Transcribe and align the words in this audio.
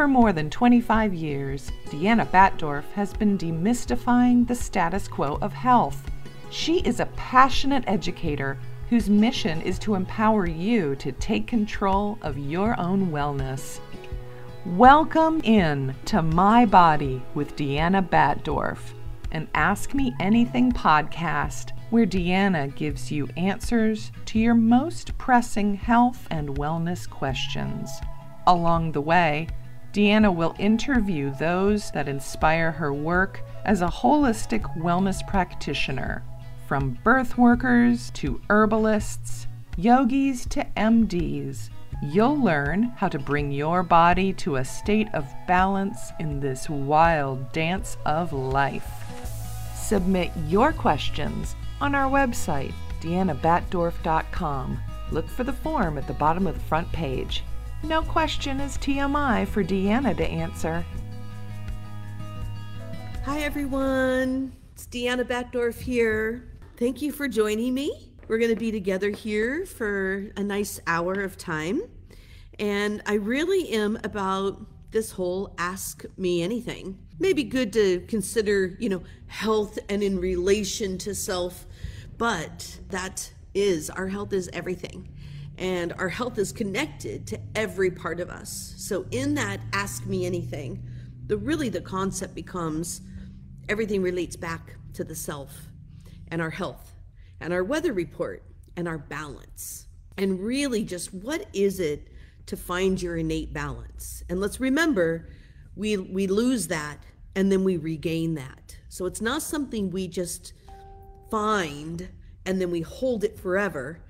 For 0.00 0.08
more 0.08 0.32
than 0.32 0.48
25 0.48 1.12
years, 1.12 1.70
Deanna 1.90 2.26
Batdorf 2.26 2.90
has 2.92 3.12
been 3.12 3.36
demystifying 3.36 4.48
the 4.48 4.54
status 4.54 5.06
quo 5.06 5.36
of 5.42 5.52
health. 5.52 6.10
She 6.48 6.78
is 6.86 7.00
a 7.00 7.06
passionate 7.16 7.84
educator 7.86 8.56
whose 8.88 9.10
mission 9.10 9.60
is 9.60 9.78
to 9.80 9.96
empower 9.96 10.46
you 10.46 10.96
to 10.96 11.12
take 11.12 11.46
control 11.46 12.18
of 12.22 12.38
your 12.38 12.80
own 12.80 13.10
wellness. 13.10 13.78
Welcome 14.64 15.42
in 15.44 15.94
to 16.06 16.22
My 16.22 16.64
Body 16.64 17.20
with 17.34 17.54
Deanna 17.54 18.08
Batdorf, 18.08 18.78
an 19.32 19.48
Ask 19.54 19.92
Me 19.92 20.14
Anything 20.18 20.72
podcast 20.72 21.72
where 21.90 22.06
Deanna 22.06 22.74
gives 22.74 23.12
you 23.12 23.28
answers 23.36 24.12
to 24.24 24.38
your 24.38 24.54
most 24.54 25.18
pressing 25.18 25.74
health 25.74 26.26
and 26.30 26.56
wellness 26.56 27.06
questions. 27.06 27.90
Along 28.46 28.92
the 28.92 29.02
way, 29.02 29.46
Deanna 29.92 30.32
will 30.34 30.54
interview 30.58 31.34
those 31.34 31.90
that 31.90 32.08
inspire 32.08 32.70
her 32.70 32.92
work 32.92 33.42
as 33.64 33.82
a 33.82 33.88
holistic 33.88 34.62
wellness 34.78 35.26
practitioner, 35.26 36.22
from 36.68 36.96
birth 37.02 37.36
workers 37.36 38.10
to 38.12 38.40
herbalists, 38.48 39.48
yogis 39.76 40.46
to 40.46 40.64
MDs. 40.76 41.70
You'll 42.02 42.40
learn 42.40 42.84
how 42.96 43.08
to 43.08 43.18
bring 43.18 43.50
your 43.50 43.82
body 43.82 44.32
to 44.34 44.56
a 44.56 44.64
state 44.64 45.08
of 45.12 45.26
balance 45.48 46.12
in 46.20 46.38
this 46.38 46.70
wild 46.70 47.52
dance 47.52 47.96
of 48.06 48.32
life. 48.32 48.88
Submit 49.74 50.30
your 50.46 50.72
questions 50.72 51.56
on 51.80 51.96
our 51.96 52.08
website, 52.08 52.72
deannabatdorf.com. 53.00 54.78
Look 55.10 55.28
for 55.28 55.42
the 55.42 55.52
form 55.52 55.98
at 55.98 56.06
the 56.06 56.12
bottom 56.12 56.46
of 56.46 56.54
the 56.54 56.60
front 56.60 56.90
page. 56.92 57.42
No 57.82 58.02
question 58.02 58.60
is 58.60 58.76
TMI 58.76 59.48
for 59.48 59.64
Deanna 59.64 60.14
to 60.18 60.24
answer. 60.24 60.84
Hi, 63.24 63.40
everyone. 63.40 64.52
It's 64.74 64.86
Deanna 64.86 65.24
Batdorf 65.24 65.80
here. 65.80 66.46
Thank 66.76 67.00
you 67.00 67.10
for 67.10 67.26
joining 67.26 67.72
me. 67.72 68.12
We're 68.28 68.36
going 68.36 68.50
to 68.50 68.56
be 68.56 68.70
together 68.70 69.08
here 69.08 69.64
for 69.64 70.30
a 70.36 70.42
nice 70.42 70.78
hour 70.86 71.14
of 71.14 71.38
time. 71.38 71.80
And 72.58 73.02
I 73.06 73.14
really 73.14 73.70
am 73.70 73.98
about 74.04 74.60
this 74.90 75.10
whole 75.12 75.54
ask 75.56 76.04
me 76.18 76.42
anything. 76.42 76.98
Maybe 77.18 77.44
good 77.44 77.72
to 77.72 78.00
consider, 78.00 78.76
you 78.78 78.90
know, 78.90 79.02
health 79.26 79.78
and 79.88 80.02
in 80.02 80.20
relation 80.20 80.98
to 80.98 81.14
self, 81.14 81.66
but 82.18 82.78
that 82.90 83.32
is 83.54 83.88
our 83.88 84.08
health 84.08 84.34
is 84.34 84.50
everything 84.52 85.08
and 85.60 85.92
our 85.98 86.08
health 86.08 86.38
is 86.38 86.52
connected 86.52 87.26
to 87.26 87.38
every 87.54 87.90
part 87.90 88.18
of 88.18 88.30
us. 88.30 88.74
So 88.78 89.04
in 89.10 89.34
that 89.34 89.60
ask 89.74 90.06
me 90.06 90.24
anything, 90.24 90.82
the 91.26 91.36
really 91.36 91.68
the 91.68 91.82
concept 91.82 92.34
becomes 92.34 93.02
everything 93.68 94.02
relates 94.02 94.36
back 94.36 94.74
to 94.94 95.04
the 95.04 95.14
self 95.14 95.68
and 96.28 96.40
our 96.40 96.50
health 96.50 96.94
and 97.40 97.52
our 97.52 97.62
weather 97.62 97.92
report 97.92 98.42
and 98.76 98.88
our 98.88 98.96
balance. 98.96 99.86
And 100.16 100.40
really 100.40 100.82
just 100.82 101.12
what 101.12 101.46
is 101.52 101.78
it 101.78 102.08
to 102.46 102.56
find 102.56 103.00
your 103.00 103.18
innate 103.18 103.52
balance? 103.52 104.24
And 104.30 104.40
let's 104.40 104.60
remember 104.60 105.28
we 105.76 105.98
we 105.98 106.26
lose 106.26 106.68
that 106.68 106.98
and 107.36 107.52
then 107.52 107.64
we 107.64 107.76
regain 107.76 108.34
that. 108.34 108.76
So 108.88 109.04
it's 109.04 109.20
not 109.20 109.42
something 109.42 109.90
we 109.90 110.08
just 110.08 110.54
find 111.30 112.08
and 112.46 112.60
then 112.60 112.70
we 112.70 112.80
hold 112.80 113.24
it 113.24 113.38
forever 113.38 114.00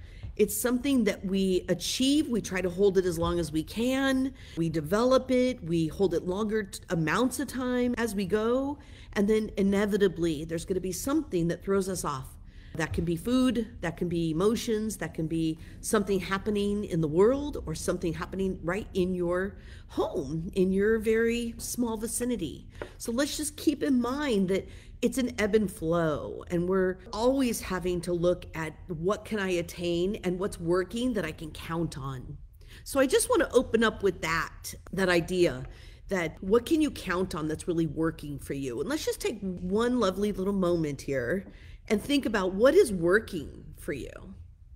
it's 0.41 0.56
something 0.56 1.05
that 1.05 1.22
we 1.22 1.66
achieve. 1.69 2.27
We 2.27 2.41
try 2.41 2.62
to 2.62 2.70
hold 2.70 2.96
it 2.96 3.05
as 3.05 3.19
long 3.19 3.38
as 3.38 3.52
we 3.52 3.62
can. 3.62 4.33
We 4.56 4.70
develop 4.70 5.30
it. 5.30 5.62
We 5.62 5.88
hold 5.88 6.14
it 6.14 6.27
longer 6.27 6.62
t- 6.62 6.80
amounts 6.88 7.41
of 7.41 7.48
time 7.48 7.94
as 7.98 8.14
we 8.14 8.24
go. 8.24 8.78
And 9.12 9.28
then 9.28 9.50
inevitably, 9.58 10.46
there's 10.46 10.64
going 10.64 10.77
to 10.77 10.80
be 10.80 10.92
something 10.92 11.48
that 11.48 11.62
throws 11.62 11.90
us 11.90 12.06
off. 12.06 12.39
That 12.77 12.95
can 12.95 13.05
be 13.05 13.17
food, 13.17 13.67
that 13.83 13.98
can 13.98 14.08
be 14.08 14.30
emotions, 14.30 14.96
that 14.98 15.12
can 15.12 15.27
be 15.27 15.58
something 15.83 16.20
happening 16.20 16.84
in 16.84 17.02
the 17.02 17.08
world 17.08 17.62
or 17.67 17.74
something 17.74 18.14
happening 18.14 18.58
right 18.62 18.86
in 18.95 19.14
your 19.14 19.58
home, 19.89 20.50
in 20.55 20.73
your 20.73 20.98
very 21.00 21.55
small 21.58 21.98
vicinity. 21.98 22.67
So 22.96 23.12
let's 23.12 23.36
just 23.36 23.58
keep 23.58 23.83
in 23.83 24.00
mind 24.00 24.48
that 24.48 24.67
it's 25.02 25.18
an 25.18 25.33
ebb 25.38 25.55
and 25.55 25.70
flow 25.70 26.44
and 26.50 26.68
we're 26.68 26.98
always 27.12 27.61
having 27.61 28.00
to 28.02 28.12
look 28.12 28.44
at 28.55 28.74
what 28.88 29.24
can 29.24 29.38
i 29.38 29.50
attain 29.50 30.16
and 30.24 30.38
what's 30.38 30.61
working 30.61 31.14
that 31.14 31.24
i 31.24 31.33
can 31.33 31.50
count 31.50 31.96
on. 31.96 32.36
So 32.84 33.00
i 33.00 33.06
just 33.06 33.28
want 33.28 33.42
to 33.42 33.52
open 33.52 33.83
up 33.83 34.02
with 34.02 34.20
that 34.22 34.74
that 34.92 35.08
idea 35.08 35.64
that 36.08 36.36
what 36.42 36.66
can 36.66 36.80
you 36.83 36.90
count 36.90 37.34
on 37.34 37.48
that's 37.48 37.68
really 37.68 37.86
working 37.86 38.38
for 38.38 38.52
you? 38.55 38.80
And 38.80 38.88
let's 38.88 39.05
just 39.05 39.20
take 39.20 39.40
one 39.40 40.00
lovely 40.00 40.33
little 40.33 40.52
moment 40.52 41.00
here 41.02 41.46
and 41.88 42.02
think 42.02 42.27
about 42.27 42.52
what 42.52 42.74
is 42.74 42.92
working 42.92 43.64
for 43.78 43.92
you. 43.92 44.11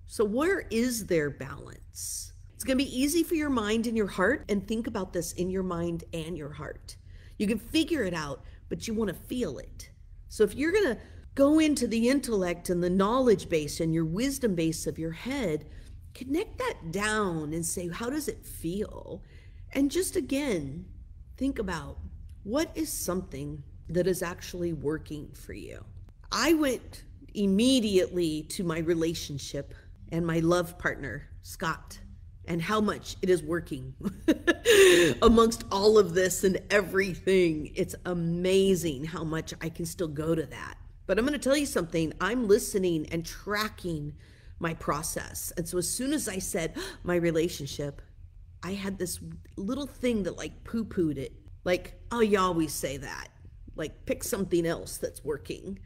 So 0.05 0.23
where 0.23 0.61
is 0.71 1.07
there 1.07 1.29
balance? 1.29 2.31
It's 2.53 2.63
going 2.63 2.77
to 2.77 2.83
be 2.85 2.97
easy 2.97 3.21
for 3.21 3.35
your 3.35 3.49
mind 3.49 3.85
and 3.85 3.97
your 3.97 4.07
heart 4.07 4.45
and 4.47 4.65
think 4.65 4.87
about 4.87 5.11
this 5.11 5.33
in 5.33 5.49
your 5.49 5.63
mind 5.63 6.05
and 6.13 6.37
your 6.37 6.53
heart. 6.53 6.95
You 7.37 7.47
can 7.47 7.59
figure 7.59 8.03
it 8.03 8.13
out 8.13 8.41
but 8.69 8.87
you 8.87 8.93
want 8.93 9.09
to 9.09 9.13
feel 9.13 9.57
it 9.57 9.89
so 10.29 10.43
if 10.43 10.55
you're 10.55 10.71
going 10.71 10.95
to 10.95 10.97
go 11.35 11.59
into 11.59 11.87
the 11.87 12.09
intellect 12.09 12.69
and 12.69 12.81
the 12.81 12.89
knowledge 12.89 13.49
base 13.49 13.79
and 13.79 13.93
your 13.93 14.05
wisdom 14.05 14.55
base 14.55 14.87
of 14.87 14.97
your 14.97 15.11
head, 15.11 15.65
connect 16.13 16.57
that 16.57 16.91
down 16.91 17.53
and 17.53 17.65
say, 17.65 17.89
how 17.89 18.09
does 18.09 18.27
it 18.27 18.45
feel? 18.45 19.21
And 19.73 19.91
just 19.91 20.15
again, 20.15 20.85
think 21.37 21.59
about 21.59 21.97
what 22.43 22.71
is 22.75 22.91
something 22.91 23.61
that 23.89 24.07
is 24.07 24.23
actually 24.23 24.73
working 24.73 25.29
for 25.33 25.53
you. 25.53 25.83
I 26.31 26.53
went 26.53 27.03
immediately 27.33 28.43
to 28.43 28.63
my 28.63 28.79
relationship 28.79 29.73
and 30.11 30.25
my 30.25 30.39
love 30.39 30.77
partner, 30.77 31.27
Scott 31.41 31.99
and 32.47 32.61
how 32.61 32.81
much 32.81 33.15
it 33.21 33.29
is 33.29 33.43
working 33.43 33.93
amongst 35.21 35.63
all 35.71 35.97
of 35.97 36.13
this 36.13 36.43
and 36.43 36.59
everything. 36.69 37.71
It's 37.75 37.95
amazing 38.05 39.05
how 39.05 39.23
much 39.23 39.53
I 39.61 39.69
can 39.69 39.85
still 39.85 40.07
go 40.07 40.35
to 40.35 40.45
that. 40.45 40.77
But 41.07 41.19
I'm 41.19 41.25
going 41.25 41.39
to 41.39 41.43
tell 41.43 41.57
you 41.57 41.65
something. 41.65 42.13
I'm 42.19 42.47
listening 42.47 43.07
and 43.11 43.25
tracking 43.25 44.13
my 44.59 44.73
process. 44.73 45.51
And 45.57 45.67
so 45.67 45.77
as 45.77 45.89
soon 45.89 46.13
as 46.13 46.27
I 46.27 46.39
said 46.39 46.75
my 47.03 47.15
relationship, 47.15 48.01
I 48.63 48.73
had 48.73 48.97
this 48.97 49.19
little 49.57 49.87
thing 49.87 50.23
that 50.23 50.37
like 50.37 50.63
poo 50.63 50.85
pooed 50.85 51.17
it. 51.17 51.33
Like, 51.63 51.99
oh, 52.11 52.21
you 52.21 52.39
always 52.39 52.73
say 52.73 52.97
that. 52.97 53.29
Like, 53.75 54.05
pick 54.05 54.23
something 54.23 54.65
else 54.65 54.97
that's 54.97 55.23
working. 55.23 55.79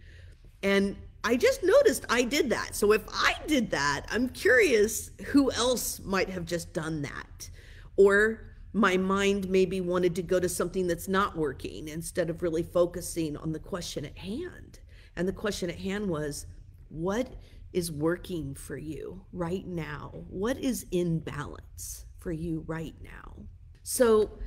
And 0.62 0.98
I 1.24 1.36
just 1.36 1.64
noticed 1.64 2.06
I 2.10 2.24
did 2.24 2.50
that. 2.52 2.76
So 2.76 2.92
if 2.94 3.04
I 3.10 3.36
did 3.48 3.72
that, 3.72 4.06
I'm 4.10 4.30
curious 4.30 5.12
who 5.28 5.52
else 5.52 6.00
might 6.00 6.30
have 6.30 6.46
just 6.46 6.74
done 6.74 7.02
that. 7.02 7.50
Or 7.98 8.42
my 8.72 8.98
mind 8.98 9.50
maybe 9.50 9.82
wanted 9.82 10.16
to 10.16 10.24
go 10.24 10.40
to 10.40 10.48
something 10.48 10.88
that's 10.88 11.08
not 11.08 11.36
working 11.36 11.88
instead 11.88 12.30
of 12.30 12.42
really 12.42 12.64
focusing 12.64 13.36
on 13.36 13.52
the 13.52 13.60
question 13.60 14.06
at 14.06 14.18
hand. 14.18 14.80
And 15.16 15.28
the 15.28 15.34
question 15.34 15.70
at 15.70 15.80
hand 15.80 16.08
was, 16.08 16.46
what 16.90 17.34
is 17.74 17.92
working 17.92 18.56
for 18.56 18.78
you 18.78 19.26
right 19.34 19.68
now? 19.68 20.24
What 20.30 20.58
is 20.58 20.86
in 20.92 21.20
balance 21.20 22.06
for 22.20 22.32
you 22.32 22.64
right 22.68 22.96
now? 23.02 23.36
So, 23.84 24.40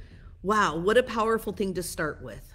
wow, 0.43 0.77
what 0.77 0.97
a 0.97 1.03
powerful 1.03 1.53
thing 1.53 1.75
to 1.75 1.83
start 1.83 2.23
with. 2.23 2.52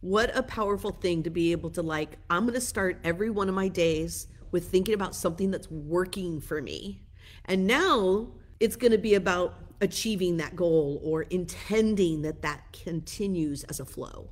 What 0.00 0.34
a 0.34 0.42
powerful 0.42 0.92
thing 0.92 1.22
to 1.24 1.30
be 1.30 1.52
able 1.52 1.70
to 1.70 1.82
like, 1.82 2.16
I'm 2.30 2.44
going 2.44 2.54
to 2.54 2.60
start 2.60 3.00
every 3.04 3.28
one 3.28 3.48
of 3.48 3.54
my 3.54 3.68
days 3.68 4.28
with 4.50 4.70
thinking 4.70 4.94
about 4.94 5.14
something 5.14 5.50
that's 5.50 5.70
working 5.70 6.40
for 6.40 6.62
me. 6.62 7.02
And 7.44 7.66
now 7.66 8.28
it's 8.60 8.76
going 8.76 8.92
to 8.92 8.98
be 8.98 9.14
about 9.14 9.54
achieving 9.80 10.38
that 10.38 10.56
goal 10.56 11.00
or 11.02 11.22
intending 11.22 12.22
that 12.22 12.42
that 12.42 12.72
continues 12.72 13.64
as 13.64 13.80
a 13.80 13.84
flow. 13.84 14.30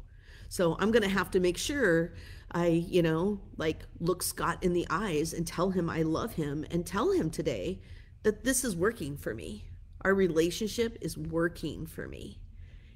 So 0.49 0.77
I'm 0.79 0.91
going 0.91 1.03
to 1.03 1.09
have 1.09 1.31
to 1.33 1.41
make 1.41 1.59
sure 1.59 2.15
I, 2.51 2.67
you 2.67 3.03
know, 3.03 3.41
like 3.59 3.83
look 4.01 4.23
Scott 4.23 4.63
in 4.63 4.73
the 4.73 4.87
eyes 4.89 5.35
and 5.35 5.47
tell 5.47 5.71
him 5.71 5.91
I 5.91 6.03
love 6.03 6.35
him 6.35 6.65
and 6.71 6.87
tell 6.87 7.13
him 7.13 7.31
today 7.31 7.81
that 8.23 8.45
this 8.45 8.65
is 8.65 8.75
working 8.75 9.17
for 9.17 9.35
me. 9.35 9.65
Our 10.03 10.15
relationship 10.15 10.97
is 11.03 11.19
working 11.19 11.87
for 11.87 12.09
me. 12.09 12.41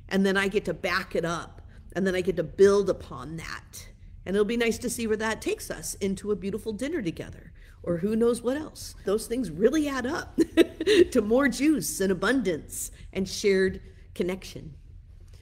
And 0.08 0.24
then 0.24 0.36
I 0.36 0.48
get 0.48 0.64
to 0.66 0.74
back 0.74 1.14
it 1.14 1.24
up 1.24 1.61
and 1.94 2.06
then 2.06 2.14
I 2.14 2.20
get 2.20 2.36
to 2.36 2.42
build 2.42 2.88
upon 2.88 3.36
that. 3.36 3.88
And 4.24 4.36
it'll 4.36 4.44
be 4.44 4.56
nice 4.56 4.78
to 4.78 4.90
see 4.90 5.06
where 5.06 5.16
that 5.16 5.42
takes 5.42 5.70
us 5.70 5.94
into 5.94 6.30
a 6.30 6.36
beautiful 6.36 6.72
dinner 6.72 7.02
together 7.02 7.52
or 7.82 7.98
who 7.98 8.14
knows 8.14 8.42
what 8.42 8.56
else. 8.56 8.94
Those 9.04 9.26
things 9.26 9.50
really 9.50 9.88
add 9.88 10.06
up 10.06 10.38
to 11.10 11.20
more 11.20 11.48
juice 11.48 12.00
and 12.00 12.12
abundance 12.12 12.90
and 13.12 13.28
shared 13.28 13.80
connection. 14.14 14.74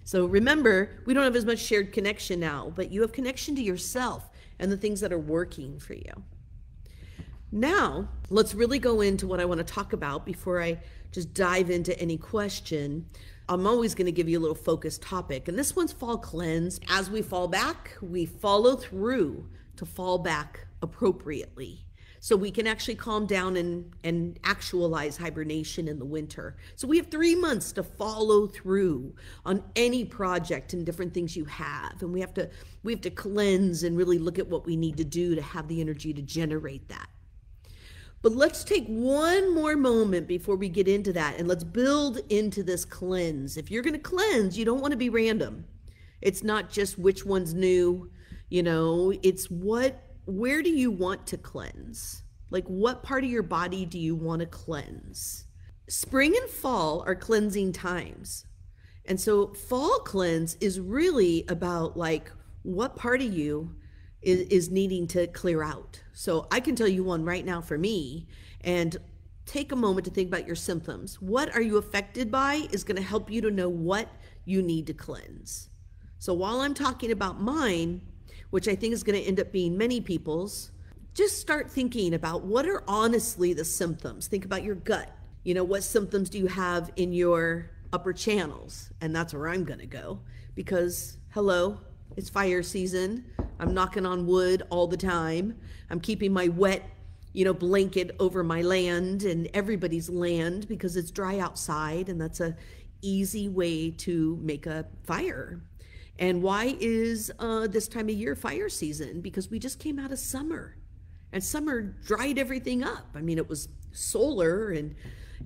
So 0.04 0.26
remember, 0.26 1.02
we 1.04 1.14
don't 1.14 1.24
have 1.24 1.36
as 1.36 1.44
much 1.44 1.58
shared 1.58 1.92
connection 1.92 2.40
now, 2.40 2.72
but 2.74 2.90
you 2.90 3.02
have 3.02 3.12
connection 3.12 3.54
to 3.56 3.62
yourself 3.62 4.30
and 4.58 4.72
the 4.72 4.76
things 4.76 5.00
that 5.00 5.12
are 5.12 5.18
working 5.18 5.78
for 5.78 5.94
you. 5.94 6.24
Now, 7.52 8.08
let's 8.28 8.54
really 8.54 8.78
go 8.78 9.00
into 9.00 9.26
what 9.26 9.40
I 9.40 9.44
want 9.44 9.58
to 9.58 9.64
talk 9.64 9.92
about 9.92 10.24
before 10.24 10.62
I 10.62 10.78
just 11.12 11.34
dive 11.34 11.70
into 11.70 11.98
any 11.98 12.16
question, 12.16 13.06
I'm 13.50 13.66
always 13.66 13.96
going 13.96 14.06
to 14.06 14.12
give 14.12 14.28
you 14.28 14.38
a 14.38 14.40
little 14.40 14.54
focused 14.54 15.02
topic. 15.02 15.48
And 15.48 15.58
this 15.58 15.74
one's 15.74 15.92
fall 15.92 16.16
cleanse. 16.16 16.78
As 16.88 17.10
we 17.10 17.20
fall 17.20 17.48
back, 17.48 17.96
we 18.00 18.24
follow 18.24 18.76
through 18.76 19.48
to 19.74 19.84
fall 19.84 20.18
back 20.18 20.68
appropriately. 20.82 21.84
So 22.20 22.36
we 22.36 22.52
can 22.52 22.68
actually 22.68 22.94
calm 22.94 23.26
down 23.26 23.56
and, 23.56 23.92
and 24.04 24.38
actualize 24.44 25.16
hibernation 25.16 25.88
in 25.88 25.98
the 25.98 26.04
winter. 26.04 26.58
So 26.76 26.86
we 26.86 26.96
have 26.98 27.08
three 27.08 27.34
months 27.34 27.72
to 27.72 27.82
follow 27.82 28.46
through 28.46 29.16
on 29.44 29.64
any 29.74 30.04
project 30.04 30.72
and 30.72 30.86
different 30.86 31.12
things 31.12 31.34
you 31.34 31.46
have. 31.46 32.00
And 32.02 32.12
we 32.12 32.20
have 32.20 32.34
to 32.34 32.48
we 32.84 32.92
have 32.92 33.00
to 33.00 33.10
cleanse 33.10 33.82
and 33.82 33.96
really 33.96 34.18
look 34.18 34.38
at 34.38 34.46
what 34.46 34.64
we 34.64 34.76
need 34.76 34.96
to 34.98 35.04
do 35.04 35.34
to 35.34 35.42
have 35.42 35.66
the 35.66 35.80
energy 35.80 36.14
to 36.14 36.22
generate 36.22 36.88
that. 36.88 37.08
But 38.22 38.32
let's 38.32 38.64
take 38.64 38.86
one 38.86 39.54
more 39.54 39.76
moment 39.76 40.26
before 40.28 40.56
we 40.56 40.68
get 40.68 40.88
into 40.88 41.12
that 41.14 41.38
and 41.38 41.48
let's 41.48 41.64
build 41.64 42.20
into 42.28 42.62
this 42.62 42.84
cleanse. 42.84 43.56
If 43.56 43.70
you're 43.70 43.82
going 43.82 43.94
to 43.94 43.98
cleanse, 43.98 44.58
you 44.58 44.64
don't 44.64 44.80
want 44.80 44.92
to 44.92 44.98
be 44.98 45.08
random. 45.08 45.64
It's 46.20 46.42
not 46.42 46.70
just 46.70 46.98
which 46.98 47.24
one's 47.24 47.54
new, 47.54 48.10
you 48.50 48.62
know, 48.62 49.14
it's 49.22 49.50
what, 49.50 50.02
where 50.26 50.62
do 50.62 50.68
you 50.68 50.90
want 50.90 51.26
to 51.28 51.38
cleanse? 51.38 52.22
Like, 52.50 52.66
what 52.66 53.02
part 53.02 53.24
of 53.24 53.30
your 53.30 53.42
body 53.42 53.86
do 53.86 53.98
you 53.98 54.14
want 54.14 54.40
to 54.40 54.46
cleanse? 54.46 55.46
Spring 55.88 56.36
and 56.36 56.50
fall 56.50 57.02
are 57.06 57.14
cleansing 57.14 57.72
times. 57.72 58.44
And 59.06 59.18
so, 59.18 59.54
fall 59.54 60.00
cleanse 60.00 60.56
is 60.60 60.78
really 60.78 61.44
about 61.48 61.96
like 61.96 62.30
what 62.62 62.96
part 62.96 63.22
of 63.22 63.32
you 63.32 63.74
is, 64.22 64.40
is 64.48 64.70
needing 64.70 65.06
to 65.08 65.26
clear 65.28 65.62
out. 65.62 66.02
So 66.12 66.46
I 66.50 66.60
can 66.60 66.76
tell 66.76 66.88
you 66.88 67.04
one 67.04 67.24
right 67.24 67.44
now 67.44 67.60
for 67.60 67.78
me 67.78 68.26
and 68.62 68.96
take 69.46 69.72
a 69.72 69.76
moment 69.76 70.04
to 70.04 70.10
think 70.10 70.28
about 70.28 70.46
your 70.46 70.56
symptoms. 70.56 71.20
What 71.20 71.54
are 71.54 71.62
you 71.62 71.76
affected 71.78 72.30
by 72.30 72.68
is 72.70 72.84
going 72.84 72.96
to 72.96 73.02
help 73.02 73.30
you 73.30 73.40
to 73.42 73.50
know 73.50 73.68
what 73.68 74.08
you 74.44 74.62
need 74.62 74.86
to 74.86 74.94
cleanse. 74.94 75.68
So 76.18 76.34
while 76.34 76.60
I'm 76.60 76.74
talking 76.74 77.10
about 77.10 77.40
mine, 77.40 78.02
which 78.50 78.68
I 78.68 78.74
think 78.74 78.92
is 78.92 79.02
going 79.02 79.20
to 79.20 79.26
end 79.26 79.40
up 79.40 79.52
being 79.52 79.76
many 79.78 80.00
people's, 80.00 80.70
just 81.14 81.38
start 81.38 81.70
thinking 81.70 82.14
about 82.14 82.44
what 82.44 82.66
are 82.66 82.84
honestly 82.86 83.52
the 83.52 83.64
symptoms. 83.64 84.26
Think 84.26 84.44
about 84.44 84.62
your 84.62 84.76
gut. 84.76 85.10
You 85.42 85.54
know, 85.54 85.64
what 85.64 85.82
symptoms 85.82 86.28
do 86.28 86.38
you 86.38 86.46
have 86.46 86.90
in 86.96 87.12
your 87.12 87.70
upper 87.92 88.12
channels? 88.12 88.90
And 89.00 89.14
that's 89.16 89.32
where 89.32 89.48
I'm 89.48 89.64
going 89.64 89.80
to 89.80 89.86
go 89.86 90.20
because, 90.54 91.16
hello, 91.30 91.80
it's 92.16 92.28
fire 92.28 92.62
season. 92.62 93.24
I'm 93.60 93.74
knocking 93.74 94.06
on 94.06 94.26
wood 94.26 94.62
all 94.70 94.86
the 94.86 94.96
time. 94.96 95.54
I'm 95.90 96.00
keeping 96.00 96.32
my 96.32 96.48
wet, 96.48 96.82
you 97.34 97.44
know, 97.44 97.52
blanket 97.52 98.16
over 98.18 98.42
my 98.42 98.62
land 98.62 99.22
and 99.24 99.48
everybody's 99.52 100.08
land 100.08 100.66
because 100.66 100.96
it's 100.96 101.10
dry 101.10 101.38
outside 101.38 102.08
and 102.08 102.18
that's 102.18 102.40
a 102.40 102.56
easy 103.02 103.48
way 103.48 103.90
to 103.90 104.38
make 104.42 104.66
a 104.66 104.86
fire. 105.04 105.60
And 106.18 106.42
why 106.42 106.76
is 106.80 107.30
uh, 107.38 107.66
this 107.66 107.86
time 107.86 108.08
of 108.08 108.14
year 108.14 108.34
fire 108.34 108.70
season? 108.70 109.20
Because 109.20 109.50
we 109.50 109.58
just 109.58 109.78
came 109.78 109.98
out 109.98 110.10
of 110.10 110.18
summer, 110.18 110.76
and 111.32 111.42
summer 111.42 111.80
dried 111.80 112.38
everything 112.38 112.82
up. 112.82 113.06
I 113.14 113.22
mean, 113.22 113.38
it 113.38 113.48
was 113.48 113.68
solar 113.92 114.70
and 114.70 114.94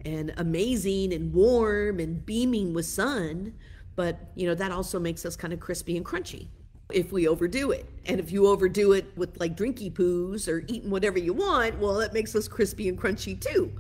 and 0.05 0.35
amazing 0.37 1.13
and 1.13 1.33
warm 1.33 2.01
and 2.01 2.27
beaming 2.27 2.75
with 2.75 2.87
sun, 2.87 3.55
but 3.95 4.33
you 4.35 4.49
know 4.49 4.55
that 4.57 4.73
also 4.73 4.99
makes 4.99 5.25
us 5.25 5.37
kind 5.37 5.53
of 5.53 5.61
crispy 5.61 5.97
and 5.97 6.05
crunchy 6.05 6.49
if 6.95 7.13
we 7.13 7.29
overdo 7.29 7.73
it. 7.73 7.87
And 8.07 8.21
if 8.21 8.31
you 8.31 8.47
overdo 8.47 8.93
it 8.93 9.07
with 9.17 9.39
like 9.41 9.57
drinky 9.57 9.93
poos 9.93 10.49
or 10.49 10.65
eating 10.69 10.91
whatever 10.91 11.19
you 11.19 11.33
want, 11.33 11.79
well, 11.79 11.95
that 11.95 12.13
makes 12.13 12.35
us 12.35 12.49
crispy 12.49 12.89
and 12.89 12.99
crunchy 12.99 13.39
too. 13.39 13.73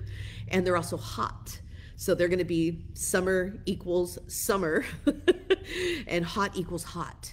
And 0.49 0.67
they're 0.67 0.77
also 0.77 0.97
hot. 0.97 1.61
So 1.97 2.15
they're 2.15 2.29
going 2.29 2.39
to 2.39 2.45
be 2.45 2.85
summer 2.95 3.57
equals 3.67 4.19
summer 4.27 4.85
and 6.07 6.25
hot 6.25 6.57
equals 6.57 6.85
hot. 6.85 7.33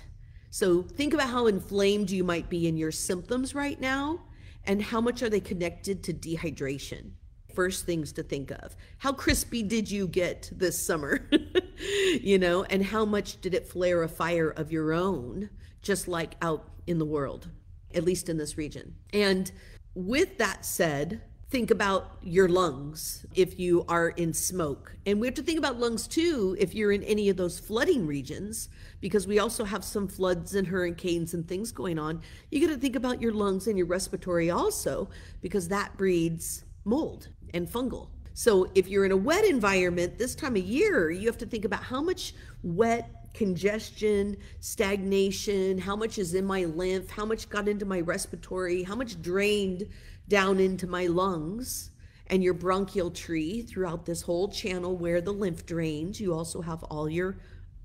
So 0.49 0.83
think 0.83 1.13
about 1.13 1.29
how 1.29 1.47
inflamed 1.47 2.11
you 2.11 2.23
might 2.23 2.49
be 2.49 2.67
in 2.67 2.77
your 2.77 2.91
symptoms 2.91 3.55
right 3.55 3.79
now 3.79 4.21
and 4.65 4.81
how 4.81 5.01
much 5.01 5.23
are 5.23 5.29
they 5.29 5.39
connected 5.39 6.03
to 6.03 6.13
dehydration 6.13 7.11
first 7.51 7.85
things 7.85 8.11
to 8.13 8.23
think 8.23 8.51
of. 8.51 8.75
How 8.97 9.13
crispy 9.13 9.63
did 9.63 9.89
you 9.89 10.07
get 10.07 10.49
this 10.53 10.81
summer? 10.81 11.29
you 12.21 12.39
know, 12.39 12.63
and 12.63 12.83
how 12.83 13.05
much 13.05 13.41
did 13.41 13.53
it 13.53 13.67
flare 13.67 14.03
a 14.03 14.09
fire 14.09 14.49
of 14.49 14.71
your 14.71 14.93
own, 14.93 15.49
just 15.81 16.07
like 16.07 16.35
out 16.41 16.69
in 16.87 16.97
the 16.99 17.05
world, 17.05 17.47
at 17.93 18.03
least 18.03 18.29
in 18.29 18.37
this 18.37 18.57
region? 18.57 18.95
And 19.13 19.51
with 19.93 20.37
that 20.37 20.65
said, 20.65 21.21
think 21.49 21.69
about 21.69 22.17
your 22.21 22.47
lungs 22.47 23.25
if 23.35 23.59
you 23.59 23.83
are 23.89 24.09
in 24.11 24.33
smoke. 24.33 24.95
And 25.05 25.19
we 25.19 25.27
have 25.27 25.33
to 25.35 25.43
think 25.43 25.59
about 25.59 25.77
lungs 25.77 26.07
too 26.07 26.55
if 26.57 26.73
you're 26.73 26.93
in 26.93 27.03
any 27.03 27.27
of 27.27 27.35
those 27.35 27.59
flooding 27.59 28.07
regions, 28.07 28.69
because 29.01 29.27
we 29.27 29.39
also 29.39 29.65
have 29.65 29.83
some 29.83 30.07
floods 30.07 30.55
and 30.55 30.65
hurricanes 30.65 31.33
and 31.33 31.45
things 31.45 31.73
going 31.73 31.99
on. 31.99 32.21
You 32.51 32.65
got 32.65 32.73
to 32.73 32.79
think 32.79 32.95
about 32.95 33.21
your 33.21 33.33
lungs 33.33 33.67
and 33.67 33.77
your 33.77 33.87
respiratory 33.87 34.49
also, 34.49 35.09
because 35.41 35.67
that 35.67 35.97
breeds 35.97 36.63
mold 36.85 37.27
and 37.53 37.67
fungal. 37.67 38.07
So 38.33 38.71
if 38.73 38.87
you're 38.87 39.03
in 39.03 39.11
a 39.11 39.17
wet 39.17 39.43
environment 39.43 40.17
this 40.17 40.35
time 40.35 40.55
of 40.55 40.63
year, 40.63 41.11
you 41.11 41.27
have 41.27 41.37
to 41.39 41.45
think 41.45 41.65
about 41.65 41.83
how 41.83 42.01
much 42.01 42.33
wet 42.63 43.20
congestion, 43.33 44.37
stagnation, 44.59 45.77
how 45.77 45.95
much 45.95 46.17
is 46.17 46.33
in 46.33 46.45
my 46.45 46.65
lymph, 46.65 47.09
how 47.09 47.25
much 47.25 47.49
got 47.49 47.67
into 47.67 47.85
my 47.85 48.01
respiratory, 48.01 48.83
how 48.83 48.95
much 48.95 49.21
drained 49.21 49.87
down 50.27 50.59
into 50.59 50.87
my 50.87 51.07
lungs 51.07 51.91
and 52.27 52.43
your 52.43 52.53
bronchial 52.53 53.11
tree 53.11 53.61
throughout 53.61 54.05
this 54.05 54.21
whole 54.21 54.47
channel 54.47 54.95
where 54.95 55.21
the 55.21 55.33
lymph 55.33 55.65
drains. 55.65 56.19
You 56.19 56.33
also 56.33 56.61
have 56.61 56.83
all 56.83 57.09
your 57.09 57.37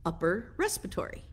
upper 0.04 0.52
respiratory. 0.56 1.24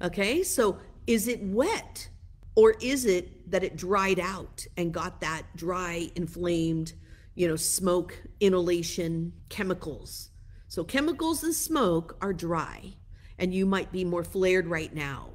Okay, 0.00 0.42
so 0.42 0.78
is 1.06 1.26
it 1.28 1.42
wet 1.42 2.08
or 2.54 2.74
is 2.80 3.04
it 3.04 3.50
that 3.50 3.64
it 3.64 3.76
dried 3.76 4.20
out 4.20 4.66
and 4.76 4.92
got 4.92 5.20
that 5.20 5.42
dry, 5.56 6.10
inflamed, 6.14 6.94
you 7.34 7.48
know, 7.48 7.56
smoke, 7.56 8.16
inhalation, 8.40 9.32
chemicals. 9.48 10.30
So 10.68 10.84
chemicals 10.84 11.42
and 11.42 11.54
smoke 11.54 12.16
are 12.20 12.32
dry, 12.32 12.94
and 13.38 13.54
you 13.54 13.66
might 13.66 13.92
be 13.92 14.04
more 14.04 14.24
flared 14.24 14.66
right 14.66 14.94
now. 14.94 15.30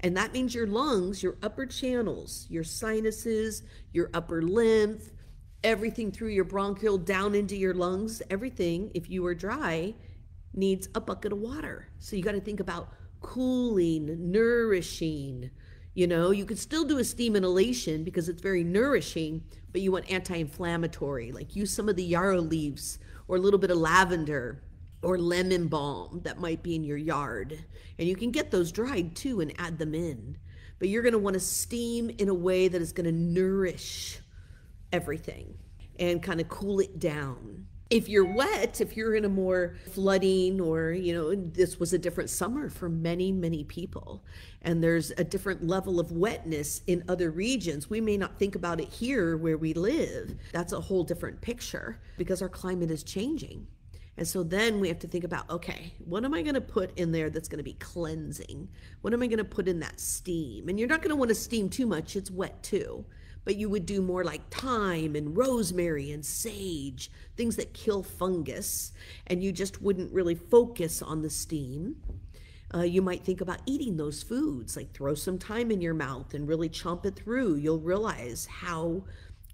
And 0.00 0.16
that 0.16 0.32
means 0.32 0.54
your 0.54 0.66
lungs, 0.66 1.22
your 1.22 1.38
upper 1.42 1.66
channels, 1.66 2.46
your 2.48 2.64
sinuses, 2.64 3.62
your 3.92 4.10
upper 4.14 4.42
lymph, 4.42 5.10
everything 5.64 6.12
through 6.12 6.28
your 6.28 6.44
bronchial 6.44 6.98
down 6.98 7.34
into 7.34 7.56
your 7.56 7.74
lungs, 7.74 8.22
everything, 8.30 8.92
if 8.94 9.10
you 9.10 9.26
are 9.26 9.34
dry, 9.34 9.94
needs 10.54 10.88
a 10.94 11.00
bucket 11.00 11.32
of 11.32 11.38
water. 11.38 11.88
So 11.98 12.16
you 12.16 12.22
got 12.22 12.32
to 12.32 12.40
think 12.40 12.60
about 12.60 12.92
cooling, 13.20 14.30
nourishing. 14.30 15.50
You 15.94 16.06
know, 16.06 16.30
you 16.30 16.44
could 16.44 16.58
still 16.60 16.84
do 16.84 16.98
a 16.98 17.04
steam 17.04 17.34
inhalation 17.34 18.04
because 18.04 18.28
it's 18.28 18.40
very 18.40 18.62
nourishing, 18.62 19.42
but 19.72 19.80
you 19.80 19.90
want 19.90 20.10
anti-inflammatory 20.10 21.32
like 21.32 21.56
use 21.56 21.72
some 21.72 21.88
of 21.88 21.96
the 21.96 22.04
yarrow 22.04 22.40
leaves 22.40 22.98
or 23.26 23.36
a 23.36 23.40
little 23.40 23.58
bit 23.58 23.70
of 23.70 23.78
lavender 23.78 24.62
or 25.02 25.18
lemon 25.18 25.68
balm 25.68 26.20
that 26.24 26.40
might 26.40 26.62
be 26.62 26.74
in 26.74 26.84
your 26.84 26.96
yard 26.96 27.64
and 27.98 28.08
you 28.08 28.16
can 28.16 28.30
get 28.30 28.50
those 28.50 28.72
dried 28.72 29.14
too 29.14 29.40
and 29.40 29.52
add 29.58 29.78
them 29.78 29.94
in 29.94 30.36
but 30.78 30.88
you're 30.88 31.02
going 31.02 31.12
to 31.12 31.18
want 31.18 31.34
to 31.34 31.40
steam 31.40 32.10
in 32.18 32.28
a 32.28 32.34
way 32.34 32.68
that 32.68 32.80
is 32.80 32.92
going 32.92 33.04
to 33.04 33.12
nourish 33.12 34.20
everything 34.92 35.56
and 35.98 36.22
kind 36.22 36.40
of 36.40 36.48
cool 36.48 36.80
it 36.80 36.98
down 36.98 37.66
if 37.90 38.08
you're 38.08 38.24
wet, 38.24 38.80
if 38.80 38.96
you're 38.96 39.14
in 39.14 39.24
a 39.24 39.30
more 39.30 39.76
flooding 39.92 40.60
or, 40.60 40.92
you 40.92 41.14
know, 41.14 41.34
this 41.34 41.80
was 41.80 41.92
a 41.94 41.98
different 41.98 42.28
summer 42.28 42.68
for 42.68 42.88
many, 42.88 43.32
many 43.32 43.64
people, 43.64 44.22
and 44.60 44.84
there's 44.84 45.10
a 45.12 45.24
different 45.24 45.66
level 45.66 45.98
of 45.98 46.12
wetness 46.12 46.82
in 46.86 47.02
other 47.08 47.30
regions, 47.30 47.88
we 47.88 48.00
may 48.00 48.16
not 48.18 48.38
think 48.38 48.54
about 48.54 48.80
it 48.80 48.88
here 48.88 49.36
where 49.36 49.56
we 49.56 49.72
live. 49.72 50.34
That's 50.52 50.72
a 50.72 50.80
whole 50.80 51.02
different 51.02 51.40
picture 51.40 51.98
because 52.18 52.42
our 52.42 52.48
climate 52.48 52.90
is 52.90 53.02
changing. 53.02 53.66
And 54.18 54.28
so 54.28 54.42
then 54.42 54.80
we 54.80 54.88
have 54.88 54.98
to 54.98 55.08
think 55.08 55.24
about 55.24 55.48
okay, 55.48 55.94
what 56.04 56.24
am 56.24 56.34
I 56.34 56.42
going 56.42 56.54
to 56.54 56.60
put 56.60 56.98
in 56.98 57.12
there 57.12 57.30
that's 57.30 57.48
going 57.48 57.58
to 57.58 57.64
be 57.64 57.74
cleansing? 57.74 58.68
What 59.00 59.14
am 59.14 59.22
I 59.22 59.26
going 59.28 59.38
to 59.38 59.44
put 59.44 59.68
in 59.68 59.80
that 59.80 60.00
steam? 60.00 60.68
And 60.68 60.78
you're 60.78 60.88
not 60.88 61.00
going 61.00 61.10
to 61.10 61.16
want 61.16 61.30
to 61.30 61.34
steam 61.34 61.70
too 61.70 61.86
much, 61.86 62.16
it's 62.16 62.30
wet 62.30 62.62
too 62.62 63.06
but 63.48 63.56
you 63.56 63.70
would 63.70 63.86
do 63.86 64.02
more 64.02 64.24
like 64.24 64.50
thyme 64.50 65.16
and 65.16 65.34
rosemary 65.34 66.12
and 66.12 66.22
sage, 66.22 67.10
things 67.34 67.56
that 67.56 67.72
kill 67.72 68.02
fungus, 68.02 68.92
and 69.26 69.42
you 69.42 69.52
just 69.52 69.80
wouldn't 69.80 70.12
really 70.12 70.34
focus 70.34 71.00
on 71.00 71.22
the 71.22 71.30
steam. 71.30 71.96
Uh, 72.74 72.82
you 72.82 73.00
might 73.00 73.24
think 73.24 73.40
about 73.40 73.62
eating 73.64 73.96
those 73.96 74.22
foods, 74.22 74.76
like 74.76 74.92
throw 74.92 75.14
some 75.14 75.38
thyme 75.38 75.70
in 75.70 75.80
your 75.80 75.94
mouth 75.94 76.34
and 76.34 76.46
really 76.46 76.68
chomp 76.68 77.06
it 77.06 77.16
through. 77.16 77.54
You'll 77.54 77.80
realize 77.80 78.44
how 78.44 79.04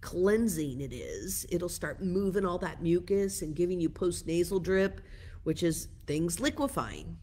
cleansing 0.04 0.82
it 0.82 0.92
is. 0.92 1.46
It'll 1.50 1.70
start 1.70 2.02
moving 2.02 2.44
all 2.44 2.58
that 2.58 2.82
mucus 2.82 3.40
and 3.40 3.56
giving 3.56 3.80
you 3.80 3.88
post 3.88 4.26
nasal 4.26 4.61
drip, 4.61 5.00
which 5.44 5.62
is 5.62 5.88
things 6.06 6.38
liquefying. 6.38 7.16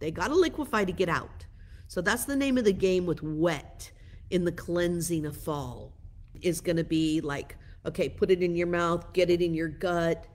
They 0.00 0.10
got 0.10 0.28
to 0.28 0.34
liquefy 0.34 0.84
to 0.84 0.92
get 0.92 1.08
out. 1.08 1.46
So 1.86 2.00
that's 2.00 2.24
the 2.24 2.34
name 2.34 2.58
of 2.58 2.64
the 2.64 2.72
game 2.72 3.06
with 3.06 3.22
wet 3.22 3.92
in 4.30 4.44
the 4.44 4.50
cleansing 4.50 5.24
of 5.26 5.36
fall 5.36 5.96
is 6.42 6.60
going 6.60 6.76
to 6.76 6.84
be 6.84 7.20
like, 7.20 7.56
okay, 7.86 8.08
put 8.08 8.32
it 8.32 8.42
in 8.42 8.56
your 8.56 8.66
mouth, 8.66 9.12
get 9.12 9.30
it 9.30 9.40
in 9.40 9.54
your 9.54 9.68
gut, 9.68 10.26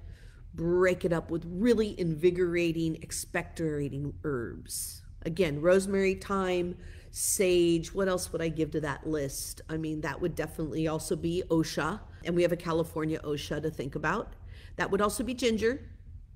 break 0.54 1.04
it 1.04 1.12
up 1.12 1.30
with 1.30 1.44
really 1.46 2.00
invigorating, 2.00 2.96
expectorating 3.02 4.14
herbs. 4.24 5.04
Again, 5.24 5.60
rosemary, 5.60 6.14
thyme, 6.14 6.78
sage. 7.12 7.94
What 7.94 8.08
else 8.08 8.32
would 8.32 8.42
I 8.42 8.50
give 8.50 8.72
to 8.72 8.82
that 8.82 9.08
list? 9.08 9.62
I 9.70 9.78
mean, 9.78 10.02
that 10.02 10.20
would 10.22 10.36
definitely 10.36 10.88
also 10.88 11.16
be 11.16 11.44
Osha, 11.50 12.00
and 12.26 12.36
we 12.36 12.42
have 12.44 12.52
a 12.52 12.58
California 12.58 13.20
Osha 13.24 13.62
to 13.62 13.70
think 13.70 13.96
about. 13.96 14.34
That 14.78 14.92
would 14.92 15.02
also 15.02 15.24
be 15.24 15.34
ginger, 15.34 15.82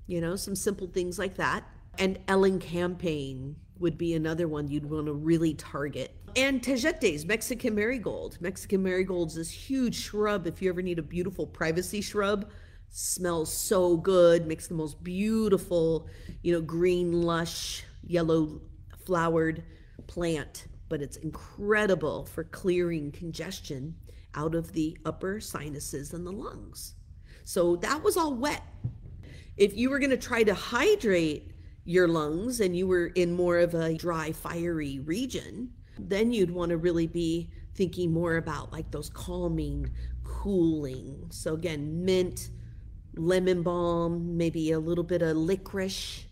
you 0.06 0.20
know, 0.20 0.36
some 0.36 0.54
simple 0.54 0.86
things 0.86 1.18
like 1.18 1.36
that. 1.36 1.64
And 1.98 2.18
elecampane 2.26 3.54
would 3.78 3.96
be 3.96 4.14
another 4.14 4.48
one 4.48 4.68
you'd 4.68 4.88
want 4.88 5.06
to 5.06 5.12
really 5.12 5.54
target. 5.54 6.14
And 6.36 6.60
Tagetes, 6.62 7.24
Mexican 7.24 7.74
marigold. 7.74 8.38
Mexican 8.40 8.82
marigold's 8.82 9.36
this 9.36 9.50
huge 9.50 9.94
shrub. 9.94 10.46
If 10.46 10.60
you 10.60 10.68
ever 10.68 10.82
need 10.82 10.98
a 10.98 11.02
beautiful 11.02 11.46
privacy 11.46 12.00
shrub, 12.00 12.50
smells 12.90 13.52
so 13.52 13.96
good, 13.96 14.46
makes 14.46 14.66
the 14.66 14.74
most 14.74 15.02
beautiful, 15.02 16.08
you 16.42 16.52
know, 16.52 16.60
green, 16.60 17.22
lush, 17.22 17.84
yellow 18.06 18.60
flowered 19.04 19.62
plant, 20.02 20.66
but 20.88 21.02
it's 21.02 21.16
incredible 21.16 22.24
for 22.24 22.44
clearing 22.44 23.12
congestion 23.12 23.94
out 24.34 24.54
of 24.54 24.72
the 24.72 24.96
upper 25.04 25.40
sinuses 25.40 26.12
and 26.12 26.26
the 26.26 26.32
lungs. 26.32 26.94
So 27.44 27.76
that 27.76 28.02
was 28.02 28.16
all 28.16 28.34
wet. 28.34 28.62
If 29.56 29.76
you 29.76 29.90
were 29.90 29.98
going 29.98 30.10
to 30.10 30.16
try 30.16 30.42
to 30.42 30.54
hydrate 30.54 31.52
your 31.84 32.08
lungs 32.08 32.60
and 32.60 32.76
you 32.76 32.86
were 32.86 33.08
in 33.08 33.32
more 33.32 33.58
of 33.58 33.74
a 33.74 33.94
dry, 33.94 34.32
fiery 34.32 34.98
region, 35.00 35.70
then 35.98 36.32
you'd 36.32 36.50
want 36.50 36.70
to 36.70 36.76
really 36.76 37.06
be 37.06 37.50
thinking 37.74 38.12
more 38.12 38.36
about 38.36 38.72
like 38.72 38.90
those 38.90 39.10
calming, 39.10 39.90
cooling. 40.24 41.26
So 41.30 41.54
again, 41.54 42.04
mint, 42.04 42.50
lemon 43.16 43.62
balm, 43.62 44.36
maybe 44.36 44.72
a 44.72 44.78
little 44.78 45.04
bit 45.04 45.22
of 45.22 45.36
licorice, 45.36 46.24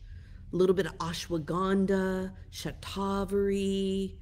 a 0.52 0.56
little 0.56 0.74
bit 0.74 0.86
of 0.86 0.96
ashwagandha, 0.98 2.32
shatavari, 2.52 4.14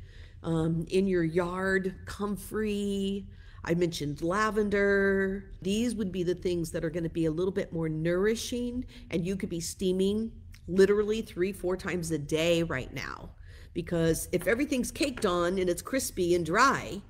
um, 0.43 0.87
in 0.91 1.07
your 1.07 1.25
yard, 1.25 1.95
comfrey. 2.07 3.27
I 3.65 3.75
mentioned 3.75 4.23
lavender. 4.23 5.53
These 5.61 5.95
would 5.97 6.13
be 6.13 6.23
the 6.23 6.35
things 6.35 6.71
that 6.71 6.85
are 6.85 6.91
going 6.91 7.05
to 7.05 7.11
be 7.11 7.27
a 7.27 7.31
little 7.31 7.53
bit 7.53 7.73
more 7.73 7.89
nourishing, 7.89 8.87
and 9.11 9.27
you 9.27 9.37
could 9.37 9.51
be 9.51 9.61
steaming 9.61 10.33
literally 10.67 11.21
three, 11.21 11.53
four 11.53 11.77
times 11.77 12.11
a 12.11 12.19
day 12.19 12.63
right 12.63 12.93
now. 12.95 13.31
Because 13.75 14.29
if 14.33 14.47
everything's 14.47 14.91
caked 14.91 15.27
on 15.27 15.59
and 15.59 15.69
it's 15.69 15.83
crispy 15.83 16.35
and 16.35 16.47
dry, 16.47 17.03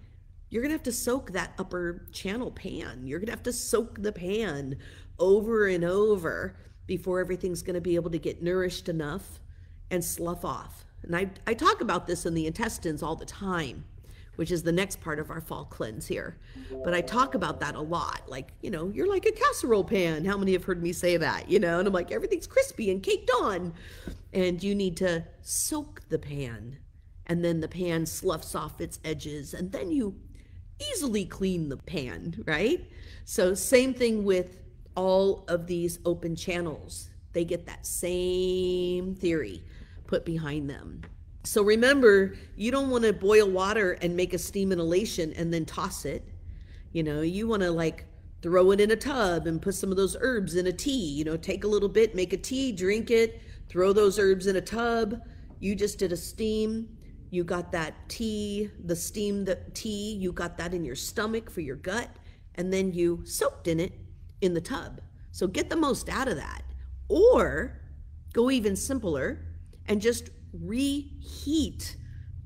you're 0.49 0.62
going 0.62 0.71
to 0.71 0.75
have 0.75 0.83
to 0.83 0.93
soak 0.93 1.33
that 1.33 1.53
upper 1.59 2.07
channel 2.12 2.50
pan. 2.50 3.07
You're 3.07 3.21
going 3.21 3.27
to 3.27 3.33
have 3.33 3.43
to 3.45 3.53
soak 3.53 4.03
the 4.03 4.12
pan 4.12 4.77
over 5.19 5.69
and 5.69 5.85
over 5.85 6.57
before 6.90 7.20
everything's 7.20 7.62
going 7.62 7.75
to 7.75 7.80
be 7.80 7.94
able 7.94 8.11
to 8.11 8.18
get 8.18 8.42
nourished 8.42 8.88
enough 8.88 9.38
and 9.92 10.04
slough 10.04 10.44
off. 10.44 10.85
And 11.04 11.14
I, 11.14 11.30
I 11.47 11.54
talk 11.54 11.80
about 11.80 12.09
this 12.09 12.26
in 12.26 12.35
the 12.35 12.49
intestines 12.49 13.00
all 13.00 13.14
the 13.14 13.25
time, 13.25 13.85
which 14.35 14.50
is 14.50 14.64
the 14.64 14.73
next 14.73 15.00
part 15.00 15.20
of 15.20 15.30
our 15.30 15.40
fall 15.40 15.66
cleanse 15.66 16.09
here. 16.09 16.37
But 16.82 16.92
I 16.92 17.00
talk 17.00 17.37
about 17.37 17.61
that 17.61 17.76
a 17.76 17.80
lot. 17.80 18.23
Like, 18.26 18.49
you 18.61 18.73
know, 18.73 18.90
you're 18.92 19.09
like 19.09 19.25
a 19.25 19.30
casserole 19.30 19.85
pan. 19.85 20.25
How 20.25 20.37
many 20.37 20.52
have 20.52 20.64
heard 20.64 20.82
me 20.82 20.92
say 20.92 21.16
that? 21.16 21.49
You 21.49 21.61
know, 21.61 21.78
and 21.78 21.87
I'm 21.87 21.94
like, 21.94 22.11
everything's 22.11 22.49
crispy 22.49 22.90
and 22.90 23.00
caked 23.00 23.30
on. 23.40 23.73
And 24.32 24.61
you 24.61 24.75
need 24.75 24.97
to 24.97 25.25
soak 25.42 26.02
the 26.09 26.18
pan. 26.18 26.78
And 27.26 27.44
then 27.44 27.61
the 27.61 27.68
pan 27.68 28.04
sloughs 28.04 28.56
off 28.56 28.80
its 28.80 28.99
edges. 29.04 29.54
And 29.54 29.70
then 29.70 29.92
you 29.92 30.16
easily 30.90 31.25
clean 31.25 31.68
the 31.68 31.76
pan, 31.76 32.42
right? 32.49 32.85
So, 33.25 33.54
same 33.54 33.94
thing 33.94 34.25
with 34.25 34.56
all 35.00 35.47
of 35.49 35.66
these 35.66 35.99
open 36.04 36.37
channels. 36.37 37.09
They 37.33 37.47
get 37.47 37.64
that 37.64 37.87
same 37.87 39.14
theory 39.14 39.64
put 40.07 40.26
behind 40.26 40.69
them. 40.69 41.00
So 41.45 41.62
remember, 41.62 42.35
you 42.54 42.71
don't 42.71 42.90
want 42.90 43.04
to 43.04 43.14
boil 43.14 43.49
water 43.49 43.92
and 44.02 44.14
make 44.14 44.35
a 44.35 44.38
steam 44.38 44.73
inhalation 44.73 45.33
and 45.33 45.54
then 45.54 45.64
toss 45.64 46.04
it. 46.04 46.23
You 46.92 47.02
know, 47.02 47.23
you 47.23 47.49
want 47.49 47.62
to 47.62 47.71
like 47.71 48.04
throw 48.42 48.73
it 48.73 48.80
in 48.80 48.90
a 48.90 48.97
tub 48.97 49.47
and 49.47 49.62
put 49.62 49.75
some 49.75 49.90
of 49.90 49.97
those 49.97 50.19
herbs 50.21 50.54
in 50.54 50.66
a 50.66 50.73
tea. 50.73 51.09
You 51.12 51.25
know, 51.25 51.38
take 51.38 51.64
a 51.64 51.69
little 51.69 51.88
bit, 51.88 52.14
make 52.14 52.35
a 52.35 52.37
tea, 52.37 52.71
drink 52.71 53.11
it, 53.11 53.40
throw 53.71 53.95
those 53.95 54.19
herbs 54.19 54.49
in 54.49 54.57
a 54.57 54.61
tub. 54.61 55.19
You 55.61 55.75
just 55.75 55.99
did 55.99 56.12
a 56.12 56.16
steam. 56.16 56.95
You 57.30 57.42
got 57.42 57.73
that 57.73 57.95
tea, 58.11 58.71
the 58.85 58.97
steam, 58.97 59.47
the 59.47 59.61
tea, 59.73 60.12
you 60.21 60.30
got 60.30 60.59
that 60.59 60.75
in 60.75 60.85
your 60.85 60.97
stomach 60.97 61.49
for 61.49 61.62
your 61.62 61.76
gut, 61.76 62.11
and 62.57 62.71
then 62.71 62.92
you 62.92 63.23
soaked 63.25 63.66
in 63.66 63.80
it 63.80 63.92
in 64.40 64.54
the 64.54 64.61
tub. 64.61 65.00
So 65.32 65.47
get 65.47 65.70
the 65.70 65.76
most 65.76 66.09
out 66.09 66.28
of 66.28 66.37
that. 66.37 66.62
Or 67.09 67.80
go 68.32 68.50
even 68.50 68.76
simpler 68.76 69.44
and 69.87 70.00
just 70.00 70.30
reheat 70.52 71.97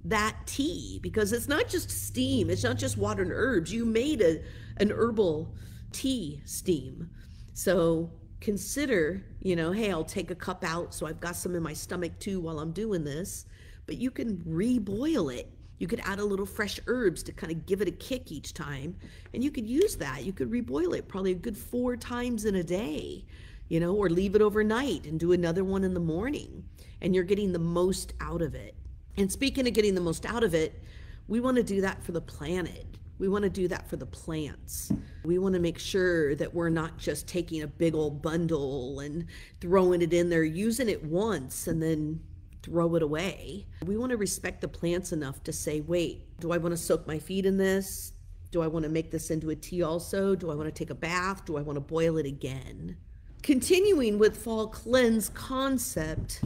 that 0.04 0.36
tea 0.46 1.00
because 1.02 1.32
it's 1.32 1.48
not 1.48 1.68
just 1.68 1.90
steam, 1.90 2.50
it's 2.50 2.64
not 2.64 2.76
just 2.76 2.98
water 2.98 3.22
and 3.22 3.32
herbs. 3.32 3.72
You 3.72 3.84
made 3.84 4.20
a, 4.20 4.42
an 4.76 4.90
herbal 4.90 5.54
tea 5.92 6.42
steam. 6.44 7.10
So 7.54 8.10
consider, 8.40 9.24
you 9.40 9.56
know, 9.56 9.72
hey, 9.72 9.90
I'll 9.90 10.04
take 10.04 10.30
a 10.30 10.34
cup 10.34 10.64
out 10.64 10.92
so 10.92 11.06
I've 11.06 11.20
got 11.20 11.36
some 11.36 11.54
in 11.54 11.62
my 11.62 11.72
stomach 11.72 12.18
too 12.18 12.40
while 12.40 12.58
I'm 12.58 12.72
doing 12.72 13.04
this. 13.04 13.46
But 13.86 13.96
you 13.96 14.10
can 14.10 14.38
reboil 14.38 15.34
it 15.34 15.50
you 15.78 15.86
could 15.86 16.00
add 16.04 16.18
a 16.18 16.24
little 16.24 16.46
fresh 16.46 16.78
herbs 16.86 17.22
to 17.24 17.32
kind 17.32 17.52
of 17.52 17.66
give 17.66 17.80
it 17.80 17.88
a 17.88 17.92
kick 17.92 18.30
each 18.30 18.54
time. 18.54 18.96
And 19.32 19.42
you 19.42 19.50
could 19.50 19.68
use 19.68 19.96
that. 19.96 20.24
You 20.24 20.32
could 20.32 20.50
reboil 20.50 20.96
it 20.96 21.08
probably 21.08 21.32
a 21.32 21.36
good 21.36 21.56
four 21.56 21.96
times 21.96 22.44
in 22.44 22.54
a 22.54 22.62
day, 22.62 23.24
you 23.68 23.80
know, 23.80 23.94
or 23.94 24.08
leave 24.08 24.34
it 24.34 24.42
overnight 24.42 25.06
and 25.06 25.18
do 25.18 25.32
another 25.32 25.64
one 25.64 25.84
in 25.84 25.94
the 25.94 26.00
morning. 26.00 26.64
And 27.00 27.14
you're 27.14 27.24
getting 27.24 27.52
the 27.52 27.58
most 27.58 28.14
out 28.20 28.42
of 28.42 28.54
it. 28.54 28.74
And 29.16 29.30
speaking 29.30 29.66
of 29.66 29.74
getting 29.74 29.94
the 29.94 30.00
most 30.00 30.26
out 30.26 30.44
of 30.44 30.54
it, 30.54 30.82
we 31.28 31.40
want 31.40 31.56
to 31.56 31.62
do 31.62 31.80
that 31.80 32.02
for 32.02 32.12
the 32.12 32.20
planet. 32.20 32.86
We 33.18 33.28
want 33.28 33.44
to 33.44 33.50
do 33.50 33.68
that 33.68 33.88
for 33.88 33.96
the 33.96 34.06
plants. 34.06 34.92
We 35.24 35.38
want 35.38 35.54
to 35.54 35.60
make 35.60 35.78
sure 35.78 36.34
that 36.34 36.52
we're 36.52 36.68
not 36.68 36.98
just 36.98 37.28
taking 37.28 37.62
a 37.62 37.66
big 37.66 37.94
old 37.94 38.20
bundle 38.20 39.00
and 39.00 39.26
throwing 39.60 40.02
it 40.02 40.12
in 40.12 40.30
there, 40.30 40.42
using 40.42 40.88
it 40.88 41.02
once, 41.04 41.68
and 41.68 41.80
then 41.82 42.20
throw 42.64 42.94
it 42.94 43.02
away. 43.02 43.66
We 43.84 43.98
want 43.98 44.10
to 44.10 44.16
respect 44.16 44.62
the 44.62 44.68
plants 44.68 45.12
enough 45.12 45.44
to 45.44 45.52
say, 45.52 45.82
wait, 45.82 46.24
do 46.40 46.50
I 46.50 46.56
want 46.56 46.72
to 46.72 46.80
soak 46.80 47.06
my 47.06 47.18
feet 47.18 47.44
in 47.44 47.58
this? 47.58 48.12
Do 48.50 48.62
I 48.62 48.66
want 48.66 48.84
to 48.84 48.88
make 48.88 49.10
this 49.10 49.30
into 49.30 49.50
a 49.50 49.54
tea 49.54 49.82
also? 49.82 50.34
Do 50.34 50.50
I 50.50 50.54
want 50.54 50.66
to 50.66 50.72
take 50.72 50.90
a 50.90 50.94
bath? 50.94 51.44
Do 51.44 51.58
I 51.58 51.60
want 51.60 51.76
to 51.76 51.80
boil 51.80 52.16
it 52.16 52.24
again? 52.24 52.96
Continuing 53.42 54.18
with 54.18 54.42
fall 54.42 54.68
cleanse 54.68 55.28
concept, 55.28 56.40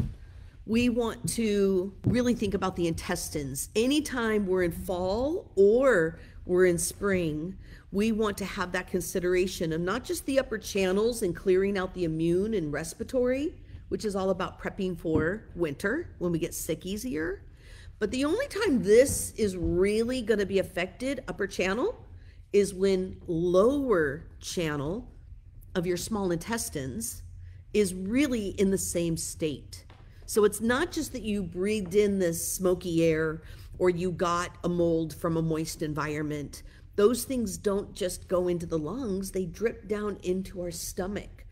we 0.67 0.89
want 0.89 1.29
to 1.35 1.95
really 2.05 2.35
think 2.35 2.55
about 2.55 2.75
the 2.75 2.89
intestines. 2.89 3.69
Anytime 3.77 4.47
we're 4.47 4.65
in 4.65 4.73
fall 4.73 5.53
or 5.55 6.19
we're 6.47 6.67
in 6.67 6.79
spring, 6.79 7.57
we 7.93 8.11
want 8.11 8.37
to 8.39 8.45
have 8.45 8.73
that 8.73 8.89
consideration 8.89 9.73
of 9.73 9.81
not 9.81 10.03
just 10.03 10.27
the 10.27 10.41
upper 10.41 10.59
channels 10.59 11.23
and 11.23 11.37
clearing 11.37 11.79
out 11.79 11.95
the 11.95 12.05
immune 12.05 12.55
and 12.55 12.73
respiratory, 12.73 13.55
which 13.89 14.05
is 14.05 14.15
all 14.17 14.31
about 14.31 14.61
prepping 14.61 14.99
for 14.99 15.45
winter 15.55 16.15
when 16.19 16.33
we 16.33 16.39
get 16.39 16.55
sick 16.55 16.85
easier. 16.87 17.43
But 17.99 18.11
the 18.11 18.25
only 18.25 18.47
time 18.47 18.83
this 18.83 19.33
is 19.33 19.57
really 19.57 20.23
going 20.23 20.39
to 20.39 20.47
be 20.47 20.61
affected, 20.61 21.25
upper 21.27 21.47
channel, 21.47 22.05
is 22.53 22.73
when 22.73 23.21
lower 23.27 24.27
channel 24.41 25.09
of 25.75 25.87
your 25.87 25.97
small 25.97 26.31
intestines 26.31 27.23
is 27.75 27.95
really 27.95 28.49
in 28.51 28.71
the 28.71 28.79
same 28.79 29.17
state. 29.17 29.85
So 30.27 30.45
it's 30.45 30.61
not 30.61 30.93
just 30.93 31.13
that 31.13 31.23
you 31.23 31.43
breathed 31.43 31.95
in 31.95 32.19
this 32.19 32.53
smoky 32.53 33.05
air 33.05 33.43
or 33.79 33.91
you 33.91 34.11
got 34.11 34.57
a 34.65 34.69
mold 34.69 35.15
from 35.15 35.37
a 35.37 35.43
moist 35.43 35.83
environment. 35.83 36.63
Those 36.97 37.25
things 37.25 37.57
don't 37.57 37.95
just 37.95 38.29
go 38.29 38.49
into 38.49 38.67
the 38.67 38.79
lungs, 38.79 39.31
they 39.31 39.45
drip 39.45 39.89
down 39.89 40.19
into 40.23 40.61
our 40.61 40.71
stomach. 40.71 41.45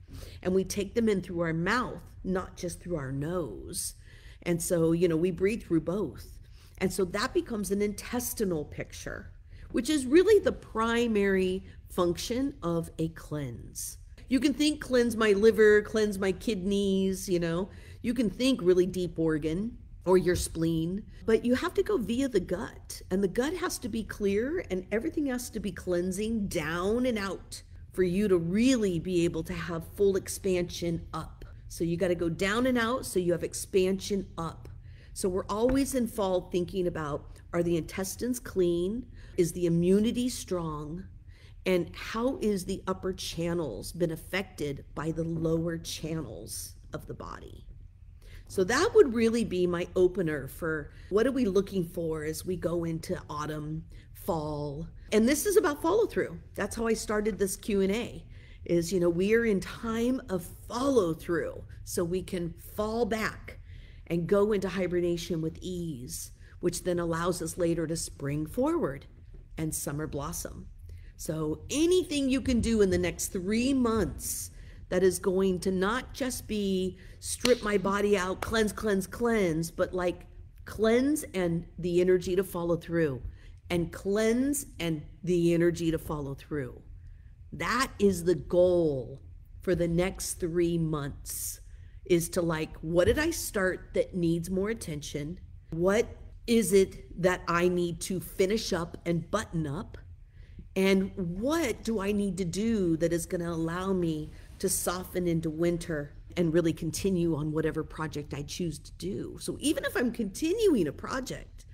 And 0.43 0.55
we 0.55 0.65
take 0.65 0.95
them 0.95 1.09
in 1.09 1.23
through 1.23 1.41
our 1.41 1.53
mouth 1.53 2.03
not 2.27 2.57
just 2.57 2.81
through 2.81 2.97
our 2.97 3.13
nose. 3.13 3.95
And 4.43 4.63
so, 4.63 4.93
you 4.93 5.09
know, 5.09 5.17
we 5.17 5.31
breathe 5.31 5.63
through 5.63 5.81
both. 5.81 6.39
And 6.79 6.93
so 6.93 7.05
that 7.07 7.33
becomes 7.33 7.71
an 7.71 7.81
intestinal 7.81 8.65
picture, 8.65 9.31
which 9.73 9.89
is 9.89 10.07
really 10.07 10.39
the 10.43 10.53
primary 10.53 11.65
function 11.89 12.55
of 12.63 12.91
a 12.99 13.09
cleanse. 13.09 13.99
You 14.29 14.41
can 14.41 14.53
think 14.53 14.81
cleanse 14.81 15.17
my 15.17 15.33
liver, 15.33 15.83
cleanse 15.83 16.19
my 16.19 16.33
kidneys, 16.33 17.29
you 17.29 17.39
know, 17.39 17.71
you 18.03 18.13
can 18.13 18.29
think 18.29 18.61
really 18.63 18.87
deep 18.87 19.19
organ 19.19 19.79
or 20.05 20.19
your 20.19 20.37
spleen, 20.37 21.03
but 21.25 21.45
you 21.45 21.55
have 21.55 21.75
to 21.75 21.83
go 21.83 21.97
via 21.97 22.29
the 22.29 22.41
gut. 22.41 23.03
And 23.11 23.23
the 23.23 23.29
gut 23.29 23.55
has 23.55 23.79
to 23.79 23.89
be 23.89 24.05
clear 24.05 24.65
and 24.71 24.87
everything 24.93 25.27
has 25.27 25.51
to 25.51 25.61
be 25.61 25.73
cleansing 25.73 26.49
down 26.49 27.07
and 27.07 27.19
out 27.19 27.63
for 27.93 28.03
you 28.03 28.29
to 28.29 28.37
really 28.37 28.99
be 28.99 29.25
able 29.25 29.43
to 29.45 29.55
have 29.55 29.83
full 29.97 30.17
expansion 30.17 31.07
up. 31.13 31.36
So 31.69 31.85
you 31.85 31.97
got 31.97 32.09
to 32.09 32.15
go 32.15 32.29
down 32.29 32.67
and 32.67 32.79
out 32.79 33.07
so 33.07 33.19
you 33.19 33.33
have 33.33 33.43
expansion 33.43 34.27
up. 34.39 34.69
So 35.13 35.29
we're 35.29 35.47
always 35.47 35.95
in 35.95 36.07
fall 36.07 36.43
thinking 36.53 36.87
about 36.87 37.41
are 37.53 37.63
the 37.63 37.77
intestines 37.77 38.39
clean? 38.39 39.07
Is 39.37 39.53
the 39.53 39.67
immunity 39.67 40.29
strong? 40.29 41.05
And 41.65 41.91
how 41.97 42.39
is 42.41 42.65
the 42.65 42.83
upper 42.87 43.13
channels 43.13 43.93
been 43.93 44.13
affected 44.13 44.85
by 44.95 45.11
the 45.11 45.25
lower 45.25 45.79
channels 45.79 46.75
of 46.93 47.07
the 47.07 47.15
body? 47.15 47.67
So 48.49 48.63
that 48.65 48.95
would 48.95 49.15
really 49.15 49.45
be 49.45 49.67
my 49.67 49.89
opener 49.97 50.47
for 50.49 50.91
what 51.09 51.27
are 51.27 51.33
we 51.33 51.47
looking 51.47 51.83
for 51.83 52.23
as 52.23 52.47
we 52.47 52.57
go 52.57 52.85
into 52.85 53.21
autumn, 53.29 53.85
fall. 54.13 54.87
And 55.13 55.29
this 55.29 55.47
is 55.47 55.57
about 55.57 55.83
follow 55.83 56.07
through. 56.07 56.39
That's 56.55 56.77
how 56.77 56.87
I 56.87 56.95
started 56.95 57.39
this 57.39 57.57
Q&A 57.57 58.25
is 58.67 58.93
you 58.93 59.01
know 59.01 59.09
we 59.09 59.35
are 59.35 59.45
in 59.45 59.61
time 59.61 60.21
of 60.29 60.45
follow 60.69 61.15
through 61.15 61.65
so 61.85 62.05
we 62.05 62.23
can 62.23 62.53
fall 62.75 63.05
back 63.05 63.59
and 64.09 64.27
go 64.27 64.53
into 64.53 64.69
hibernation 64.69 65.41
with 65.41 65.59
ease, 65.61 66.33
which 66.61 66.85
then 66.85 66.99
allows 66.99 67.43
us 67.43 67.57
later 67.57 67.87
to 67.87 67.97
spring 67.97 68.47
forward 68.47 69.07
and 69.59 69.75
summer 69.75 70.07
blossom. 70.07 70.67
So 71.17 71.63
anything 71.71 72.29
you 72.29 72.41
can 72.41 72.61
do 72.61 72.83
in 72.83 72.91
the 72.91 72.99
next 72.99 73.29
3 73.29 73.73
months 73.75 74.51
that 74.89 75.03
is 75.03 75.19
going 75.19 75.59
to 75.61 75.71
not 75.71 76.13
just 76.13 76.47
be 76.47 76.99
strip 77.19 77.63
my 77.63 77.79
body 77.79 78.17
out, 78.17 78.41
cleanse, 78.41 78.73
cleanse, 78.73 79.07
cleanse, 79.07 79.71
but 79.71 79.93
like 79.95 80.27
cleanse 80.65 81.25
and 81.35 81.67
the 81.79 82.01
energy 82.01 82.37
to 82.37 82.45
follow 82.45 82.77
through, 82.77 83.23
and 83.71 83.93
cleanse 83.93 84.67
and 84.79 85.03
the 85.25 85.55
energy 85.55 85.91
to 85.91 85.99
follow 85.99 86.35
through. 86.35 86.81
That 87.57 87.91
is 87.99 88.25
the 88.25 88.35
goal 88.35 89.23
for 89.63 89.75
the 89.75 89.89
next 89.89 90.35
three 90.35 90.77
months 90.77 91.61
is 92.05 92.29
to 92.31 92.43
like, 92.43 92.77
what 92.83 93.07
did 93.07 93.19
I 93.19 93.31
start 93.31 93.91
that 93.95 94.15
needs 94.15 94.51
more 94.51 94.69
attention? 94.69 95.41
What 95.71 96.07
is 96.47 96.73
it 96.73 97.21
that 97.23 97.43
I 97.49 97.69
need 97.69 98.01
to 98.03 98.21
finish 98.21 98.73
up 98.73 98.99
and 99.07 99.31
button 99.31 99.67
up? 99.67 99.97
And 100.77 101.11
what 101.17 101.83
do 101.83 102.01
I 102.01 102.13
need 102.13 102.37
to 102.39 102.45
do 102.45 102.99
that 102.99 103.13
is 103.13 103.25
going 103.25 103.41
to 103.41 103.51
allow 103.51 103.93
me 103.93 104.31
to 104.59 104.69
soften 104.69 105.27
into 105.27 105.49
winter 105.49 106.13
and 106.37 106.53
really 106.53 106.75
continue 106.75 107.35
on 107.35 107.53
whatever 107.53 107.83
project 107.83 108.35
I 108.35 108.43
choose 108.43 108.79
to 108.79 108.93
do. 108.93 109.39
So 109.41 109.57
even 109.61 109.87
if 109.87 109.97
I'm 109.97 110.13
continuing 110.13 110.87
a 110.87 110.93
project, 110.93 111.65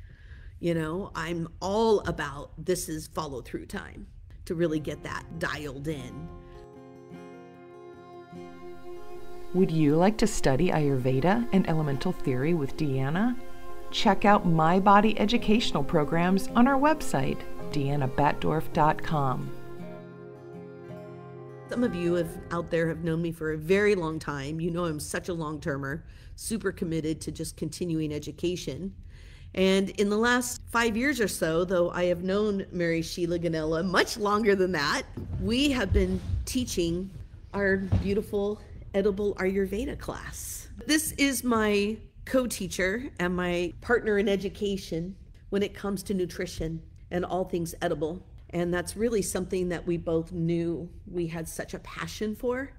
you 0.60 0.74
know, 0.74 1.10
I'm 1.16 1.48
all 1.60 2.00
about 2.00 2.52
this 2.64 2.88
is 2.88 3.08
follow 3.08 3.42
through 3.42 3.66
time 3.66 4.06
to 4.44 4.54
really 4.54 4.80
get 4.80 5.02
that 5.02 5.24
dialed 5.38 5.88
in. 5.88 6.28
Would 9.54 9.70
you 9.70 9.96
like 9.96 10.16
to 10.18 10.26
study 10.26 10.70
Ayurveda 10.70 11.46
and 11.52 11.68
elemental 11.68 12.12
theory 12.12 12.54
with 12.54 12.76
Deanna? 12.76 13.36
Check 13.90 14.24
out 14.24 14.46
my 14.46 14.80
body 14.80 15.18
educational 15.20 15.84
programs 15.84 16.48
on 16.48 16.66
our 16.66 16.78
website, 16.78 17.38
deannabatdorf.com. 17.70 19.50
Some 21.68 21.84
of 21.84 21.94
you 21.94 22.14
have 22.14 22.38
out 22.50 22.70
there 22.70 22.88
have 22.88 23.04
known 23.04 23.20
me 23.20 23.32
for 23.32 23.52
a 23.52 23.58
very 23.58 23.94
long 23.94 24.18
time. 24.18 24.60
You 24.60 24.70
know 24.70 24.86
I'm 24.86 25.00
such 25.00 25.28
a 25.28 25.34
long 25.34 25.60
termer, 25.60 26.04
super 26.36 26.72
committed 26.72 27.20
to 27.22 27.32
just 27.32 27.56
continuing 27.56 28.12
education. 28.12 28.94
And 29.54 29.90
in 29.90 30.08
the 30.08 30.16
last 30.16 30.62
five 30.70 30.96
years 30.96 31.20
or 31.20 31.28
so, 31.28 31.64
though 31.64 31.90
I 31.90 32.04
have 32.04 32.22
known 32.22 32.64
Mary 32.72 33.02
Sheila 33.02 33.38
Ganella 33.38 33.84
much 33.84 34.16
longer 34.16 34.54
than 34.54 34.72
that, 34.72 35.02
we 35.40 35.70
have 35.72 35.92
been 35.92 36.20
teaching 36.46 37.10
our 37.52 37.76
beautiful 37.76 38.60
edible 38.94 39.34
Ayurveda 39.36 39.98
class. 39.98 40.68
This 40.86 41.12
is 41.12 41.44
my 41.44 41.98
co 42.24 42.46
teacher 42.46 43.10
and 43.18 43.36
my 43.36 43.72
partner 43.82 44.18
in 44.18 44.28
education 44.28 45.16
when 45.50 45.62
it 45.62 45.74
comes 45.74 46.02
to 46.04 46.14
nutrition 46.14 46.82
and 47.10 47.24
all 47.24 47.44
things 47.44 47.74
edible. 47.82 48.24
And 48.50 48.72
that's 48.72 48.96
really 48.96 49.22
something 49.22 49.68
that 49.68 49.86
we 49.86 49.96
both 49.98 50.32
knew 50.32 50.88
we 51.10 51.26
had 51.26 51.46
such 51.48 51.74
a 51.74 51.78
passion 51.80 52.34
for. 52.34 52.70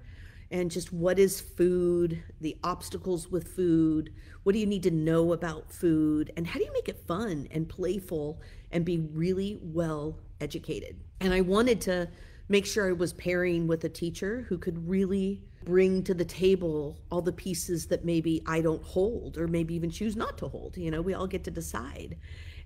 And 0.54 0.70
just 0.70 0.92
what 0.92 1.18
is 1.18 1.40
food, 1.40 2.22
the 2.40 2.56
obstacles 2.62 3.28
with 3.28 3.56
food, 3.56 4.14
what 4.44 4.52
do 4.52 4.60
you 4.60 4.66
need 4.66 4.84
to 4.84 4.90
know 4.92 5.32
about 5.32 5.72
food, 5.72 6.32
and 6.36 6.46
how 6.46 6.60
do 6.60 6.64
you 6.64 6.72
make 6.72 6.88
it 6.88 7.04
fun 7.08 7.48
and 7.50 7.68
playful 7.68 8.40
and 8.70 8.84
be 8.84 9.00
really 9.00 9.58
well 9.60 10.20
educated? 10.40 11.00
And 11.18 11.34
I 11.34 11.40
wanted 11.40 11.80
to 11.82 12.08
make 12.48 12.66
sure 12.66 12.88
I 12.88 12.92
was 12.92 13.12
pairing 13.12 13.66
with 13.66 13.82
a 13.82 13.88
teacher 13.88 14.46
who 14.48 14.56
could 14.56 14.88
really 14.88 15.42
bring 15.64 16.04
to 16.04 16.14
the 16.14 16.24
table 16.24 17.00
all 17.10 17.20
the 17.20 17.32
pieces 17.32 17.86
that 17.86 18.04
maybe 18.04 18.40
I 18.46 18.60
don't 18.60 18.84
hold 18.84 19.36
or 19.36 19.48
maybe 19.48 19.74
even 19.74 19.90
choose 19.90 20.14
not 20.14 20.38
to 20.38 20.46
hold. 20.46 20.76
You 20.76 20.92
know, 20.92 21.02
we 21.02 21.14
all 21.14 21.26
get 21.26 21.42
to 21.44 21.50
decide. 21.50 22.16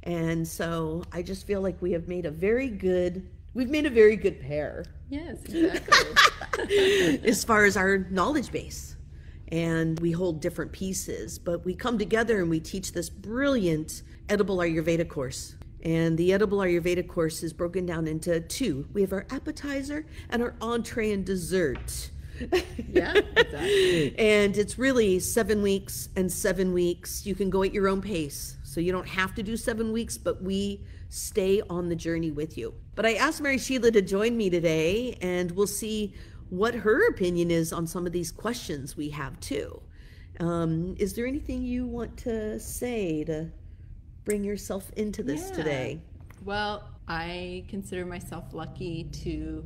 And 0.02 0.46
so 0.46 1.04
I 1.10 1.22
just 1.22 1.46
feel 1.46 1.62
like 1.62 1.80
we 1.80 1.92
have 1.92 2.06
made 2.06 2.26
a 2.26 2.30
very 2.30 2.68
good 2.68 3.30
we've 3.58 3.68
made 3.68 3.86
a 3.86 3.90
very 3.90 4.14
good 4.14 4.40
pair. 4.40 4.84
Yes, 5.10 5.38
exactly. 5.42 7.20
as 7.28 7.42
far 7.42 7.64
as 7.64 7.76
our 7.76 7.98
knowledge 8.08 8.52
base. 8.52 8.96
And 9.48 9.98
we 9.98 10.12
hold 10.12 10.40
different 10.40 10.70
pieces, 10.70 11.40
but 11.40 11.64
we 11.64 11.74
come 11.74 11.98
together 11.98 12.38
and 12.40 12.48
we 12.48 12.60
teach 12.60 12.92
this 12.92 13.10
brilliant 13.10 14.02
edible 14.28 14.58
Ayurveda 14.58 15.08
course. 15.08 15.56
And 15.82 16.16
the 16.16 16.32
edible 16.32 16.58
Ayurveda 16.58 17.08
course 17.08 17.42
is 17.42 17.52
broken 17.52 17.84
down 17.84 18.06
into 18.06 18.40
two. 18.40 18.86
We 18.92 19.00
have 19.00 19.12
our 19.12 19.26
appetizer 19.30 20.06
and 20.30 20.40
our 20.40 20.54
entree 20.60 21.12
and 21.12 21.24
dessert. 21.24 22.10
yeah, 22.88 23.14
exactly. 23.14 24.16
and 24.18 24.56
it's 24.56 24.78
really 24.78 25.18
seven 25.18 25.62
weeks 25.62 26.10
and 26.14 26.30
seven 26.30 26.72
weeks. 26.72 27.26
You 27.26 27.34
can 27.34 27.50
go 27.50 27.64
at 27.64 27.74
your 27.74 27.88
own 27.88 28.02
pace. 28.02 28.56
So 28.62 28.80
you 28.80 28.92
don't 28.92 29.08
have 29.08 29.34
to 29.34 29.42
do 29.42 29.56
seven 29.56 29.90
weeks, 29.90 30.16
but 30.16 30.40
we 30.40 30.84
stay 31.08 31.62
on 31.68 31.88
the 31.88 31.96
journey 31.96 32.30
with 32.30 32.58
you. 32.58 32.74
But 32.94 33.06
I 33.06 33.14
asked 33.14 33.40
Mary 33.40 33.58
Sheila 33.58 33.90
to 33.92 34.02
join 34.02 34.36
me 34.36 34.50
today, 34.50 35.16
and 35.20 35.50
we'll 35.52 35.66
see 35.66 36.14
what 36.50 36.74
her 36.74 37.08
opinion 37.08 37.50
is 37.50 37.72
on 37.72 37.86
some 37.86 38.06
of 38.06 38.12
these 38.12 38.30
questions 38.30 38.96
we 38.96 39.10
have 39.10 39.38
too. 39.40 39.80
Um, 40.40 40.94
is 40.98 41.14
there 41.14 41.26
anything 41.26 41.62
you 41.62 41.86
want 41.86 42.16
to 42.18 42.58
say 42.60 43.24
to 43.24 43.50
bring 44.24 44.44
yourself 44.44 44.90
into 44.96 45.22
this 45.22 45.50
Yeah. 45.50 45.56
today? 45.56 46.00
Well, 46.44 46.88
I 47.08 47.64
consider 47.68 48.06
myself 48.06 48.52
lucky 48.52 49.04
to 49.24 49.64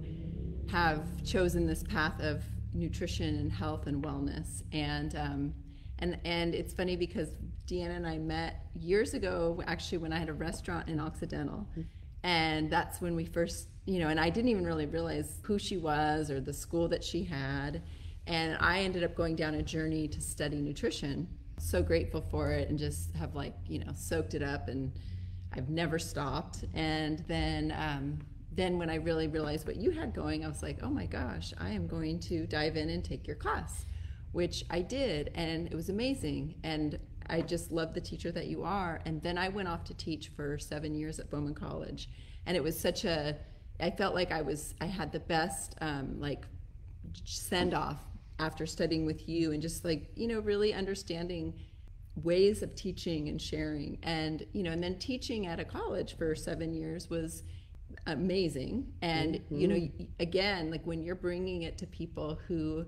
have 0.71 1.23
chosen 1.25 1.67
this 1.67 1.83
path 1.83 2.21
of 2.21 2.43
nutrition 2.73 3.37
and 3.37 3.53
health 3.53 3.87
and 3.87 4.03
wellness. 4.03 4.63
And 4.73 5.15
um, 5.17 5.55
and 5.99 6.19
and 6.25 6.55
it's 6.55 6.73
funny 6.73 6.97
because 6.97 7.29
Deanna 7.73 7.97
and 7.97 8.07
I 8.07 8.19
met 8.19 8.67
years 8.75 9.15
ago, 9.15 9.63
actually, 9.67 9.99
when 9.99 10.13
I 10.13 10.19
had 10.19 10.29
a 10.29 10.35
restaurant 10.35 10.89
in 10.89 11.01
Occidental, 11.01 11.67
and 12.23 12.71
that's 12.71 13.01
when 13.01 13.17
we 13.17 13.25
first, 13.25 13.69
you 13.87 13.99
know, 13.99 14.09
and 14.09 14.21
I 14.21 14.29
didn't 14.29 14.51
even 14.51 14.65
really 14.65 14.85
realize 14.85 15.41
who 15.43 15.59
she 15.59 15.79
was 15.79 16.31
or 16.31 16.39
the 16.39 16.53
school 16.53 16.87
that 16.89 17.03
she 17.03 17.25
had. 17.25 17.83
And 18.27 18.59
I 18.61 18.81
ended 18.81 19.03
up 19.03 19.15
going 19.15 19.37
down 19.37 19.55
a 19.55 19.63
journey 19.63 20.07
to 20.09 20.21
study 20.21 20.61
nutrition. 20.61 21.27
So 21.59 21.83
grateful 21.83 22.21
for 22.31 22.53
it, 22.53 22.69
and 22.69 22.79
just 22.79 23.15
have 23.17 23.35
like 23.35 23.55
you 23.67 23.79
know 23.79 23.93
soaked 23.95 24.35
it 24.35 24.43
up 24.43 24.69
and. 24.69 24.93
I've 25.55 25.69
never 25.69 25.99
stopped. 25.99 26.65
And 26.75 27.19
then, 27.29 27.75
um, 27.77 28.19
then 28.53 28.79
when 28.79 28.91
I 28.91 28.95
really 28.97 29.29
realized 29.29 29.67
what 29.67 29.77
you 29.77 29.91
had 29.91 30.15
going, 30.15 30.45
I 30.45 30.49
was 30.49 30.63
like, 30.63 30.79
oh 30.83 30.89
my 30.89 31.07
gosh, 31.07 31.53
I 31.59 31.71
am 31.71 31.87
going 31.87 32.21
to 32.21 32.47
dive 32.47 32.77
in 32.77 32.89
and 32.89 33.05
take 33.05 33.27
your 33.27 33.37
class, 33.37 33.85
which 34.33 34.65
I 34.71 34.81
did, 34.81 35.31
and 35.35 35.67
it 35.67 35.75
was 35.75 35.89
amazing. 35.89 36.55
And 36.63 36.99
I 37.33 37.41
just 37.41 37.73
love 37.73 37.95
the 37.95 38.01
teacher 38.01 38.31
that 38.33 38.47
you 38.47 38.63
are. 38.63 39.01
And 39.07 39.21
then 39.23 39.39
I 39.39 39.49
went 39.49 39.67
off 39.67 39.85
to 39.85 39.95
teach 39.95 40.29
for 40.29 40.59
seven 40.59 40.95
years 40.95 41.19
at 41.19 41.31
Bauman 41.31 41.55
College, 41.55 42.11
and 42.47 42.57
it 42.57 42.63
was 42.63 42.79
such 42.79 43.05
a. 43.05 43.37
I 43.81 43.91
felt 43.91 44.15
like 44.15 44.31
I 44.31 44.43
was. 44.43 44.75
I 44.81 44.87
had 44.87 45.11
the 45.11 45.21
best 45.21 45.75
um, 45.81 46.21
like 46.21 46.47
send 47.25 47.75
off 47.75 48.05
after 48.39 48.67
studying 48.67 49.07
with 49.07 49.29
you, 49.29 49.53
and 49.53 49.63
just 49.63 49.85
like 49.85 50.11
you 50.15 50.29
know 50.29 50.41
really 50.41 50.75
understanding 50.75 51.55
ways 52.17 52.63
of 52.63 52.75
teaching 52.75 53.29
and 53.29 53.41
sharing 53.41 53.99
and 54.03 54.45
you 54.53 54.63
know 54.63 54.71
and 54.71 54.83
then 54.83 54.99
teaching 54.99 55.47
at 55.47 55.59
a 55.59 55.65
college 55.65 56.15
for 56.19 56.35
seven 56.35 56.75
years 56.75 57.09
was 57.09 57.43
amazing 58.07 58.93
and 59.01 59.41
you 59.51 59.67
know 59.67 59.89
again 60.21 60.71
like 60.71 60.85
when 60.85 61.03
you're 61.03 61.15
bringing 61.15 61.63
it 61.63 61.79
to 61.79 61.87
people 61.87 62.39
who 62.47 62.85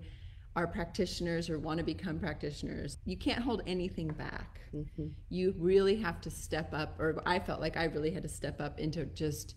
are 0.56 0.66
practitioners 0.66 1.50
or 1.50 1.58
want 1.58 1.78
to 1.78 1.84
become 1.84 2.18
practitioners 2.18 2.98
you 3.04 3.16
can't 3.16 3.42
hold 3.42 3.62
anything 3.66 4.08
back. 4.08 4.60
Mm-hmm. 4.74 5.08
You 5.28 5.54
really 5.58 5.96
have 5.96 6.20
to 6.22 6.30
step 6.30 6.72
up 6.72 6.98
or 6.98 7.20
i 7.26 7.38
felt 7.38 7.60
like 7.60 7.76
i 7.76 7.84
really 7.84 8.10
had 8.10 8.22
to 8.22 8.28
step 8.28 8.60
up 8.60 8.78
into 8.78 9.04
just 9.06 9.56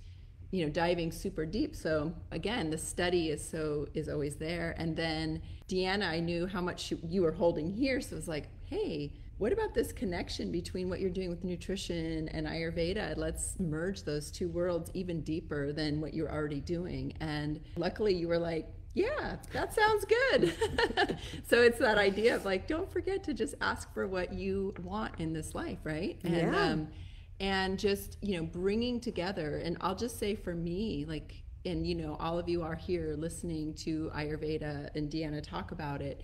you 0.51 0.65
know 0.65 0.71
diving 0.71 1.11
super 1.11 1.45
deep. 1.45 1.75
So 1.75 2.13
again 2.31 2.69
the 2.69 2.77
study 2.77 3.29
is 3.29 3.47
so 3.47 3.87
is 3.93 4.09
always 4.09 4.35
there. 4.35 4.75
And 4.77 4.95
then 4.95 5.41
deanna 5.67 6.09
i 6.09 6.19
knew 6.19 6.47
how 6.47 6.61
much 6.61 6.91
you, 6.91 6.99
you 7.07 7.21
were 7.21 7.33
holding 7.33 7.69
here 7.69 7.99
so 7.99 8.13
it 8.13 8.15
was 8.15 8.27
like 8.27 8.47
hey 8.65 9.11
what 9.37 9.53
about 9.53 9.75
this 9.75 9.91
connection 9.91 10.51
between 10.51 10.89
what 10.89 10.99
you're 10.99 11.11
doing 11.11 11.29
with 11.29 11.43
nutrition 11.43 12.27
and 12.29 12.47
ayurveda? 12.47 13.15
Let's 13.17 13.53
merge 13.59 14.01
those 14.01 14.31
two 14.31 14.49
worlds 14.49 14.89
even 14.95 15.21
deeper 15.21 15.71
than 15.71 16.01
what 16.01 16.15
you're 16.15 16.31
already 16.31 16.59
doing. 16.59 17.13
And 17.19 17.59
luckily 17.75 18.15
you 18.15 18.27
were 18.27 18.39
like 18.39 18.67
yeah 18.97 19.35
that 19.53 19.73
sounds 19.73 20.05
good 20.05 21.17
so 21.47 21.61
it's 21.61 21.77
that 21.77 21.97
idea 21.97 22.35
of 22.35 22.45
like 22.45 22.67
don't 22.67 22.91
forget 22.91 23.23
to 23.23 23.33
just 23.33 23.53
ask 23.61 23.93
for 23.93 24.07
what 24.07 24.33
you 24.33 24.73
want 24.83 25.13
in 25.19 25.33
this 25.33 25.53
life 25.53 25.77
right 25.83 26.17
and 26.23 26.35
Yeah. 26.35 26.63
um, 26.63 26.87
and 27.39 27.77
just 27.77 28.17
you 28.21 28.37
know 28.37 28.43
bringing 28.43 28.99
together 28.99 29.57
and 29.57 29.77
i'll 29.81 29.95
just 29.95 30.17
say 30.17 30.33
for 30.33 30.55
me 30.55 31.05
like 31.07 31.43
and 31.65 31.85
you 31.85 31.93
know 31.93 32.17
all 32.19 32.39
of 32.39 32.49
you 32.49 32.63
are 32.63 32.75
here 32.75 33.15
listening 33.17 33.75
to 33.75 34.09
ayurveda 34.15 34.89
and 34.95 35.11
deanna 35.11 35.43
talk 35.43 35.71
about 35.71 36.01
it 36.01 36.23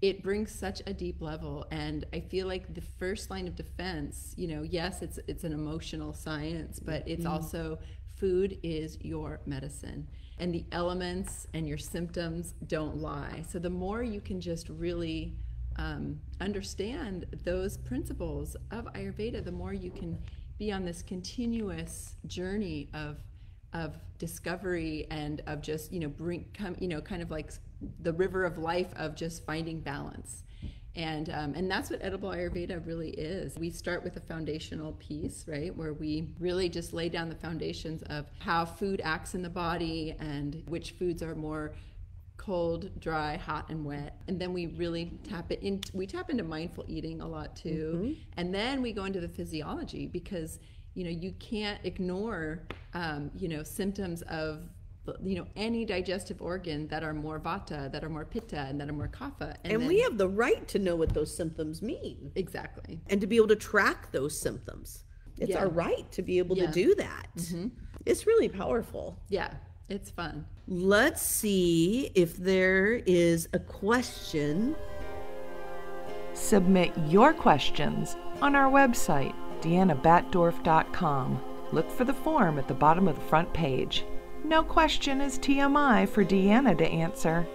it 0.00 0.22
brings 0.22 0.52
such 0.52 0.80
a 0.86 0.92
deep 0.92 1.20
level 1.20 1.66
and 1.72 2.04
i 2.12 2.20
feel 2.20 2.46
like 2.46 2.72
the 2.74 2.80
first 2.80 3.30
line 3.30 3.48
of 3.48 3.56
defense 3.56 4.32
you 4.36 4.46
know 4.46 4.62
yes 4.62 5.02
it's 5.02 5.18
it's 5.26 5.42
an 5.42 5.52
emotional 5.52 6.12
science 6.12 6.78
but 6.78 7.02
it's 7.08 7.24
mm-hmm. 7.24 7.32
also 7.32 7.78
food 8.16 8.56
is 8.62 8.98
your 9.00 9.40
medicine 9.46 10.06
and 10.42 10.52
the 10.52 10.64
elements 10.72 11.46
and 11.54 11.68
your 11.68 11.78
symptoms 11.78 12.54
don't 12.66 12.96
lie. 12.96 13.44
So 13.48 13.60
the 13.60 13.70
more 13.70 14.02
you 14.02 14.20
can 14.20 14.40
just 14.40 14.68
really 14.68 15.36
um, 15.76 16.18
understand 16.40 17.26
those 17.44 17.76
principles 17.78 18.56
of 18.72 18.84
ayurveda 18.92 19.42
the 19.42 19.52
more 19.52 19.72
you 19.72 19.90
can 19.90 20.18
be 20.58 20.70
on 20.70 20.84
this 20.84 21.00
continuous 21.00 22.16
journey 22.26 22.90
of 22.92 23.16
of 23.72 23.96
discovery 24.18 25.06
and 25.10 25.40
of 25.46 25.62
just 25.62 25.90
you 25.92 26.00
know 26.00 26.08
bring 26.08 26.44
come 26.52 26.76
you 26.78 26.88
know 26.88 27.00
kind 27.00 27.22
of 27.22 27.30
like 27.30 27.52
the 28.00 28.12
river 28.12 28.44
of 28.44 28.58
life 28.58 28.92
of 28.96 29.14
just 29.14 29.46
finding 29.46 29.80
balance 29.80 30.42
and 30.94 31.30
um, 31.30 31.54
and 31.54 31.70
that's 31.70 31.90
what 31.90 32.00
edible 32.02 32.30
ayurveda 32.30 32.86
really 32.86 33.10
is. 33.10 33.58
We 33.58 33.70
start 33.70 34.04
with 34.04 34.16
a 34.16 34.20
foundational 34.20 34.92
piece 34.92 35.44
right 35.48 35.74
where 35.74 35.94
we 35.94 36.28
really 36.38 36.68
just 36.68 36.92
lay 36.92 37.08
down 37.08 37.28
the 37.28 37.34
foundations 37.34 38.02
of 38.04 38.26
how 38.40 38.64
food 38.64 39.00
acts 39.02 39.34
in 39.34 39.42
the 39.42 39.50
body 39.50 40.14
and 40.20 40.62
which 40.66 40.92
foods 40.92 41.22
are 41.22 41.34
more 41.34 41.72
cold 42.36 42.90
dry 43.00 43.36
hot 43.36 43.70
and 43.70 43.84
wet. 43.84 44.20
And 44.28 44.38
then 44.38 44.52
we 44.52 44.66
really 44.66 45.18
tap 45.28 45.50
it 45.50 45.62
in 45.62 45.80
we 45.94 46.06
tap 46.06 46.28
into 46.28 46.42
mindful 46.42 46.84
eating 46.88 47.20
a 47.20 47.26
lot 47.26 47.56
too. 47.56 47.92
Mm-hmm. 47.96 48.12
and 48.36 48.54
then 48.54 48.82
we 48.82 48.92
go 48.92 49.04
into 49.04 49.20
the 49.20 49.28
physiology 49.28 50.06
because 50.06 50.58
you 50.94 51.04
know 51.04 51.10
you 51.10 51.32
can't 51.38 51.80
ignore 51.84 52.64
um, 52.92 53.30
you 53.34 53.48
know 53.48 53.62
symptoms 53.62 54.22
of 54.22 54.60
you 55.22 55.36
know 55.36 55.46
any 55.56 55.84
digestive 55.84 56.40
organ 56.40 56.86
that 56.88 57.02
are 57.02 57.12
more 57.12 57.40
vata 57.40 57.90
that 57.90 58.04
are 58.04 58.08
more 58.08 58.24
pitta 58.24 58.60
and 58.60 58.80
that 58.80 58.88
are 58.88 58.92
more 58.92 59.08
kapha 59.08 59.56
and, 59.64 59.72
and 59.72 59.82
then, 59.82 59.88
we 59.88 60.00
have 60.00 60.16
the 60.16 60.28
right 60.28 60.68
to 60.68 60.78
know 60.78 60.94
what 60.94 61.12
those 61.12 61.34
symptoms 61.34 61.82
mean 61.82 62.30
exactly 62.36 63.00
and 63.10 63.20
to 63.20 63.26
be 63.26 63.36
able 63.36 63.48
to 63.48 63.56
track 63.56 64.12
those 64.12 64.38
symptoms 64.38 65.04
it's 65.38 65.50
yeah. 65.50 65.58
our 65.58 65.68
right 65.68 66.10
to 66.12 66.22
be 66.22 66.38
able 66.38 66.56
yeah. 66.56 66.66
to 66.66 66.72
do 66.72 66.94
that 66.94 67.28
mm-hmm. 67.36 67.68
it's 68.06 68.26
really 68.26 68.48
powerful 68.48 69.18
yeah 69.28 69.52
it's 69.88 70.10
fun 70.10 70.46
let's 70.68 71.22
see 71.22 72.10
if 72.14 72.36
there 72.36 73.02
is 73.06 73.48
a 73.52 73.58
question 73.58 74.76
submit 76.34 76.92
your 77.08 77.34
questions 77.34 78.16
on 78.40 78.54
our 78.54 78.70
website 78.70 79.34
deannabatdorf.com. 79.62 81.40
Look 81.72 81.90
for 81.90 82.04
the 82.04 82.12
form 82.12 82.58
at 82.58 82.68
the 82.68 82.74
bottom 82.74 83.08
of 83.08 83.16
the 83.16 83.22
front 83.22 83.50
page. 83.54 84.04
No 84.44 84.64
question 84.64 85.20
is 85.20 85.38
TMI 85.38 86.08
for 86.08 86.24
Deanna 86.24 86.76
to 86.76 86.84
answer. 86.84 87.46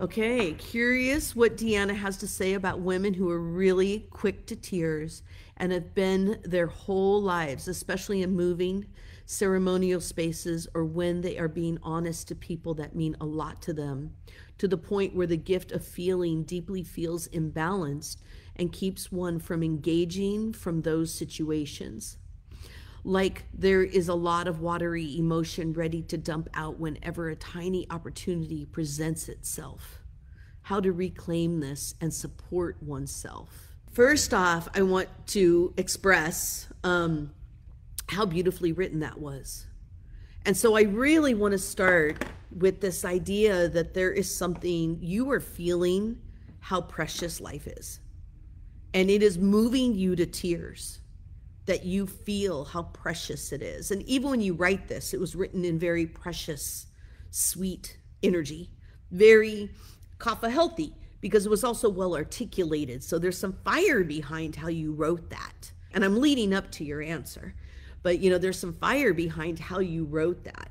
Okay, 0.00 0.52
curious 0.54 1.36
what 1.36 1.56
Deanna 1.56 1.94
has 1.94 2.16
to 2.18 2.26
say 2.26 2.54
about 2.54 2.80
women 2.80 3.14
who 3.14 3.30
are 3.30 3.40
really 3.40 4.06
quick 4.10 4.44
to 4.46 4.56
tears 4.56 5.22
and 5.56 5.70
have 5.70 5.94
been 5.94 6.40
their 6.44 6.66
whole 6.66 7.22
lives, 7.22 7.68
especially 7.68 8.22
in 8.22 8.34
moving 8.34 8.86
ceremonial 9.24 10.00
spaces 10.00 10.66
or 10.74 10.84
when 10.84 11.20
they 11.20 11.38
are 11.38 11.48
being 11.48 11.78
honest 11.82 12.26
to 12.28 12.34
people 12.34 12.74
that 12.74 12.96
mean 12.96 13.16
a 13.20 13.24
lot 13.24 13.62
to 13.62 13.72
them, 13.72 14.12
to 14.58 14.66
the 14.66 14.76
point 14.76 15.14
where 15.14 15.28
the 15.28 15.36
gift 15.36 15.70
of 15.70 15.84
feeling 15.84 16.42
deeply 16.42 16.82
feels 16.82 17.28
imbalanced 17.28 18.16
and 18.56 18.72
keeps 18.72 19.12
one 19.12 19.38
from 19.38 19.62
engaging 19.62 20.52
from 20.52 20.82
those 20.82 21.14
situations. 21.14 22.18
Like 23.04 23.44
there 23.52 23.82
is 23.82 24.08
a 24.08 24.14
lot 24.14 24.48
of 24.48 24.60
watery 24.60 25.18
emotion 25.18 25.72
ready 25.74 26.02
to 26.02 26.16
dump 26.16 26.48
out 26.54 26.78
whenever 26.78 27.28
a 27.28 27.36
tiny 27.36 27.86
opportunity 27.90 28.64
presents 28.64 29.28
itself. 29.28 30.00
How 30.62 30.80
to 30.80 30.90
reclaim 30.90 31.60
this 31.60 31.94
and 32.00 32.12
support 32.12 32.82
oneself. 32.82 33.74
First 33.92 34.32
off, 34.32 34.68
I 34.74 34.82
want 34.82 35.08
to 35.28 35.74
express 35.76 36.66
um, 36.82 37.30
how 38.08 38.24
beautifully 38.24 38.72
written 38.72 39.00
that 39.00 39.18
was. 39.18 39.66
And 40.46 40.56
so 40.56 40.76
I 40.76 40.82
really 40.82 41.34
want 41.34 41.52
to 41.52 41.58
start 41.58 42.24
with 42.50 42.80
this 42.80 43.04
idea 43.04 43.68
that 43.68 43.94
there 43.94 44.10
is 44.10 44.34
something 44.34 44.98
you 45.00 45.30
are 45.30 45.40
feeling 45.40 46.18
how 46.60 46.80
precious 46.80 47.40
life 47.40 47.66
is 47.66 48.00
and 48.94 49.10
it 49.10 49.22
is 49.22 49.36
moving 49.36 49.94
you 49.94 50.16
to 50.16 50.24
tears 50.24 51.00
that 51.66 51.84
you 51.84 52.06
feel 52.06 52.64
how 52.64 52.82
precious 52.82 53.52
it 53.52 53.62
is. 53.62 53.90
And 53.90 54.02
even 54.02 54.30
when 54.30 54.40
you 54.40 54.54
write 54.54 54.88
this, 54.88 55.14
it 55.14 55.20
was 55.20 55.34
written 55.34 55.64
in 55.64 55.78
very 55.78 56.06
precious, 56.06 56.86
sweet 57.30 57.98
energy, 58.22 58.70
very 59.10 59.70
kapha 60.18 60.50
healthy, 60.50 60.94
because 61.20 61.46
it 61.46 61.50
was 61.50 61.64
also 61.64 61.88
well 61.88 62.14
articulated. 62.14 63.02
So 63.02 63.18
there's 63.18 63.38
some 63.38 63.56
fire 63.64 64.04
behind 64.04 64.56
how 64.56 64.68
you 64.68 64.92
wrote 64.92 65.30
that. 65.30 65.72
And 65.92 66.04
I'm 66.04 66.20
leading 66.20 66.52
up 66.52 66.70
to 66.72 66.84
your 66.84 67.00
answer. 67.00 67.54
But 68.02 68.18
you 68.18 68.30
know, 68.30 68.38
there's 68.38 68.58
some 68.58 68.74
fire 68.74 69.14
behind 69.14 69.58
how 69.58 69.78
you 69.78 70.04
wrote 70.04 70.44
that. 70.44 70.70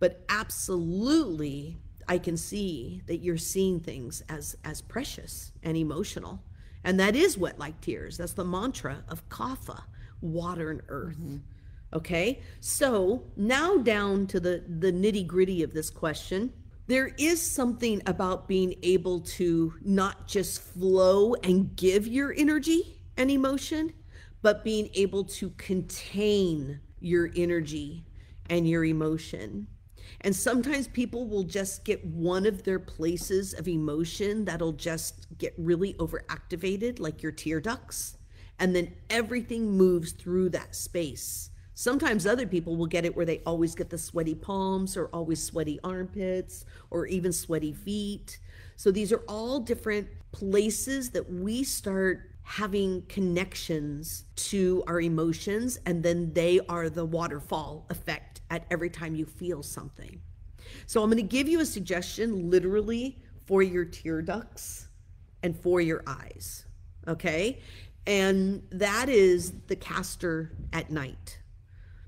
But 0.00 0.24
absolutely 0.28 1.78
I 2.08 2.18
can 2.18 2.36
see 2.36 3.02
that 3.06 3.18
you're 3.18 3.36
seeing 3.36 3.78
things 3.78 4.24
as 4.28 4.56
as 4.64 4.82
precious 4.82 5.52
and 5.62 5.76
emotional 5.76 6.42
and 6.84 6.98
that 7.00 7.14
is 7.14 7.38
wet 7.38 7.58
like 7.58 7.80
tears. 7.80 8.16
That's 8.16 8.32
the 8.32 8.44
mantra 8.44 9.04
of 9.08 9.28
Kapha, 9.28 9.82
water 10.22 10.70
and 10.70 10.80
earth. 10.88 11.16
Mm-hmm. 11.18 11.38
Okay, 11.94 12.40
so 12.60 13.24
now 13.36 13.76
down 13.76 14.26
to 14.28 14.40
the, 14.40 14.64
the 14.66 14.90
nitty 14.90 15.26
gritty 15.26 15.62
of 15.62 15.74
this 15.74 15.90
question. 15.90 16.52
There 16.86 17.12
is 17.18 17.40
something 17.40 18.00
about 18.06 18.48
being 18.48 18.74
able 18.82 19.20
to 19.20 19.74
not 19.82 20.26
just 20.26 20.62
flow 20.62 21.34
and 21.34 21.76
give 21.76 22.06
your 22.06 22.34
energy 22.36 22.98
and 23.16 23.30
emotion, 23.30 23.92
but 24.40 24.64
being 24.64 24.88
able 24.94 25.24
to 25.24 25.50
contain 25.50 26.80
your 26.98 27.30
energy 27.36 28.04
and 28.48 28.68
your 28.68 28.84
emotion. 28.84 29.66
And 30.22 30.34
sometimes 30.34 30.88
people 30.88 31.26
will 31.26 31.44
just 31.44 31.84
get 31.84 32.04
one 32.04 32.46
of 32.46 32.62
their 32.62 32.78
places 32.78 33.54
of 33.54 33.68
emotion 33.68 34.44
that'll 34.44 34.72
just 34.72 35.26
get 35.38 35.54
really 35.58 35.94
overactivated, 35.94 37.00
like 37.00 37.22
your 37.22 37.32
tear 37.32 37.60
ducts. 37.60 38.16
And 38.62 38.76
then 38.76 38.94
everything 39.10 39.72
moves 39.72 40.12
through 40.12 40.50
that 40.50 40.76
space. 40.76 41.50
Sometimes 41.74 42.28
other 42.28 42.46
people 42.46 42.76
will 42.76 42.86
get 42.86 43.04
it 43.04 43.16
where 43.16 43.26
they 43.26 43.42
always 43.44 43.74
get 43.74 43.90
the 43.90 43.98
sweaty 43.98 44.36
palms 44.36 44.96
or 44.96 45.08
always 45.08 45.42
sweaty 45.42 45.80
armpits 45.82 46.64
or 46.88 47.06
even 47.06 47.32
sweaty 47.32 47.72
feet. 47.72 48.38
So 48.76 48.92
these 48.92 49.12
are 49.12 49.22
all 49.26 49.58
different 49.58 50.06
places 50.30 51.10
that 51.10 51.28
we 51.28 51.64
start 51.64 52.30
having 52.44 53.02
connections 53.08 54.26
to 54.36 54.84
our 54.86 55.00
emotions, 55.00 55.80
and 55.84 56.04
then 56.04 56.32
they 56.32 56.60
are 56.68 56.88
the 56.88 57.04
waterfall 57.04 57.86
effect 57.90 58.42
at 58.48 58.64
every 58.70 58.90
time 58.90 59.16
you 59.16 59.26
feel 59.26 59.64
something. 59.64 60.20
So 60.86 61.02
I'm 61.02 61.10
going 61.10 61.16
to 61.16 61.36
give 61.36 61.48
you 61.48 61.58
a 61.58 61.66
suggestion 61.66 62.48
literally 62.48 63.18
for 63.44 63.60
your 63.60 63.84
tear 63.84 64.22
ducts 64.22 64.86
and 65.42 65.58
for 65.58 65.80
your 65.80 66.04
eyes. 66.06 66.64
Okay? 67.08 67.60
And 68.06 68.62
that 68.70 69.08
is 69.08 69.52
the 69.68 69.76
castor 69.76 70.52
at 70.72 70.90
night. 70.90 71.38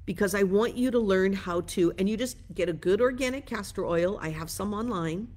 Because 0.06 0.34
I 0.34 0.42
want 0.42 0.76
you 0.76 0.90
to 0.90 0.98
learn 0.98 1.32
how 1.32 1.62
to, 1.62 1.92
and 1.98 2.08
you 2.08 2.16
just 2.16 2.36
get 2.54 2.68
a 2.68 2.72
good 2.72 3.00
organic 3.00 3.46
castor 3.46 3.86
oil. 3.86 4.18
I 4.20 4.30
have 4.30 4.50
some 4.50 4.74
online. 4.74 5.28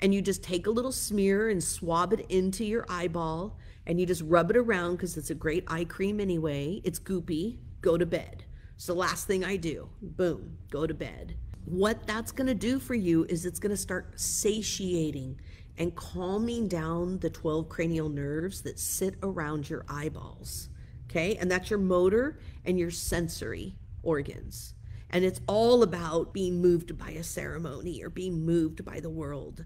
And 0.00 0.12
you 0.12 0.20
just 0.20 0.42
take 0.42 0.66
a 0.66 0.70
little 0.70 0.92
smear 0.92 1.48
and 1.48 1.62
swab 1.62 2.12
it 2.12 2.26
into 2.28 2.64
your 2.64 2.84
eyeball 2.88 3.56
and 3.86 4.00
you 4.00 4.06
just 4.06 4.22
rub 4.22 4.50
it 4.50 4.56
around 4.56 4.92
because 4.92 5.16
it's 5.16 5.30
a 5.30 5.34
great 5.34 5.64
eye 5.68 5.84
cream 5.84 6.20
anyway. 6.20 6.80
It's 6.84 6.98
goopy. 6.98 7.58
Go 7.80 7.96
to 7.96 8.06
bed. 8.06 8.44
It's 8.74 8.86
the 8.86 8.94
last 8.94 9.26
thing 9.26 9.44
I 9.44 9.56
do. 9.56 9.88
Boom, 10.02 10.58
go 10.70 10.86
to 10.86 10.94
bed. 10.94 11.36
What 11.64 12.06
that's 12.06 12.32
going 12.32 12.46
to 12.46 12.54
do 12.54 12.78
for 12.78 12.94
you 12.94 13.24
is 13.28 13.46
it's 13.46 13.58
going 13.58 13.70
to 13.70 13.76
start 13.76 14.18
satiating 14.18 15.40
and 15.78 15.94
calming 15.94 16.68
down 16.68 17.18
the 17.18 17.30
12 17.30 17.68
cranial 17.68 18.08
nerves 18.08 18.62
that 18.62 18.78
sit 18.78 19.16
around 19.22 19.68
your 19.68 19.84
eyeballs. 19.88 20.68
Okay? 21.10 21.36
And 21.36 21.50
that's 21.50 21.70
your 21.70 21.78
motor 21.78 22.38
and 22.64 22.78
your 22.78 22.90
sensory 22.90 23.76
organs. 24.02 24.74
And 25.10 25.24
it's 25.24 25.40
all 25.46 25.82
about 25.82 26.32
being 26.32 26.60
moved 26.60 26.98
by 26.98 27.10
a 27.10 27.22
ceremony 27.22 28.02
or 28.02 28.10
being 28.10 28.44
moved 28.44 28.84
by 28.84 29.00
the 29.00 29.10
world. 29.10 29.64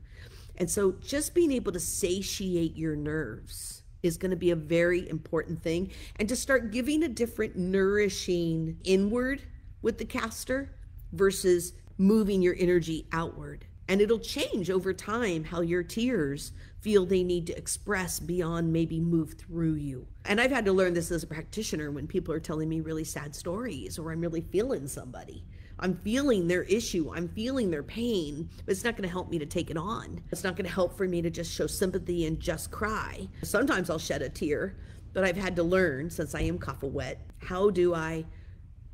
And 0.57 0.71
so 0.71 0.93
just 1.01 1.35
being 1.35 1.53
able 1.53 1.73
to 1.73 1.81
satiate 1.81 2.77
your 2.77 2.97
nerves 2.97 3.83
is 4.03 4.17
going 4.17 4.31
to 4.31 4.37
be 4.37 4.51
a 4.51 4.57
very 4.57 5.09
important 5.09 5.63
thing. 5.63 5.91
And 6.17 6.29
to 6.29 6.37
start 6.37 6.71
giving 6.71 7.03
a 7.03 7.09
different 7.09 7.57
nourishing 7.57 8.79
inward 8.85 9.43
with 9.83 9.99
the 9.99 10.05
castor 10.05 10.75
versus 11.13 11.73
moving 11.97 12.43
your 12.43 12.57
energy 12.59 13.07
outward. 13.13 13.67
And 13.89 14.01
it'll 14.03 14.19
change 14.19 14.71
over 14.71 14.93
time 14.93 15.45
how 15.45 15.63
your 15.63 15.83
tears 15.83 16.53
feel 16.81 17.07
they 17.07 17.25
need 17.25 17.47
to 17.47 17.57
express 17.57 18.21
beyond 18.21 18.73
maybe 18.73 19.01
move 19.01 19.35
through 19.35 19.75
you. 19.75 20.07
And 20.27 20.41
I've 20.41 20.51
had 20.51 20.67
to 20.67 20.73
learn 20.73 20.95
this 20.95 21.11
as 21.11 21.23
a 21.23 21.27
practitioner 21.27 21.91
when 21.91 22.07
people 22.07 22.35
are 22.35 22.41
telling 22.41 22.69
me 22.69 22.81
really 22.81 23.05
sad 23.05 23.35
stories 23.35 23.99
or 23.99 24.13
I'm 24.13 24.21
really 24.21 24.43
feeling 24.43 24.87
somebody. 24.87 25.45
I'm 25.81 25.95
feeling 25.97 26.49
their 26.49 26.65
issue. 26.65 27.13
I'm 27.15 27.29
feeling 27.29 27.71
their 27.71 27.83
pain, 27.83 28.49
but 28.65 28.73
it's 28.73 28.85
not 28.85 28.97
going 28.97 29.09
to 29.09 29.13
help 29.13 29.31
me 29.31 29.39
to 29.39 29.47
take 29.47 29.71
it 29.71 29.77
on. 29.77 30.21
It's 30.33 30.45
not 30.45 30.57
going 30.57 30.67
to 30.67 30.73
help 30.73 30.97
for 30.97 31.07
me 31.07 31.23
to 31.23 31.31
just 31.31 31.53
show 31.53 31.67
sympathy 31.67 32.27
and 32.27 32.39
just 32.41 32.71
cry. 32.71 33.29
Sometimes 33.43 33.89
I'll 33.89 33.99
shed 33.99 34.23
a 34.23 34.29
tear, 34.29 34.77
but 35.13 35.25
I've 35.25 35.37
had 35.37 35.57
to 35.57 35.63
learn 35.63 36.11
since 36.11 36.35
I 36.35 36.41
am 36.41 36.59
kapha 36.59 36.91
wet, 36.91 37.21
how 37.39 37.71
do 37.71 37.95
I 37.95 38.25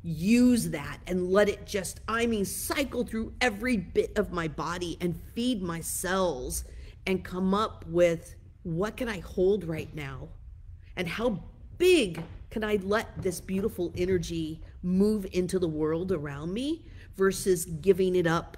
use 0.05 0.69
that 0.69 0.99
and 1.07 1.31
let 1.31 1.49
it 1.49 1.65
just, 1.65 1.99
I 2.07 2.27
mean, 2.27 2.45
cycle 2.45 3.03
through 3.03 3.33
every 3.41 3.75
bit 3.75 4.15
of 4.17 4.31
my 4.31 4.47
body 4.47 4.97
and 5.01 5.19
feed 5.33 5.63
my 5.63 5.81
cells 5.81 6.63
and 7.07 7.23
come 7.23 7.55
up 7.55 7.83
with 7.87 8.35
what 8.61 8.97
can 8.97 9.09
I 9.09 9.19
hold 9.19 9.63
right 9.63 9.93
now? 9.95 10.27
And 10.95 11.07
how 11.07 11.43
big 11.79 12.21
can 12.51 12.63
I 12.63 12.75
let 12.83 13.19
this 13.21 13.41
beautiful 13.41 13.91
energy 13.97 14.61
move 14.83 15.25
into 15.31 15.57
the 15.57 15.67
world 15.67 16.11
around 16.11 16.53
me 16.53 16.85
versus 17.15 17.65
giving 17.65 18.15
it 18.15 18.27
up 18.27 18.57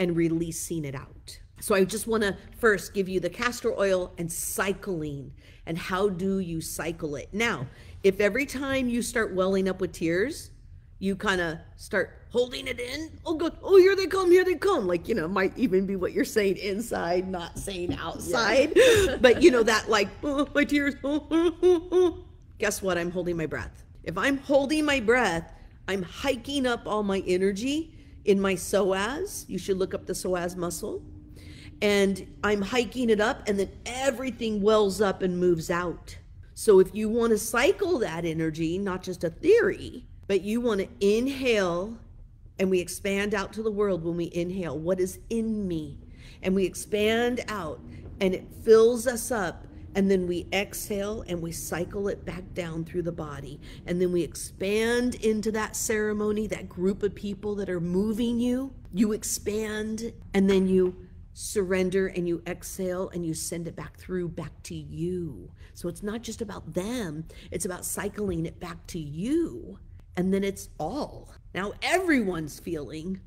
and 0.00 0.16
releasing 0.16 0.84
it 0.84 0.96
out? 0.96 1.38
So 1.60 1.76
I 1.76 1.84
just 1.84 2.08
want 2.08 2.24
to 2.24 2.36
first 2.58 2.92
give 2.92 3.08
you 3.08 3.20
the 3.20 3.30
castor 3.30 3.72
oil 3.78 4.12
and 4.18 4.30
cycling 4.30 5.32
and 5.64 5.78
how 5.78 6.08
do 6.08 6.40
you 6.40 6.60
cycle 6.60 7.14
it. 7.14 7.28
Now, 7.32 7.68
if 8.02 8.20
every 8.20 8.46
time 8.46 8.88
you 8.88 9.00
start 9.00 9.32
welling 9.32 9.68
up 9.68 9.80
with 9.80 9.92
tears, 9.92 10.50
you 11.02 11.16
kind 11.16 11.40
of 11.40 11.58
start 11.74 12.16
holding 12.30 12.68
it 12.68 12.78
in. 12.78 13.10
Oh, 13.26 13.34
god, 13.34 13.56
Oh, 13.60 13.76
here 13.76 13.96
they 13.96 14.06
come. 14.06 14.30
Here 14.30 14.44
they 14.44 14.54
come. 14.54 14.86
Like, 14.86 15.08
you 15.08 15.16
know, 15.16 15.26
might 15.26 15.52
even 15.58 15.84
be 15.84 15.96
what 15.96 16.12
you're 16.12 16.24
saying 16.24 16.58
inside, 16.58 17.28
not 17.28 17.58
saying 17.58 17.96
outside. 17.96 18.72
Yeah. 18.76 19.16
but, 19.20 19.42
you 19.42 19.50
know, 19.50 19.64
that 19.64 19.90
like, 19.90 20.08
oh, 20.22 20.46
my 20.54 20.62
tears. 20.62 20.94
Oh 21.02 21.26
oh, 21.28 21.54
oh, 21.60 21.88
oh, 21.90 22.24
Guess 22.58 22.82
what? 22.82 22.96
I'm 22.98 23.10
holding 23.10 23.36
my 23.36 23.46
breath. 23.46 23.82
If 24.04 24.16
I'm 24.16 24.38
holding 24.38 24.84
my 24.84 25.00
breath, 25.00 25.52
I'm 25.88 26.04
hiking 26.04 26.68
up 26.68 26.82
all 26.86 27.02
my 27.02 27.24
energy 27.26 27.92
in 28.24 28.40
my 28.40 28.54
psoas. 28.54 29.48
You 29.48 29.58
should 29.58 29.78
look 29.78 29.94
up 29.94 30.06
the 30.06 30.12
psoas 30.12 30.54
muscle. 30.54 31.02
And 31.80 32.28
I'm 32.44 32.62
hiking 32.62 33.10
it 33.10 33.20
up, 33.20 33.48
and 33.48 33.58
then 33.58 33.72
everything 33.86 34.62
wells 34.62 35.00
up 35.00 35.22
and 35.22 35.36
moves 35.36 35.68
out. 35.68 36.16
So 36.54 36.78
if 36.78 36.94
you 36.94 37.08
want 37.08 37.32
to 37.32 37.38
cycle 37.38 37.98
that 37.98 38.24
energy, 38.24 38.78
not 38.78 39.02
just 39.02 39.24
a 39.24 39.30
theory, 39.30 40.06
but 40.26 40.42
you 40.42 40.60
want 40.60 40.80
to 40.80 40.88
inhale 41.00 41.98
and 42.58 42.70
we 42.70 42.80
expand 42.80 43.34
out 43.34 43.52
to 43.54 43.62
the 43.62 43.70
world 43.70 44.04
when 44.04 44.16
we 44.16 44.30
inhale 44.32 44.78
what 44.78 45.00
is 45.00 45.18
in 45.30 45.66
me. 45.66 45.98
And 46.42 46.54
we 46.54 46.64
expand 46.64 47.44
out 47.48 47.80
and 48.20 48.34
it 48.34 48.46
fills 48.62 49.06
us 49.06 49.30
up. 49.30 49.66
And 49.94 50.10
then 50.10 50.26
we 50.26 50.46
exhale 50.52 51.22
and 51.26 51.42
we 51.42 51.52
cycle 51.52 52.08
it 52.08 52.24
back 52.24 52.54
down 52.54 52.84
through 52.84 53.02
the 53.02 53.12
body. 53.12 53.60
And 53.84 54.00
then 54.00 54.10
we 54.12 54.22
expand 54.22 55.16
into 55.16 55.52
that 55.52 55.76
ceremony, 55.76 56.46
that 56.46 56.68
group 56.68 57.02
of 57.02 57.14
people 57.14 57.54
that 57.56 57.68
are 57.68 57.80
moving 57.80 58.40
you. 58.40 58.72
You 58.94 59.12
expand 59.12 60.12
and 60.32 60.48
then 60.48 60.66
you 60.66 60.96
surrender 61.34 62.06
and 62.06 62.28
you 62.28 62.42
exhale 62.46 63.10
and 63.10 63.26
you 63.26 63.34
send 63.34 63.66
it 63.66 63.74
back 63.76 63.98
through 63.98 64.28
back 64.28 64.62
to 64.62 64.74
you. 64.74 65.50
So 65.74 65.88
it's 65.88 66.02
not 66.02 66.22
just 66.22 66.40
about 66.40 66.74
them, 66.74 67.24
it's 67.50 67.64
about 67.64 67.84
cycling 67.84 68.46
it 68.46 68.60
back 68.60 68.86
to 68.88 68.98
you 68.98 69.78
and 70.16 70.32
then 70.32 70.44
it's 70.44 70.68
all. 70.78 71.34
Now 71.54 71.72
everyone's 71.82 72.58
feeling 72.58 73.20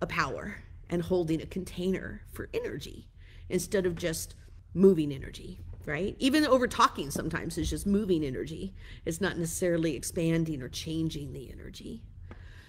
a 0.00 0.06
power 0.06 0.56
and 0.90 1.02
holding 1.02 1.40
a 1.40 1.46
container 1.46 2.22
for 2.32 2.48
energy 2.52 3.08
instead 3.48 3.86
of 3.86 3.96
just 3.96 4.34
moving 4.74 5.12
energy, 5.12 5.60
right? 5.86 6.16
Even 6.18 6.46
over 6.46 6.66
talking 6.66 7.10
sometimes 7.10 7.56
is 7.58 7.70
just 7.70 7.86
moving 7.86 8.24
energy. 8.24 8.74
It's 9.04 9.20
not 9.20 9.38
necessarily 9.38 9.96
expanding 9.96 10.62
or 10.62 10.68
changing 10.68 11.32
the 11.32 11.50
energy. 11.50 12.02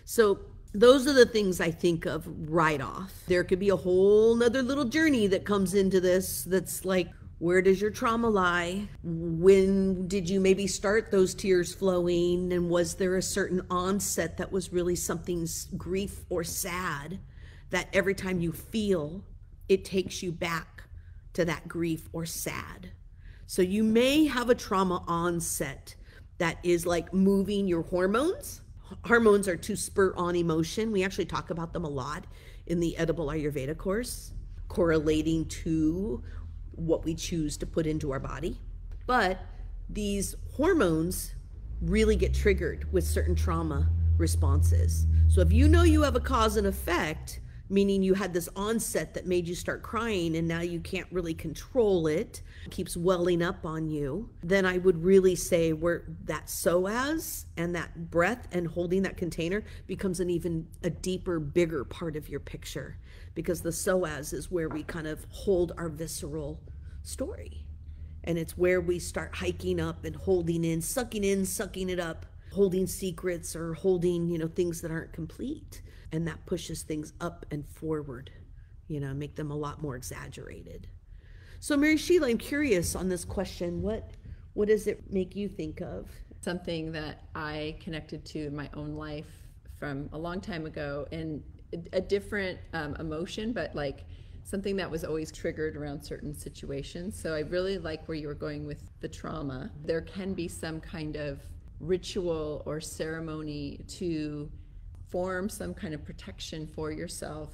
So 0.06 0.40
those 0.74 1.08
are 1.08 1.14
the 1.14 1.26
things 1.26 1.60
I 1.62 1.72
think 1.72 2.06
of 2.06 2.28
right 2.50 2.82
off. 2.82 3.14
There 3.28 3.44
could 3.44 3.60
be 3.60 3.70
a 3.70 3.76
whole 3.76 4.36
nother 4.36 4.62
little 4.62 4.86
journey 4.86 5.28
that 5.28 5.46
comes 5.46 5.74
into 5.74 6.00
this 6.00 6.44
that's 6.44 6.86
like, 6.86 7.10
where 7.40 7.62
does 7.62 7.82
your 7.82 7.92
trauma 7.92 8.30
lie? 8.30 8.88
When 9.04 10.08
did 10.08 10.30
you 10.30 10.40
maybe 10.40 10.68
start 10.68 11.12
those 11.12 11.36
tears 11.36 11.74
flowing? 11.74 12.54
And 12.54 12.70
was 12.70 12.96
there 12.96 13.18
a 13.18 13.22
certain 13.22 13.62
onset 13.70 14.38
that 14.38 14.52
was 14.52 14.72
really 14.72 14.96
something 14.96 15.48
grief 15.76 16.24
or 16.30 16.44
sad 16.46 17.20
that 17.72 17.90
every 17.92 18.16
time 18.16 18.40
you 18.40 18.54
feel, 18.54 19.22
it 19.68 19.84
takes 19.84 20.24
you 20.24 20.32
back 20.32 20.84
to 21.34 21.44
that 21.44 21.68
grief 21.68 22.08
or 22.14 22.26
sad? 22.26 22.92
So 23.48 23.62
you 23.62 23.84
may 23.84 24.26
have 24.26 24.50
a 24.50 24.56
trauma 24.56 25.04
onset 25.08 25.94
that 26.38 26.58
is 26.64 26.86
like 26.86 27.14
moving 27.14 27.68
your 27.68 27.84
hormones. 27.84 28.62
Hormones 29.04 29.48
are 29.50 29.58
to 29.58 29.76
spur 29.76 30.14
on 30.16 30.36
emotion. 30.36 30.92
We 30.92 31.04
actually 31.04 31.26
talk 31.26 31.50
about 31.50 31.74
them 31.74 31.84
a 31.84 31.90
lot 31.90 32.26
in 32.68 32.80
the 32.80 32.96
Edible 32.98 33.28
Ayurveda 33.28 33.78
course, 33.78 34.32
correlating 34.68 35.46
to 35.48 36.24
what 36.76 37.04
we 37.06 37.16
choose 37.16 37.58
to 37.58 37.66
put 37.66 37.88
into 37.88 38.12
our 38.12 38.20
body. 38.20 38.60
But 39.06 39.40
these 39.90 40.36
hormones 40.56 41.36
really 41.82 42.16
get 42.16 42.34
triggered 42.34 42.92
with 42.92 43.04
certain 43.06 43.36
trauma 43.36 43.90
responses. 44.18 45.06
So 45.28 45.42
if 45.42 45.52
you 45.52 45.68
know 45.68 45.84
you 45.84 46.02
have 46.04 46.16
a 46.16 46.20
cause 46.20 46.58
and 46.58 46.68
effect, 46.68 47.42
meaning 47.70 48.04
you 48.04 48.14
had 48.14 48.34
this 48.34 48.48
onset 48.56 49.14
that 49.16 49.26
made 49.26 49.48
you 49.48 49.56
start 49.56 49.82
crying 49.82 50.36
and 50.36 50.48
now 50.48 50.62
you 50.62 50.80
can't 50.80 51.08
really 51.12 51.34
control 51.34 52.08
it, 52.08 52.42
keeps 52.70 52.96
welling 52.96 53.42
up 53.42 53.66
on 53.66 53.90
you, 53.90 54.30
then 54.44 54.66
I 54.66 54.78
would 54.78 55.04
really 55.04 55.36
say 55.36 55.74
where 55.74 56.04
that 56.26 56.46
psoas 56.46 57.46
and 57.58 57.76
that 57.76 58.12
breath 58.12 58.48
and 58.52 58.68
holding 58.68 59.02
that 59.02 59.18
container 59.18 59.64
becomes 59.88 60.20
an 60.20 60.30
even 60.30 60.68
a 60.84 60.90
deeper, 60.90 61.40
bigger 61.40 61.84
part 61.84 62.16
of 62.16 62.30
your 62.30 62.40
picture 62.40 62.98
because 63.36 63.62
the 63.62 63.70
psoas 63.70 64.34
is 64.34 64.50
where 64.50 64.70
we 64.70 64.82
kind 64.84 65.06
of 65.06 65.26
hold 65.30 65.74
our 65.78 65.90
visceral 65.90 66.60
story. 67.04 67.66
And 68.24 68.40
it's 68.40 68.58
where 68.58 68.82
we 68.82 68.98
start 68.98 69.36
hiking 69.36 69.80
up 69.80 70.06
and 70.06 70.16
holding 70.16 70.64
in, 70.64 70.82
sucking 70.82 71.24
in, 71.24 71.46
sucking 71.46 71.90
it 71.90 72.00
up, 72.00 72.26
holding 72.52 72.88
secrets 72.88 73.56
or 73.56 73.74
holding, 73.74 74.30
you 74.30 74.40
know, 74.40 74.48
things 74.48 74.82
that 74.82 74.90
aren't 74.90 75.14
complete. 75.14 75.84
And 76.12 76.28
that 76.28 76.44
pushes 76.46 76.82
things 76.82 77.14
up 77.20 77.46
and 77.52 77.68
forward, 77.68 78.32
you 78.88 79.00
know, 79.00 79.14
make 79.14 79.36
them 79.36 79.52
a 79.52 79.56
lot 79.56 79.82
more 79.82 79.96
exaggerated. 79.96 80.88
So 81.60 81.76
Mary 81.76 81.98
Sheila, 81.98 82.30
I'm 82.30 82.38
curious 82.38 82.96
on 82.96 83.10
this 83.10 83.26
question. 83.26 83.82
What 83.82 84.12
what 84.54 84.70
does 84.70 84.88
it 84.88 85.12
make 85.12 85.36
you 85.36 85.50
think 85.50 85.82
of? 85.82 86.10
Something 86.40 86.94
that 86.94 87.26
I 87.36 87.76
connected 87.82 88.24
to 88.28 88.48
in 88.48 88.56
my 88.56 88.70
own 88.74 88.94
life 88.94 89.28
from 89.78 90.10
a 90.14 90.18
long 90.18 90.40
time 90.40 90.66
ago 90.66 91.06
and 91.12 91.44
a 91.94 92.02
different 92.02 92.60
um, 92.74 92.96
emotion, 93.00 93.54
but 93.54 93.76
like 93.76 94.06
something 94.44 94.76
that 94.76 94.90
was 94.90 95.04
always 95.04 95.32
triggered 95.32 95.76
around 95.76 96.02
certain 96.04 96.34
situations. 96.34 97.20
So 97.20 97.34
I 97.34 97.40
really 97.40 97.78
like 97.78 98.08
where 98.08 98.16
you 98.16 98.28
were 98.28 98.36
going 98.36 98.66
with 98.66 98.84
the 99.02 99.08
trauma. 99.08 99.72
There 99.84 100.02
can 100.02 100.34
be 100.34 100.48
some 100.48 100.80
kind 100.80 101.16
of 101.16 101.40
ritual 101.80 102.62
or 102.66 102.80
ceremony 102.80 103.84
to 103.88 104.52
form 105.10 105.50
some 105.50 105.74
kind 105.74 105.94
of 105.94 106.06
protection 106.06 106.68
for 106.68 106.92
yourself 106.92 107.54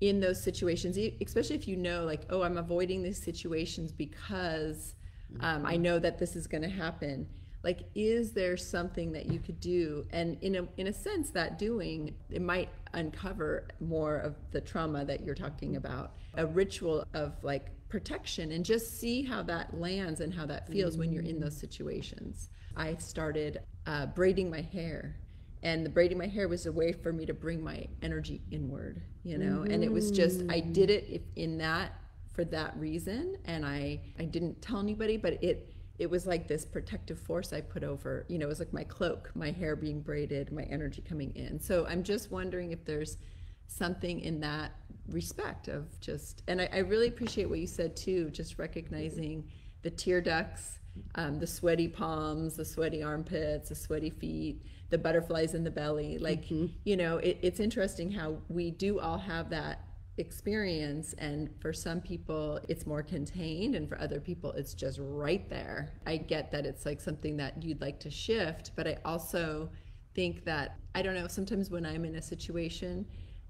in 0.00 0.20
those 0.20 0.42
situations, 0.42 0.98
especially 1.24 1.56
if 1.56 1.68
you 1.68 1.76
know, 1.76 2.04
like, 2.04 2.22
oh, 2.30 2.42
I'm 2.42 2.56
avoiding 2.56 3.02
these 3.02 3.22
situations 3.22 3.92
because 3.92 4.94
um, 5.40 5.64
I 5.64 5.76
know 5.76 5.98
that 5.98 6.18
this 6.18 6.36
is 6.36 6.46
going 6.46 6.62
to 6.62 6.68
happen 6.68 7.26
like 7.62 7.84
is 7.94 8.32
there 8.32 8.56
something 8.56 9.12
that 9.12 9.26
you 9.26 9.38
could 9.38 9.60
do 9.60 10.04
and 10.10 10.36
in 10.42 10.56
a 10.56 10.68
in 10.76 10.88
a 10.88 10.92
sense 10.92 11.30
that 11.30 11.58
doing 11.58 12.14
it 12.30 12.42
might 12.42 12.68
uncover 12.94 13.68
more 13.80 14.16
of 14.18 14.34
the 14.50 14.60
trauma 14.60 15.04
that 15.04 15.24
you're 15.24 15.34
talking 15.34 15.76
about 15.76 16.12
a 16.34 16.46
ritual 16.46 17.04
of 17.14 17.32
like 17.42 17.66
protection 17.88 18.52
and 18.52 18.64
just 18.64 18.98
see 18.98 19.22
how 19.22 19.42
that 19.42 19.78
lands 19.78 20.20
and 20.20 20.32
how 20.32 20.46
that 20.46 20.68
feels 20.68 20.94
mm-hmm. 20.94 21.00
when 21.00 21.12
you're 21.12 21.24
in 21.24 21.40
those 21.40 21.56
situations 21.56 22.48
i 22.76 22.94
started 22.96 23.60
uh, 23.86 24.06
braiding 24.06 24.50
my 24.50 24.60
hair 24.60 25.16
and 25.62 25.84
the 25.84 25.90
braiding 25.90 26.18
my 26.18 26.26
hair 26.26 26.48
was 26.48 26.66
a 26.66 26.72
way 26.72 26.92
for 26.92 27.12
me 27.12 27.26
to 27.26 27.34
bring 27.34 27.62
my 27.62 27.86
energy 28.02 28.40
inward 28.50 29.02
you 29.24 29.36
know 29.38 29.60
mm-hmm. 29.60 29.72
and 29.72 29.84
it 29.84 29.92
was 29.92 30.10
just 30.10 30.42
i 30.48 30.60
did 30.60 30.90
it 30.90 31.22
in 31.36 31.58
that 31.58 31.92
for 32.32 32.44
that 32.44 32.74
reason 32.78 33.36
and 33.44 33.64
i 33.66 34.00
i 34.18 34.24
didn't 34.24 34.60
tell 34.62 34.80
anybody 34.80 35.16
but 35.16 35.42
it 35.42 35.71
it 35.98 36.10
was 36.10 36.26
like 36.26 36.48
this 36.48 36.64
protective 36.64 37.18
force 37.18 37.52
I 37.52 37.60
put 37.60 37.84
over, 37.84 38.24
you 38.28 38.38
know, 38.38 38.46
it 38.46 38.48
was 38.48 38.58
like 38.58 38.72
my 38.72 38.84
cloak, 38.84 39.30
my 39.34 39.50
hair 39.50 39.76
being 39.76 40.00
braided, 40.00 40.50
my 40.52 40.62
energy 40.64 41.02
coming 41.06 41.32
in. 41.36 41.60
So 41.60 41.86
I'm 41.86 42.02
just 42.02 42.30
wondering 42.30 42.72
if 42.72 42.84
there's 42.84 43.18
something 43.66 44.20
in 44.20 44.40
that 44.40 44.72
respect 45.08 45.68
of 45.68 46.00
just, 46.00 46.42
and 46.48 46.60
I, 46.60 46.68
I 46.72 46.78
really 46.78 47.08
appreciate 47.08 47.48
what 47.48 47.58
you 47.58 47.66
said 47.66 47.96
too, 47.96 48.30
just 48.30 48.58
recognizing 48.58 49.48
the 49.82 49.90
tear 49.90 50.20
ducts, 50.20 50.78
um, 51.14 51.38
the 51.38 51.46
sweaty 51.46 51.88
palms, 51.88 52.56
the 52.56 52.64
sweaty 52.64 53.02
armpits, 53.02 53.68
the 53.68 53.74
sweaty 53.74 54.10
feet, 54.10 54.62
the 54.90 54.98
butterflies 54.98 55.54
in 55.54 55.64
the 55.64 55.70
belly. 55.70 56.18
Like, 56.18 56.44
mm-hmm. 56.44 56.66
you 56.84 56.96
know, 56.96 57.18
it, 57.18 57.38
it's 57.42 57.60
interesting 57.60 58.10
how 58.10 58.36
we 58.48 58.70
do 58.70 59.00
all 59.00 59.18
have 59.18 59.50
that 59.50 59.84
experience 60.18 61.14
and 61.18 61.48
for 61.58 61.72
some 61.72 62.00
people 62.00 62.60
it's 62.68 62.86
more 62.86 63.02
contained 63.02 63.74
and 63.74 63.88
for 63.88 63.98
other 63.98 64.20
people 64.20 64.52
it's 64.52 64.74
just 64.74 64.98
right 65.00 65.48
there 65.48 65.90
i 66.06 66.18
get 66.18 66.52
that 66.52 66.66
it's 66.66 66.84
like 66.84 67.00
something 67.00 67.34
that 67.38 67.62
you'd 67.62 67.80
like 67.80 67.98
to 67.98 68.10
shift 68.10 68.72
but 68.76 68.86
i 68.86 68.98
also 69.06 69.70
think 70.14 70.44
that 70.44 70.78
I 70.94 71.02
don't 71.02 71.14
know, 71.14 71.26
sometimes 71.26 71.70
when 71.70 71.86
I'm 71.86 72.04
in 72.04 72.16
a 72.16 72.22
situation 72.22 73.06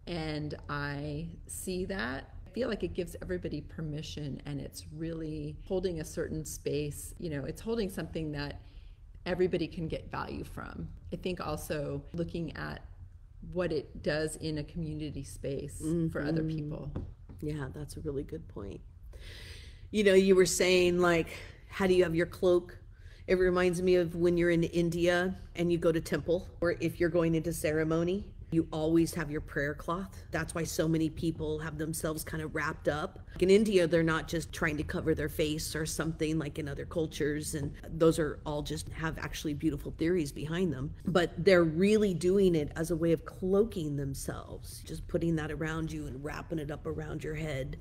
and 0.07 0.55
I 0.69 1.29
see 1.47 1.85
that, 1.87 2.35
I 2.47 2.51
feel 2.51 2.69
like 2.69 2.83
it 2.83 2.95
gives 2.95 3.17
everybody 3.23 3.61
permission 3.61 4.41
and 4.47 4.61
it's 4.61 4.85
really 4.95 5.57
holding 5.67 6.01
a 6.01 6.05
certain 6.05 6.45
space. 6.45 7.15
You 7.19 7.31
know, 7.31 7.45
it's 7.45 7.61
holding 7.61 7.91
something 7.91 8.33
that 8.33 8.61
everybody 9.27 9.67
can 9.67 9.89
get 9.89 10.11
value 10.11 10.45
from. 10.45 10.89
I 11.13 11.17
think 11.17 11.41
also 11.41 12.03
looking 12.13 12.57
at 12.57 12.85
what 13.53 13.73
it 13.73 14.03
does 14.03 14.37
in 14.37 14.59
a 14.59 14.65
community 14.65 15.25
space 15.25 15.81
mm-hmm. 15.83 16.09
for 16.09 16.23
other 16.23 16.43
mm-hmm. 16.43 16.57
people. 16.57 16.93
Yeah, 17.41 17.69
that's 17.75 17.97
a 17.97 18.01
really 18.01 18.23
good 18.23 18.47
point. 18.49 18.81
You 19.91 20.05
know, 20.05 20.15
you 20.15 20.35
were 20.37 20.47
saying 20.47 20.99
like, 20.99 21.29
how 21.69 21.87
do 21.87 21.95
you 21.95 22.05
have 22.05 22.15
your 22.15 22.27
cloak 22.27 22.79
it 23.27 23.39
reminds 23.39 23.81
me 23.81 23.97
of 23.97 24.17
when 24.17 24.37
you're 24.37 24.51
in 24.51 24.65
India 24.65 25.37
and 25.55 25.71
you 25.71 25.79
go 25.79 25.93
to 25.93 26.01
temple, 26.01 26.49
or 26.61 26.77
if 26.81 26.99
you're 26.99 27.09
going 27.09 27.35
into 27.35 27.53
ceremony, 27.53 28.25
you 28.53 28.69
always 28.71 29.15
have 29.15 29.31
your 29.31 29.41
prayer 29.41 29.75
cloth. 29.75 30.23
That's 30.31 30.55
why 30.55 30.65
so 30.65 30.87
many 30.87 31.09
people 31.09 31.59
have 31.59 31.79
themselves 31.79 32.23
kind 32.23 32.43
of 32.43 32.55
wrapped 32.55 32.87
up. 32.87 33.19
In 33.41 33.49
India, 33.49 33.87
they're 33.87 34.03
not 34.03 34.29
just 34.29 34.53
trying 34.53 34.77
to 34.77 34.83
cover 34.83 35.15
their 35.15 35.29
face 35.29 35.75
or 35.75 35.87
something 35.87 36.39
like 36.39 36.59
in 36.59 36.69
other 36.69 36.85
cultures, 36.85 37.55
and 37.55 37.73
those 37.89 38.19
are 38.19 38.41
all 38.45 38.63
just 38.63 38.89
have 38.91 39.19
actually 39.19 39.55
beautiful 39.55 39.93
theories 39.97 40.33
behind 40.33 40.73
them. 40.73 40.95
But 41.07 41.33
they're 41.39 41.65
really 41.65 42.15
doing 42.15 42.55
it 42.55 42.71
as 42.77 42.91
a 42.91 42.97
way 42.97 43.13
of 43.13 43.25
cloaking 43.25 43.97
themselves, 43.97 44.83
just 44.87 45.09
putting 45.09 45.35
that 45.37 45.51
around 45.51 45.91
you 45.91 46.07
and 46.07 46.23
wrapping 46.23 46.59
it 46.59 46.71
up 46.71 46.87
around 46.87 47.25
your 47.25 47.35
head 47.35 47.79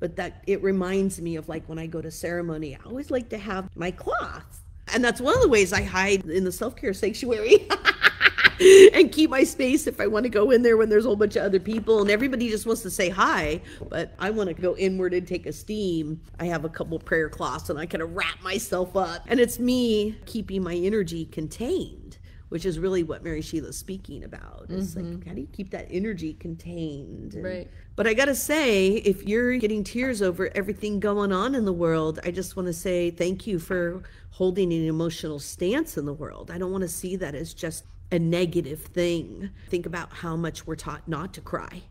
but 0.00 0.14
that 0.14 0.44
it 0.46 0.62
reminds 0.62 1.20
me 1.20 1.34
of 1.34 1.48
like 1.48 1.68
when 1.68 1.76
I 1.76 1.88
go 1.88 2.00
to 2.00 2.08
ceremony, 2.08 2.76
I 2.76 2.78
always 2.86 3.10
like 3.10 3.30
to 3.30 3.38
have 3.38 3.68
my 3.74 3.90
cloth 3.90 4.62
and 4.92 5.04
that's 5.04 5.20
one 5.20 5.34
of 5.34 5.40
the 5.40 5.48
ways 5.48 5.72
I 5.72 5.82
hide 5.82 6.24
in 6.26 6.44
the 6.44 6.52
self 6.52 6.76
care 6.76 6.94
sanctuary. 6.94 7.68
and 8.94 9.12
keep 9.12 9.30
my 9.30 9.44
space 9.44 9.86
if 9.86 10.00
I 10.00 10.06
want 10.06 10.24
to 10.24 10.30
go 10.30 10.50
in 10.50 10.62
there 10.62 10.76
when 10.76 10.88
there's 10.88 11.04
a 11.04 11.08
whole 11.08 11.16
bunch 11.16 11.36
of 11.36 11.44
other 11.44 11.60
people 11.60 12.00
and 12.00 12.10
everybody 12.10 12.48
just 12.48 12.66
wants 12.66 12.82
to 12.82 12.90
say 12.90 13.08
hi, 13.08 13.60
but 13.88 14.14
I 14.18 14.30
want 14.30 14.48
to 14.48 14.54
go 14.54 14.76
inward 14.76 15.14
and 15.14 15.26
take 15.26 15.46
a 15.46 15.52
steam. 15.52 16.20
I 16.40 16.46
have 16.46 16.64
a 16.64 16.68
couple 16.68 16.98
prayer 16.98 17.28
cloths 17.28 17.70
and 17.70 17.78
I 17.78 17.86
kind 17.86 18.02
of 18.02 18.14
wrap 18.14 18.42
myself 18.42 18.96
up. 18.96 19.22
And 19.26 19.38
it's 19.38 19.58
me 19.58 20.16
keeping 20.26 20.62
my 20.62 20.74
energy 20.74 21.26
contained 21.26 22.18
which 22.48 22.64
is 22.64 22.78
really 22.78 23.02
what 23.02 23.22
Mary 23.22 23.42
Sheila's 23.42 23.76
speaking 23.76 24.24
about. 24.24 24.66
It's 24.70 24.94
mm-hmm. 24.94 25.12
like, 25.12 25.26
how 25.26 25.34
do 25.34 25.40
you 25.40 25.48
keep 25.52 25.70
that 25.70 25.86
energy 25.90 26.34
contained? 26.34 27.34
And, 27.34 27.44
right. 27.44 27.70
But 27.94 28.06
I 28.06 28.14
got 28.14 28.26
to 28.26 28.34
say, 28.34 28.88
if 28.88 29.24
you're 29.24 29.56
getting 29.58 29.84
tears 29.84 30.22
over 30.22 30.50
everything 30.54 31.00
going 31.00 31.32
on 31.32 31.54
in 31.54 31.64
the 31.64 31.72
world, 31.72 32.20
I 32.24 32.30
just 32.30 32.56
want 32.56 32.66
to 32.66 32.72
say 32.72 33.10
thank 33.10 33.46
you 33.46 33.58
for 33.58 34.02
holding 34.30 34.72
an 34.72 34.86
emotional 34.86 35.38
stance 35.38 35.98
in 35.98 36.06
the 36.06 36.12
world. 36.12 36.50
I 36.50 36.58
don't 36.58 36.72
want 36.72 36.82
to 36.82 36.88
see 36.88 37.16
that 37.16 37.34
as 37.34 37.52
just 37.52 37.84
a 38.10 38.18
negative 38.18 38.82
thing. 38.82 39.50
Think 39.68 39.86
about 39.86 40.12
how 40.12 40.36
much 40.36 40.66
we're 40.66 40.76
taught 40.76 41.06
not 41.08 41.34
to 41.34 41.40
cry 41.40 41.82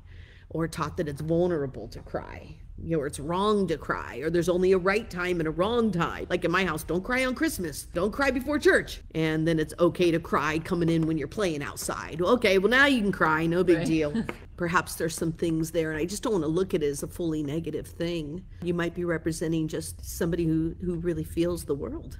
or 0.49 0.67
taught 0.67 0.97
that 0.97 1.07
it's 1.07 1.21
vulnerable 1.21 1.87
to 1.89 1.99
cry 1.99 2.55
you 2.81 2.95
know, 2.95 3.01
or 3.01 3.07
it's 3.07 3.19
wrong 3.19 3.67
to 3.67 3.77
cry, 3.77 4.17
or 4.17 4.29
there's 4.29 4.49
only 4.49 4.71
a 4.71 4.77
right 4.77 5.09
time 5.09 5.39
and 5.39 5.47
a 5.47 5.51
wrong 5.51 5.91
time. 5.91 6.27
Like 6.29 6.45
in 6.45 6.51
my 6.51 6.63
house, 6.65 6.83
don't 6.83 7.03
cry 7.03 7.25
on 7.25 7.33
Christmas, 7.33 7.83
don't 7.93 8.11
cry 8.11 8.31
before 8.31 8.59
church. 8.59 9.01
And 9.15 9.47
then 9.47 9.59
it's 9.59 9.73
okay 9.79 10.11
to 10.11 10.19
cry 10.19 10.59
coming 10.59 10.89
in 10.89 11.07
when 11.07 11.17
you're 11.17 11.27
playing 11.27 11.63
outside. 11.63 12.21
Okay, 12.21 12.57
well, 12.57 12.69
now 12.69 12.85
you 12.85 13.01
can 13.01 13.11
cry, 13.11 13.45
no 13.45 13.63
big 13.63 13.77
right. 13.77 13.87
deal. 13.87 14.23
Perhaps 14.57 14.95
there's 14.95 15.15
some 15.15 15.31
things 15.31 15.71
there, 15.71 15.91
and 15.91 15.99
I 15.99 16.05
just 16.05 16.23
don't 16.23 16.33
want 16.33 16.43
to 16.43 16.49
look 16.49 16.73
at 16.73 16.83
it 16.83 16.87
as 16.87 17.03
a 17.03 17.07
fully 17.07 17.43
negative 17.43 17.87
thing. 17.87 18.43
You 18.61 18.73
might 18.73 18.95
be 18.95 19.05
representing 19.05 19.67
just 19.67 20.03
somebody 20.03 20.45
who, 20.45 20.75
who 20.83 20.95
really 20.95 21.23
feels 21.23 21.65
the 21.65 21.75
world. 21.75 22.17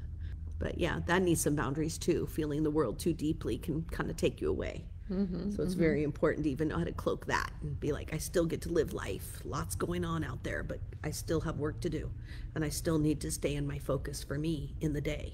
But 0.59 0.79
yeah, 0.79 0.99
that 1.05 1.21
needs 1.21 1.41
some 1.41 1.55
boundaries 1.55 1.97
too. 1.97 2.27
Feeling 2.27 2.63
the 2.63 2.71
world 2.71 2.99
too 2.99 3.13
deeply 3.13 3.57
can 3.57 3.83
kind 3.83 4.09
of 4.09 4.17
take 4.17 4.41
you 4.41 4.49
away. 4.49 4.85
Mm-hmm, 5.11 5.51
so 5.51 5.63
it's 5.63 5.71
mm-hmm. 5.71 5.81
very 5.81 6.03
important 6.03 6.43
to 6.43 6.49
even 6.49 6.67
know 6.67 6.77
how 6.77 6.83
to 6.83 6.91
cloak 6.91 7.25
that 7.27 7.51
and 7.61 7.79
be 7.79 7.93
like, 7.93 8.13
I 8.13 8.17
still 8.17 8.45
get 8.45 8.61
to 8.63 8.69
live 8.69 8.91
life. 8.91 9.41
Lots 9.45 9.75
going 9.75 10.03
on 10.03 10.23
out 10.23 10.43
there, 10.43 10.63
but 10.63 10.79
I 11.03 11.11
still 11.11 11.39
have 11.41 11.57
work 11.59 11.79
to 11.81 11.89
do. 11.89 12.11
And 12.55 12.65
I 12.65 12.69
still 12.69 12.99
need 12.99 13.21
to 13.21 13.31
stay 13.31 13.55
in 13.55 13.65
my 13.65 13.79
focus 13.79 14.21
for 14.21 14.37
me 14.37 14.75
in 14.81 14.93
the 14.93 15.01
day. 15.01 15.33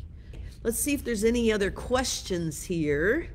Let's 0.63 0.79
see 0.79 0.93
if 0.93 1.03
there's 1.03 1.23
any 1.23 1.51
other 1.51 1.71
questions 1.71 2.63
here. 2.63 3.29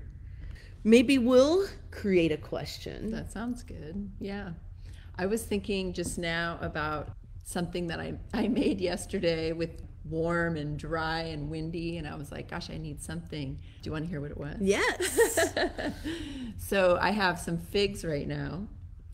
Maybe 0.84 1.18
we'll 1.18 1.66
create 1.90 2.32
a 2.32 2.36
question. 2.36 3.10
That 3.10 3.32
sounds 3.32 3.62
good. 3.62 4.08
Yeah. 4.20 4.50
I 5.18 5.26
was 5.26 5.42
thinking 5.42 5.92
just 5.92 6.18
now 6.18 6.58
about 6.60 7.10
something 7.42 7.88
that 7.88 7.98
I, 7.98 8.14
I 8.32 8.46
made 8.46 8.80
yesterday 8.80 9.52
with 9.52 9.82
warm 10.10 10.56
and 10.56 10.78
dry 10.78 11.20
and 11.20 11.50
windy. 11.50 11.98
And 11.98 12.06
I 12.06 12.14
was 12.14 12.30
like, 12.32 12.50
gosh, 12.50 12.70
I 12.70 12.78
need 12.78 13.02
something. 13.02 13.54
Do 13.82 13.88
you 13.88 13.92
want 13.92 14.04
to 14.04 14.10
hear 14.10 14.20
what 14.20 14.30
it 14.30 14.38
was? 14.38 14.56
Yes. 14.60 15.52
so 16.58 16.98
I 17.00 17.10
have 17.10 17.38
some 17.38 17.58
figs 17.58 18.04
right 18.04 18.26
now, 18.26 18.66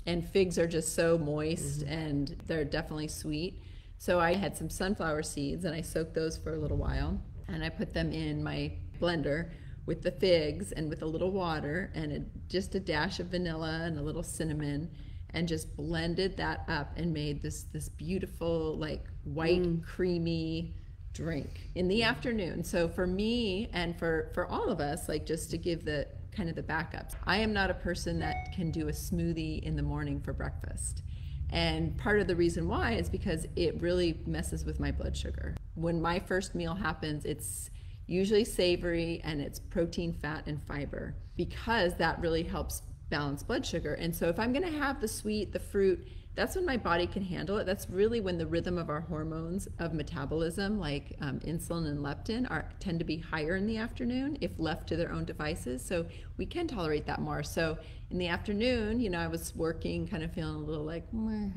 and 0.06 0.26
figs 0.26 0.58
are 0.58 0.66
just 0.66 0.94
so 0.94 1.18
moist 1.18 1.80
mm-hmm. 1.80 1.92
and 1.92 2.36
they're 2.46 2.64
definitely 2.64 3.08
sweet. 3.08 3.62
So 3.98 4.20
I 4.20 4.34
had 4.34 4.56
some 4.56 4.68
sunflower 4.68 5.22
seeds 5.22 5.64
and 5.64 5.74
I 5.74 5.80
soaked 5.80 6.14
those 6.14 6.36
for 6.36 6.54
a 6.54 6.58
little 6.58 6.76
while 6.76 7.20
and 7.48 7.64
I 7.64 7.68
put 7.68 7.94
them 7.94 8.12
in 8.12 8.42
my 8.42 8.72
blender 9.00 9.50
with 9.86 10.02
the 10.02 10.10
figs 10.10 10.72
and 10.72 10.88
with 10.88 11.02
a 11.02 11.06
little 11.06 11.30
water 11.30 11.90
and 11.94 12.12
a, 12.12 12.20
just 12.48 12.74
a 12.74 12.80
dash 12.80 13.20
of 13.20 13.28
vanilla 13.28 13.82
and 13.84 13.98
a 13.98 14.02
little 14.02 14.22
cinnamon 14.22 14.90
and 15.30 15.48
just 15.48 15.76
blended 15.76 16.36
that 16.36 16.64
up 16.68 16.96
and 16.96 17.12
made 17.12 17.42
this 17.42 17.64
this 17.72 17.88
beautiful 17.88 18.78
like 18.78 19.04
white 19.24 19.62
mm. 19.62 19.84
creamy 19.84 20.74
drink 21.14 21.70
in 21.74 21.88
the 21.88 22.02
afternoon. 22.02 22.62
So 22.62 22.88
for 22.88 23.06
me 23.06 23.70
and 23.72 23.98
for 23.98 24.30
for 24.34 24.46
all 24.46 24.68
of 24.68 24.80
us, 24.80 25.08
like 25.08 25.24
just 25.24 25.50
to 25.52 25.58
give 25.58 25.84
the 25.84 26.06
kind 26.32 26.50
of 26.50 26.56
the 26.56 26.62
backups, 26.62 27.14
I 27.24 27.38
am 27.38 27.52
not 27.52 27.70
a 27.70 27.74
person 27.74 28.18
that 28.18 28.52
can 28.52 28.70
do 28.70 28.88
a 28.88 28.92
smoothie 28.92 29.62
in 29.62 29.76
the 29.76 29.82
morning 29.82 30.20
for 30.20 30.32
breakfast. 30.32 31.02
And 31.50 31.96
part 31.96 32.20
of 32.20 32.26
the 32.26 32.34
reason 32.34 32.68
why 32.68 32.92
is 32.92 33.08
because 33.08 33.46
it 33.54 33.80
really 33.80 34.20
messes 34.26 34.64
with 34.64 34.80
my 34.80 34.90
blood 34.90 35.16
sugar. 35.16 35.54
When 35.74 36.02
my 36.02 36.18
first 36.18 36.54
meal 36.54 36.74
happens, 36.74 37.24
it's 37.24 37.70
usually 38.06 38.44
savory 38.44 39.20
and 39.24 39.40
it's 39.40 39.60
protein, 39.60 40.12
fat, 40.12 40.44
and 40.46 40.60
fiber 40.62 41.14
because 41.36 41.94
that 41.96 42.20
really 42.20 42.42
helps 42.42 42.82
balance 43.08 43.42
blood 43.42 43.64
sugar. 43.64 43.94
And 43.94 44.14
so 44.14 44.28
if 44.28 44.38
I'm 44.38 44.52
going 44.52 44.70
to 44.70 44.78
have 44.78 45.00
the 45.00 45.08
sweet, 45.08 45.52
the 45.52 45.60
fruit, 45.60 46.08
that's 46.34 46.56
when 46.56 46.66
my 46.66 46.76
body 46.76 47.06
can 47.06 47.22
handle 47.22 47.58
it. 47.58 47.64
That's 47.64 47.88
really 47.88 48.20
when 48.20 48.38
the 48.38 48.46
rhythm 48.46 48.76
of 48.76 48.90
our 48.90 49.00
hormones 49.00 49.68
of 49.78 49.94
metabolism, 49.94 50.80
like 50.80 51.16
um, 51.20 51.38
insulin 51.40 51.86
and 51.86 52.00
leptin, 52.00 52.50
are 52.50 52.68
tend 52.80 52.98
to 52.98 53.04
be 53.04 53.18
higher 53.18 53.54
in 53.54 53.66
the 53.66 53.76
afternoon 53.76 54.38
if 54.40 54.50
left 54.58 54.88
to 54.88 54.96
their 54.96 55.12
own 55.12 55.24
devices. 55.24 55.84
So 55.84 56.06
we 56.36 56.46
can 56.46 56.66
tolerate 56.66 57.06
that 57.06 57.20
more. 57.20 57.42
So 57.44 57.78
in 58.10 58.18
the 58.18 58.26
afternoon, 58.28 59.00
you 59.00 59.10
know, 59.10 59.20
I 59.20 59.28
was 59.28 59.54
working, 59.54 60.08
kind 60.08 60.24
of 60.24 60.32
feeling 60.32 60.56
a 60.56 60.58
little 60.58 60.84
like, 60.84 61.12
Meh. 61.12 61.50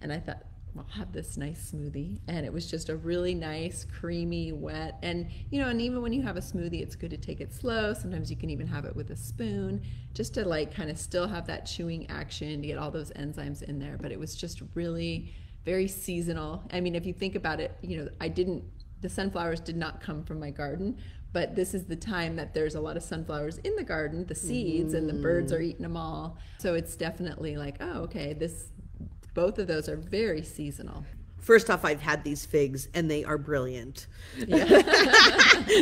and 0.00 0.12
I 0.12 0.20
thought, 0.20 0.42
I'll 0.78 0.98
have 0.98 1.12
this 1.12 1.36
nice 1.36 1.72
smoothie. 1.72 2.18
And 2.28 2.46
it 2.46 2.52
was 2.52 2.70
just 2.70 2.88
a 2.88 2.96
really 2.96 3.34
nice, 3.34 3.84
creamy, 3.84 4.52
wet. 4.52 4.98
And, 5.02 5.28
you 5.50 5.60
know, 5.60 5.68
and 5.68 5.80
even 5.80 6.02
when 6.02 6.12
you 6.12 6.22
have 6.22 6.36
a 6.36 6.40
smoothie, 6.40 6.80
it's 6.80 6.94
good 6.94 7.10
to 7.10 7.16
take 7.16 7.40
it 7.40 7.52
slow. 7.52 7.92
Sometimes 7.92 8.30
you 8.30 8.36
can 8.36 8.50
even 8.50 8.66
have 8.66 8.84
it 8.84 8.94
with 8.94 9.10
a 9.10 9.16
spoon 9.16 9.82
just 10.14 10.34
to 10.34 10.44
like 10.44 10.74
kind 10.74 10.90
of 10.90 10.98
still 10.98 11.26
have 11.26 11.46
that 11.46 11.66
chewing 11.66 12.08
action 12.10 12.62
to 12.62 12.66
get 12.66 12.78
all 12.78 12.90
those 12.90 13.10
enzymes 13.12 13.62
in 13.62 13.78
there. 13.78 13.98
But 14.00 14.12
it 14.12 14.18
was 14.18 14.36
just 14.36 14.62
really 14.74 15.34
very 15.64 15.88
seasonal. 15.88 16.62
I 16.72 16.80
mean, 16.80 16.94
if 16.94 17.04
you 17.04 17.12
think 17.12 17.34
about 17.34 17.60
it, 17.60 17.76
you 17.82 17.98
know, 17.98 18.08
I 18.20 18.28
didn't, 18.28 18.64
the 19.00 19.08
sunflowers 19.08 19.60
did 19.60 19.76
not 19.76 20.00
come 20.00 20.24
from 20.24 20.40
my 20.40 20.50
garden, 20.50 20.98
but 21.32 21.54
this 21.54 21.74
is 21.74 21.84
the 21.84 21.96
time 21.96 22.36
that 22.36 22.54
there's 22.54 22.74
a 22.74 22.80
lot 22.80 22.96
of 22.96 23.02
sunflowers 23.02 23.58
in 23.58 23.76
the 23.76 23.84
garden, 23.84 24.24
the 24.26 24.34
seeds, 24.34 24.94
mm. 24.94 24.98
and 24.98 25.08
the 25.08 25.14
birds 25.14 25.52
are 25.52 25.60
eating 25.60 25.82
them 25.82 25.96
all. 25.96 26.38
So 26.58 26.74
it's 26.74 26.96
definitely 26.96 27.56
like, 27.56 27.76
oh, 27.80 28.00
okay, 28.04 28.32
this 28.32 28.70
both 29.38 29.60
of 29.60 29.68
those 29.68 29.88
are 29.88 29.94
very 29.94 30.42
seasonal. 30.42 31.04
First 31.38 31.70
off, 31.70 31.84
I've 31.84 32.00
had 32.00 32.24
these 32.24 32.44
figs 32.44 32.88
and 32.92 33.08
they 33.08 33.22
are 33.22 33.38
brilliant. 33.38 34.08
Yeah. 34.36 34.82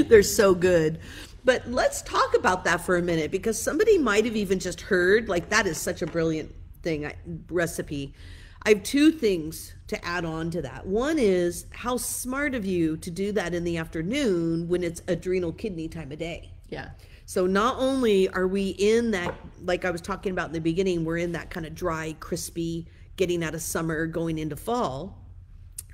They're 0.09 0.23
so 0.23 0.55
good. 0.55 1.01
But 1.43 1.67
let's 1.67 2.03
talk 2.03 2.37
about 2.37 2.65
that 2.65 2.83
for 2.83 2.99
a 2.99 3.03
minute 3.03 3.31
because 3.31 3.59
somebody 3.59 3.97
might 3.97 4.27
have 4.27 4.37
even 4.37 4.59
just 4.59 4.83
heard 4.83 5.31
like 5.31 5.49
that 5.49 5.67
is 5.67 5.79
such 5.79 6.03
a 6.03 6.07
brilliant 6.07 6.55
thing 6.83 7.11
recipe. 7.49 8.13
I 8.65 8.71
have 8.75 8.83
two 8.83 9.11
things 9.11 9.73
to 9.87 10.05
add 10.05 10.27
on 10.27 10.51
to 10.51 10.61
that. 10.61 10.87
One 10.87 11.19
is 11.19 11.65
how 11.71 11.97
smart 11.97 12.55
of 12.55 12.67
you 12.67 12.99
to 12.99 13.11
do 13.11 13.33
that 13.33 13.55
in 13.55 13.65
the 13.65 13.79
afternoon 13.79 14.69
when 14.69 14.85
it's 14.85 15.01
adrenal 15.09 15.53
kidney 15.53 15.89
time 15.89 16.13
of 16.13 16.19
day. 16.19 16.51
Yeah. 16.69 16.91
So 17.25 17.47
not 17.47 17.77
only 17.79 18.29
are 18.29 18.49
we 18.49 18.69
in 18.69 19.13
that, 19.13 19.35
like 19.65 19.87
I 19.87 19.91
was 19.91 20.03
talking 20.03 20.33
about 20.33 20.49
in 20.49 20.53
the 20.53 20.61
beginning, 20.61 21.07
we're 21.07 21.17
in 21.17 21.33
that 21.33 21.49
kind 21.49 21.65
of 21.65 21.75
dry, 21.75 22.15
crispy 22.21 22.87
getting 23.17 23.43
out 23.43 23.55
of 23.55 23.63
summer, 23.63 24.07
going 24.07 24.39
into 24.39 24.57
fall, 24.57 25.27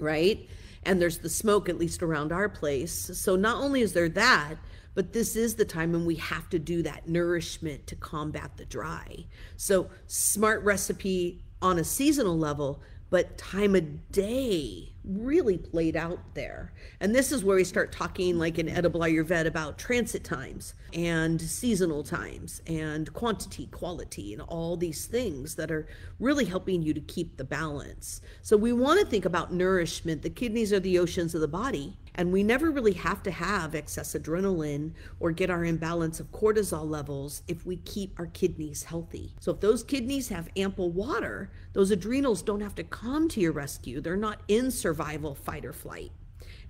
right? 0.00 0.48
And 0.84 1.00
there's 1.00 1.18
the 1.18 1.28
smoke, 1.28 1.68
at 1.68 1.78
least 1.78 2.02
around 2.02 2.32
our 2.32 2.48
place. 2.48 3.10
So 3.14 3.36
not 3.36 3.62
only 3.62 3.82
is 3.82 3.92
there 3.92 4.08
that, 4.10 4.56
but 4.94 5.12
this 5.12 5.36
is 5.36 5.54
the 5.54 5.64
time 5.64 5.92
when 5.92 6.04
we 6.04 6.16
have 6.16 6.48
to 6.50 6.58
do 6.58 6.82
that 6.82 7.08
nourishment 7.08 7.86
to 7.86 7.96
combat 7.96 8.56
the 8.56 8.64
dry. 8.64 9.24
So, 9.56 9.88
smart 10.06 10.62
recipe 10.64 11.42
on 11.62 11.78
a 11.78 11.84
seasonal 11.84 12.36
level, 12.36 12.82
but 13.08 13.38
time 13.38 13.74
of 13.74 14.10
day 14.12 14.91
really 15.04 15.58
played 15.58 15.96
out 15.96 16.34
there. 16.34 16.72
And 17.00 17.14
this 17.14 17.32
is 17.32 17.44
where 17.44 17.56
we 17.56 17.64
start 17.64 17.92
talking, 17.92 18.38
like 18.38 18.58
in 18.58 18.68
Edible 18.68 19.00
Ayurveda, 19.00 19.46
about 19.46 19.78
transit 19.78 20.24
times 20.24 20.74
and 20.92 21.40
seasonal 21.40 22.02
times 22.02 22.62
and 22.66 23.12
quantity, 23.12 23.66
quality, 23.66 24.32
and 24.32 24.42
all 24.42 24.76
these 24.76 25.06
things 25.06 25.56
that 25.56 25.70
are 25.70 25.88
really 26.20 26.44
helping 26.44 26.82
you 26.82 26.94
to 26.94 27.00
keep 27.00 27.36
the 27.36 27.44
balance. 27.44 28.20
So 28.42 28.56
we 28.56 28.72
want 28.72 29.00
to 29.00 29.06
think 29.06 29.24
about 29.24 29.52
nourishment. 29.52 30.22
The 30.22 30.30
kidneys 30.30 30.72
are 30.72 30.80
the 30.80 30.98
oceans 30.98 31.34
of 31.34 31.40
the 31.40 31.48
body. 31.48 31.98
And 32.14 32.32
we 32.32 32.42
never 32.42 32.70
really 32.70 32.92
have 32.92 33.22
to 33.22 33.30
have 33.30 33.74
excess 33.74 34.14
adrenaline 34.14 34.92
or 35.18 35.32
get 35.32 35.50
our 35.50 35.64
imbalance 35.64 36.20
of 36.20 36.30
cortisol 36.30 36.88
levels 36.88 37.42
if 37.48 37.64
we 37.64 37.76
keep 37.76 38.18
our 38.18 38.26
kidneys 38.26 38.84
healthy. 38.84 39.34
So, 39.40 39.52
if 39.52 39.60
those 39.60 39.82
kidneys 39.82 40.28
have 40.28 40.50
ample 40.56 40.90
water, 40.90 41.50
those 41.72 41.90
adrenals 41.90 42.42
don't 42.42 42.60
have 42.60 42.74
to 42.76 42.84
come 42.84 43.28
to 43.30 43.40
your 43.40 43.52
rescue. 43.52 44.00
They're 44.00 44.16
not 44.16 44.42
in 44.48 44.70
survival, 44.70 45.34
fight, 45.34 45.64
or 45.64 45.72
flight. 45.72 46.12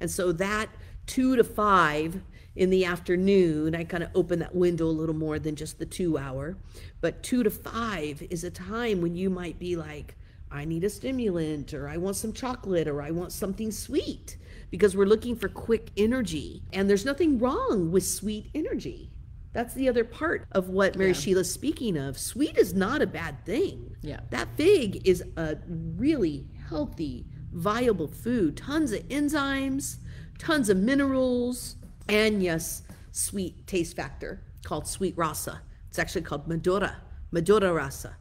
And 0.00 0.10
so, 0.10 0.30
that 0.32 0.68
two 1.06 1.34
to 1.36 1.44
five 1.44 2.22
in 2.54 2.70
the 2.70 2.84
afternoon, 2.84 3.74
I 3.74 3.84
kind 3.84 4.04
of 4.04 4.10
open 4.14 4.38
that 4.40 4.54
window 4.54 4.86
a 4.86 4.88
little 4.88 5.14
more 5.14 5.38
than 5.38 5.56
just 5.56 5.78
the 5.78 5.86
two 5.86 6.18
hour, 6.18 6.56
but 7.00 7.22
two 7.22 7.42
to 7.42 7.50
five 7.50 8.22
is 8.30 8.44
a 8.44 8.50
time 8.50 9.00
when 9.00 9.16
you 9.16 9.30
might 9.30 9.58
be 9.58 9.74
like, 9.74 10.16
I 10.50 10.66
need 10.66 10.84
a 10.84 10.90
stimulant, 10.90 11.72
or 11.72 11.88
I 11.88 11.96
want 11.96 12.16
some 12.16 12.32
chocolate, 12.32 12.86
or 12.86 13.00
I 13.00 13.10
want 13.10 13.32
something 13.32 13.72
sweet 13.72 14.36
because 14.72 14.96
we're 14.96 15.04
looking 15.04 15.36
for 15.36 15.48
quick 15.48 15.90
energy. 15.98 16.62
And 16.72 16.88
there's 16.88 17.04
nothing 17.04 17.38
wrong 17.38 17.92
with 17.92 18.06
sweet 18.06 18.50
energy. 18.54 19.12
That's 19.52 19.74
the 19.74 19.86
other 19.86 20.02
part 20.02 20.46
of 20.52 20.70
what 20.70 20.96
Mary 20.96 21.10
yeah. 21.10 21.16
Sheila's 21.16 21.52
speaking 21.52 21.98
of. 21.98 22.18
Sweet 22.18 22.56
is 22.56 22.72
not 22.72 23.02
a 23.02 23.06
bad 23.06 23.44
thing. 23.44 23.94
Yeah. 24.00 24.20
That 24.30 24.48
fig 24.56 25.06
is 25.06 25.22
a 25.36 25.58
really 25.68 26.46
healthy, 26.70 27.26
viable 27.52 28.08
food. 28.08 28.56
Tons 28.56 28.92
of 28.92 29.06
enzymes, 29.08 29.98
tons 30.38 30.70
of 30.70 30.78
minerals, 30.78 31.76
and 32.08 32.42
yes, 32.42 32.82
sweet 33.10 33.66
taste 33.66 33.94
factor 33.94 34.42
called 34.64 34.86
sweet 34.86 35.14
rasa. 35.18 35.60
It's 35.90 35.98
actually 35.98 36.22
called 36.22 36.48
Madhura, 36.48 36.94
Madhura 37.30 37.76
rasa. 37.76 38.16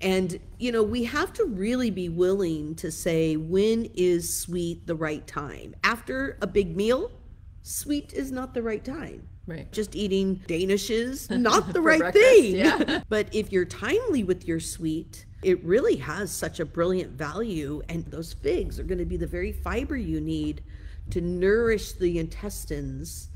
And, 0.00 0.38
you 0.58 0.70
know, 0.70 0.82
we 0.82 1.04
have 1.04 1.32
to 1.34 1.44
really 1.44 1.90
be 1.90 2.08
willing 2.08 2.74
to 2.76 2.90
say 2.90 3.36
when 3.36 3.86
is 3.94 4.32
sweet 4.32 4.86
the 4.86 4.94
right 4.94 5.26
time. 5.26 5.74
After 5.82 6.38
a 6.40 6.46
big 6.46 6.76
meal, 6.76 7.10
sweet 7.62 8.12
is 8.12 8.30
not 8.30 8.54
the 8.54 8.62
right 8.62 8.84
time. 8.84 9.28
Right. 9.46 9.70
Just 9.72 9.96
eating 9.96 10.36
Danishes, 10.46 11.30
not 11.38 11.72
the 11.72 11.80
right 11.80 12.12
thing. 12.12 12.56
Yeah. 12.56 13.00
but 13.08 13.34
if 13.34 13.50
you're 13.50 13.64
timely 13.64 14.22
with 14.22 14.46
your 14.46 14.60
sweet, 14.60 15.24
it 15.42 15.64
really 15.64 15.96
has 15.96 16.30
such 16.30 16.60
a 16.60 16.64
brilliant 16.64 17.12
value. 17.12 17.82
And 17.88 18.04
those 18.06 18.34
figs 18.34 18.78
are 18.78 18.84
going 18.84 18.98
to 18.98 19.06
be 19.06 19.16
the 19.16 19.26
very 19.26 19.52
fiber 19.52 19.96
you 19.96 20.20
need 20.20 20.62
to 21.10 21.20
nourish 21.20 21.92
the 21.92 22.18
intestines 22.18 23.30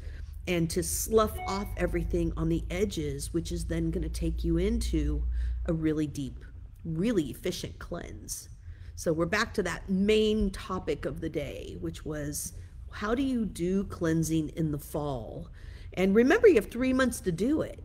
and 0.47 0.69
to 0.71 0.83
slough 0.83 1.39
off 1.47 1.69
everything 1.77 2.33
on 2.37 2.49
the 2.49 2.65
edges, 2.71 3.33
which 3.33 3.51
is 3.51 3.65
then 3.65 3.91
going 3.91 4.03
to 4.03 4.09
take 4.09 4.45
you 4.45 4.59
into 4.59 5.25
a 5.67 5.73
really 5.73 6.07
deep 6.07 6.45
really 6.85 7.25
efficient 7.25 7.79
cleanse. 7.79 8.49
So 8.95 9.13
we're 9.13 9.27
back 9.27 9.55
to 9.55 9.63
that 9.65 9.89
main 9.89 10.51
topic 10.51 11.07
of 11.07 11.21
the 11.21 11.29
day, 11.29 11.77
which 11.81 12.05
was 12.05 12.53
how 12.91 13.15
do 13.15 13.23
you 13.23 13.45
do 13.45 13.85
cleansing 13.85 14.51
in 14.51 14.71
the 14.71 14.79
fall? 14.79 15.49
And 15.95 16.15
remember, 16.15 16.49
you 16.49 16.57
have 16.57 16.71
three 16.71 16.93
months 16.93 17.21
to 17.21 17.33
do 17.33 17.63
it. 17.63 17.83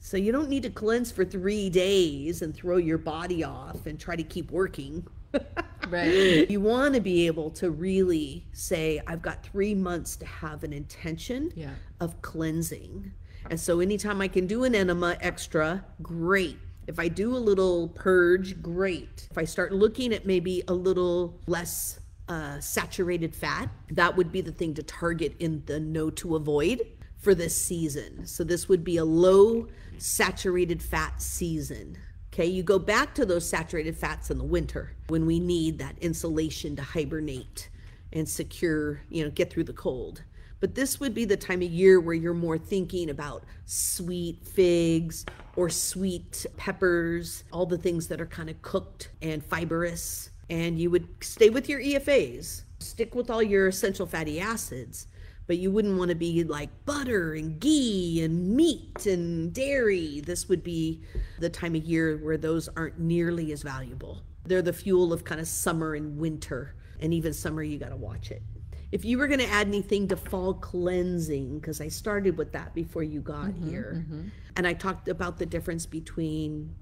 So 0.00 0.16
you 0.16 0.32
don't 0.32 0.48
need 0.48 0.62
to 0.62 0.70
cleanse 0.70 1.10
for 1.10 1.24
three 1.24 1.70
days 1.70 2.42
and 2.42 2.54
throw 2.54 2.76
your 2.76 2.98
body 2.98 3.42
off 3.42 3.86
and 3.86 3.98
try 3.98 4.16
to 4.16 4.22
keep 4.22 4.50
working. 4.50 5.06
right. 5.88 6.48
You 6.48 6.60
want 6.60 6.94
to 6.94 7.00
be 7.00 7.26
able 7.26 7.50
to 7.52 7.70
really 7.70 8.46
say, 8.52 9.00
I've 9.06 9.22
got 9.22 9.42
three 9.42 9.74
months 9.74 10.16
to 10.16 10.26
have 10.26 10.64
an 10.64 10.72
intention 10.72 11.52
yeah. 11.54 11.74
of 12.00 12.20
cleansing. 12.22 13.12
And 13.50 13.58
so 13.58 13.80
anytime 13.80 14.20
I 14.20 14.28
can 14.28 14.46
do 14.46 14.64
an 14.64 14.74
enema 14.74 15.16
extra, 15.20 15.84
great. 16.02 16.58
If 16.88 16.98
I 16.98 17.08
do 17.08 17.36
a 17.36 17.38
little 17.38 17.88
purge, 17.88 18.62
great. 18.62 19.28
If 19.30 19.36
I 19.36 19.44
start 19.44 19.72
looking 19.72 20.14
at 20.14 20.24
maybe 20.24 20.62
a 20.68 20.72
little 20.72 21.38
less 21.46 22.00
uh, 22.28 22.58
saturated 22.60 23.36
fat, 23.36 23.68
that 23.90 24.16
would 24.16 24.32
be 24.32 24.40
the 24.40 24.52
thing 24.52 24.72
to 24.72 24.82
target 24.82 25.36
in 25.38 25.62
the 25.66 25.78
no 25.78 26.08
to 26.08 26.34
avoid 26.34 26.80
for 27.18 27.34
this 27.34 27.54
season. 27.54 28.26
So 28.26 28.42
this 28.42 28.70
would 28.70 28.84
be 28.84 28.96
a 28.96 29.04
low 29.04 29.68
saturated 29.98 30.82
fat 30.82 31.20
season. 31.20 31.98
Okay, 32.32 32.46
you 32.46 32.62
go 32.62 32.78
back 32.78 33.14
to 33.16 33.26
those 33.26 33.46
saturated 33.46 33.94
fats 33.94 34.30
in 34.30 34.38
the 34.38 34.44
winter 34.44 34.96
when 35.08 35.26
we 35.26 35.40
need 35.40 35.78
that 35.80 35.98
insulation 36.00 36.74
to 36.76 36.82
hibernate 36.82 37.68
and 38.14 38.26
secure, 38.26 39.02
you 39.10 39.24
know, 39.24 39.30
get 39.30 39.52
through 39.52 39.64
the 39.64 39.74
cold. 39.74 40.22
But 40.60 40.74
this 40.74 40.98
would 40.98 41.14
be 41.14 41.24
the 41.24 41.36
time 41.36 41.62
of 41.62 41.70
year 41.70 42.00
where 42.00 42.14
you're 42.14 42.34
more 42.34 42.58
thinking 42.58 43.10
about 43.10 43.44
sweet 43.64 44.44
figs 44.44 45.24
or 45.54 45.68
sweet 45.68 46.46
peppers, 46.56 47.44
all 47.52 47.66
the 47.66 47.78
things 47.78 48.08
that 48.08 48.20
are 48.20 48.26
kind 48.26 48.50
of 48.50 48.60
cooked 48.62 49.10
and 49.22 49.44
fibrous. 49.44 50.30
And 50.50 50.78
you 50.78 50.90
would 50.90 51.06
stay 51.20 51.50
with 51.50 51.68
your 51.68 51.80
EFAs, 51.80 52.62
stick 52.80 53.14
with 53.14 53.30
all 53.30 53.42
your 53.42 53.68
essential 53.68 54.06
fatty 54.06 54.40
acids, 54.40 55.06
but 55.46 55.58
you 55.58 55.70
wouldn't 55.70 55.96
want 55.96 56.08
to 56.08 56.16
be 56.16 56.42
like 56.42 56.70
butter 56.84 57.34
and 57.34 57.60
ghee 57.60 58.22
and 58.24 58.56
meat 58.56 59.06
and 59.06 59.52
dairy. 59.52 60.20
This 60.20 60.48
would 60.48 60.64
be 60.64 61.02
the 61.38 61.50
time 61.50 61.76
of 61.76 61.84
year 61.84 62.16
where 62.16 62.36
those 62.36 62.68
aren't 62.76 62.98
nearly 62.98 63.52
as 63.52 63.62
valuable. 63.62 64.22
They're 64.44 64.62
the 64.62 64.72
fuel 64.72 65.12
of 65.12 65.24
kind 65.24 65.40
of 65.40 65.46
summer 65.46 65.94
and 65.94 66.18
winter. 66.18 66.74
And 67.00 67.14
even 67.14 67.32
summer, 67.32 67.62
you 67.62 67.78
got 67.78 67.90
to 67.90 67.96
watch 67.96 68.32
it 68.32 68.42
if 68.90 69.04
you 69.04 69.18
were 69.18 69.26
going 69.26 69.40
to 69.40 69.48
add 69.48 69.66
anything 69.66 70.08
to 70.08 70.16
fall 70.16 70.54
cleansing, 70.54 71.58
because 71.58 71.80
I 71.80 71.88
started 71.88 72.38
with 72.38 72.52
that 72.52 72.74
before 72.74 73.02
you 73.02 73.20
got 73.20 73.48
mm-hmm, 73.48 73.68
here, 73.68 74.04
mm-hmm. 74.04 74.28
and 74.56 74.66
I 74.66 74.72
talked 74.72 75.08
about 75.08 75.38
the 75.38 75.46
difference 75.46 75.84
between 75.84 76.74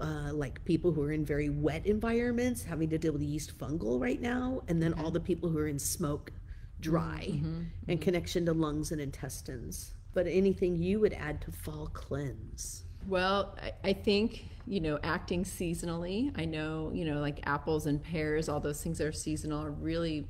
uh, 0.00 0.32
like 0.32 0.64
people 0.64 0.92
who 0.92 1.02
are 1.02 1.12
in 1.12 1.24
very 1.24 1.50
wet 1.50 1.86
environments 1.86 2.64
having 2.64 2.88
to 2.90 2.98
deal 2.98 3.12
with 3.12 3.22
yeast 3.22 3.58
fungal 3.58 4.00
right 4.00 4.20
now, 4.20 4.62
and 4.68 4.82
then 4.82 4.94
all 4.94 5.10
the 5.10 5.20
people 5.20 5.50
who 5.50 5.58
are 5.58 5.68
in 5.68 5.78
smoke, 5.78 6.32
dry, 6.80 7.28
mm-hmm, 7.30 7.62
and 7.88 8.00
connection 8.00 8.46
to 8.46 8.52
lungs 8.52 8.90
and 8.90 9.00
intestines. 9.00 9.92
But 10.14 10.26
anything 10.26 10.76
you 10.76 11.00
would 11.00 11.12
add 11.12 11.40
to 11.42 11.52
fall 11.52 11.90
cleanse? 11.92 12.84
Well, 13.06 13.56
I, 13.62 13.90
I 13.90 13.92
think 13.92 14.46
you 14.66 14.80
know 14.80 14.98
acting 15.02 15.44
seasonally. 15.44 16.32
I 16.38 16.46
know 16.46 16.90
you 16.94 17.04
know 17.04 17.20
like 17.20 17.40
apples 17.44 17.84
and 17.84 18.02
pears, 18.02 18.48
all 18.48 18.60
those 18.60 18.82
things 18.82 18.96
that 18.98 19.06
are 19.06 19.12
seasonal, 19.12 19.62
are 19.62 19.70
really 19.70 20.26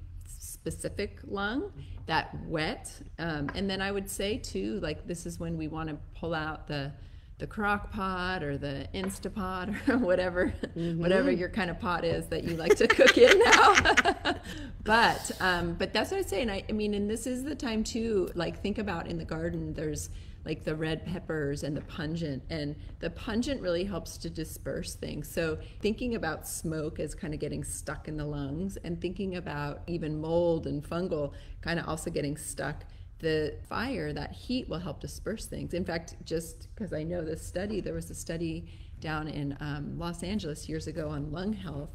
specific 0.64 1.18
lung, 1.26 1.70
that 2.06 2.34
wet. 2.46 2.90
Um, 3.18 3.50
and 3.54 3.68
then 3.68 3.82
I 3.82 3.92
would 3.92 4.08
say 4.08 4.38
too, 4.38 4.80
like 4.80 5.06
this 5.06 5.26
is 5.26 5.38
when 5.38 5.58
we 5.58 5.68
want 5.68 5.90
to 5.90 5.96
pull 6.18 6.34
out 6.34 6.66
the 6.66 6.92
the 7.38 7.46
crock 7.48 7.90
pot 7.90 8.44
or 8.44 8.56
the 8.56 8.86
Instapot 8.94 9.88
or 9.88 9.98
whatever 9.98 10.54
mm-hmm. 10.76 11.00
whatever 11.00 11.30
your 11.32 11.48
kind 11.48 11.68
of 11.68 11.80
pot 11.80 12.04
is 12.04 12.26
that 12.28 12.44
you 12.44 12.56
like 12.56 12.76
to 12.76 12.86
cook 12.86 13.18
in 13.18 13.38
now. 13.40 14.36
but 14.84 15.30
um, 15.40 15.74
but 15.74 15.92
that's 15.92 16.10
what 16.10 16.20
I 16.20 16.22
say. 16.22 16.40
And 16.40 16.50
I, 16.50 16.64
I 16.66 16.72
mean, 16.72 16.94
and 16.94 17.10
this 17.10 17.26
is 17.26 17.44
the 17.44 17.54
time 17.54 17.84
too. 17.84 18.30
Like 18.34 18.62
think 18.62 18.78
about 18.78 19.06
in 19.06 19.18
the 19.18 19.24
garden. 19.26 19.74
There's 19.74 20.08
like 20.44 20.64
the 20.64 20.74
red 20.74 21.06
peppers 21.06 21.62
and 21.62 21.76
the 21.76 21.80
pungent. 21.82 22.42
And 22.50 22.76
the 23.00 23.10
pungent 23.10 23.60
really 23.62 23.84
helps 23.84 24.18
to 24.18 24.30
disperse 24.30 24.94
things. 24.94 25.30
So 25.30 25.58
thinking 25.80 26.14
about 26.14 26.46
smoke 26.46 27.00
as 27.00 27.14
kind 27.14 27.32
of 27.32 27.40
getting 27.40 27.64
stuck 27.64 28.08
in 28.08 28.16
the 28.16 28.24
lungs 28.24 28.76
and 28.84 29.00
thinking 29.00 29.36
about 29.36 29.82
even 29.86 30.20
mold 30.20 30.66
and 30.66 30.82
fungal 30.82 31.32
kind 31.62 31.78
of 31.78 31.88
also 31.88 32.10
getting 32.10 32.36
stuck 32.36 32.84
the 33.20 33.56
fire, 33.68 34.12
that 34.12 34.32
heat 34.32 34.68
will 34.68 34.78
help 34.78 35.00
disperse 35.00 35.46
things. 35.46 35.72
In 35.72 35.84
fact, 35.84 36.14
just 36.24 36.68
because 36.74 36.92
I 36.92 37.02
know 37.02 37.24
this 37.24 37.44
study, 37.44 37.80
there 37.80 37.94
was 37.94 38.10
a 38.10 38.14
study 38.14 38.68
down 39.00 39.28
in 39.28 39.56
um, 39.60 39.98
Los 39.98 40.22
Angeles 40.22 40.68
years 40.68 40.86
ago 40.86 41.08
on 41.08 41.32
lung 41.32 41.52
health, 41.52 41.90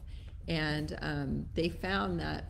and 0.47 0.97
um, 1.01 1.45
they 1.53 1.69
found 1.69 2.19
that 2.19 2.45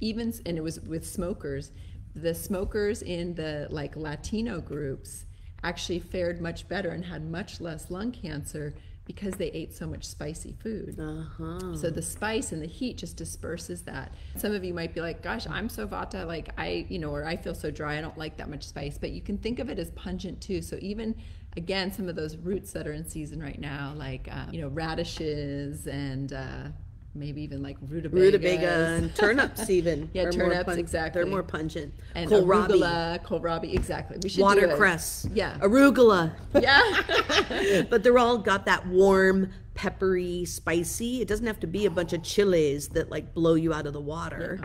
even, 0.00 0.32
and 0.46 0.56
it 0.56 0.62
was 0.62 0.80
with 0.80 1.06
smokers, 1.06 1.72
the 2.14 2.34
smokers 2.34 3.02
in 3.02 3.34
the 3.34 3.66
like 3.70 3.96
Latino 3.96 4.60
groups 4.60 5.26
actually 5.64 6.00
fared 6.00 6.40
much 6.40 6.68
better 6.68 6.90
and 6.90 7.04
had 7.04 7.30
much 7.30 7.60
less 7.60 7.90
lung 7.90 8.10
cancer 8.12 8.74
because 9.04 9.34
they 9.34 9.48
ate 9.48 9.74
so 9.74 9.86
much 9.86 10.04
spicy 10.04 10.54
food. 10.62 10.98
Uh-huh. 10.98 11.76
So 11.76 11.90
the 11.90 12.02
spice 12.02 12.52
and 12.52 12.62
the 12.62 12.66
heat 12.66 12.96
just 12.98 13.16
disperses 13.16 13.82
that. 13.82 14.12
Some 14.36 14.52
of 14.52 14.64
you 14.64 14.72
might 14.72 14.94
be 14.94 15.00
like, 15.00 15.22
gosh, 15.22 15.46
I'm 15.48 15.68
so 15.68 15.86
vata, 15.86 16.24
like 16.26 16.50
I, 16.56 16.86
you 16.88 16.98
know, 16.98 17.10
or 17.10 17.24
I 17.24 17.36
feel 17.36 17.54
so 17.54 17.70
dry, 17.70 17.98
I 17.98 18.00
don't 18.00 18.16
like 18.16 18.36
that 18.36 18.48
much 18.48 18.64
spice. 18.64 18.98
But 18.98 19.10
you 19.10 19.20
can 19.20 19.38
think 19.38 19.58
of 19.58 19.68
it 19.68 19.78
as 19.78 19.90
pungent 19.90 20.40
too. 20.40 20.62
So 20.62 20.78
even, 20.80 21.16
again, 21.56 21.92
some 21.92 22.08
of 22.08 22.14
those 22.14 22.36
roots 22.36 22.72
that 22.72 22.86
are 22.86 22.92
in 22.92 23.04
season 23.08 23.42
right 23.42 23.58
now, 23.58 23.92
like, 23.96 24.28
uh, 24.30 24.46
you 24.52 24.60
know, 24.60 24.68
radishes 24.68 25.88
and, 25.88 26.32
uh, 26.32 26.68
maybe 27.14 27.42
even 27.42 27.62
like 27.62 27.76
rutabaga. 27.88 28.22
Rutabaga 28.22 28.86
and 28.96 29.14
turnips 29.14 29.68
even. 29.68 30.10
yeah, 30.14 30.30
turnips, 30.30 30.64
pun- 30.64 30.78
exactly. 30.78 31.22
They're 31.22 31.30
more 31.30 31.42
pungent. 31.42 31.92
And 32.14 32.30
kohlrabi. 32.30 32.68
arugula, 32.68 33.24
kohlrabi, 33.24 33.74
exactly. 33.74 34.18
We 34.22 34.28
should 34.28 34.42
Watercress. 34.42 35.28
Yeah. 35.34 35.58
Arugula. 35.58 36.32
Yeah. 36.60 37.82
but 37.90 38.02
they're 38.02 38.18
all 38.18 38.38
got 38.38 38.66
that 38.66 38.86
warm 38.86 39.50
peppery, 39.74 40.44
spicy. 40.44 41.22
It 41.22 41.28
doesn't 41.28 41.46
have 41.46 41.60
to 41.60 41.66
be 41.66 41.86
a 41.86 41.90
bunch 41.90 42.12
of 42.12 42.22
chilies 42.22 42.88
that 42.88 43.10
like 43.10 43.34
blow 43.34 43.54
you 43.54 43.72
out 43.72 43.86
of 43.86 43.92
the 43.92 44.00
water. 44.00 44.60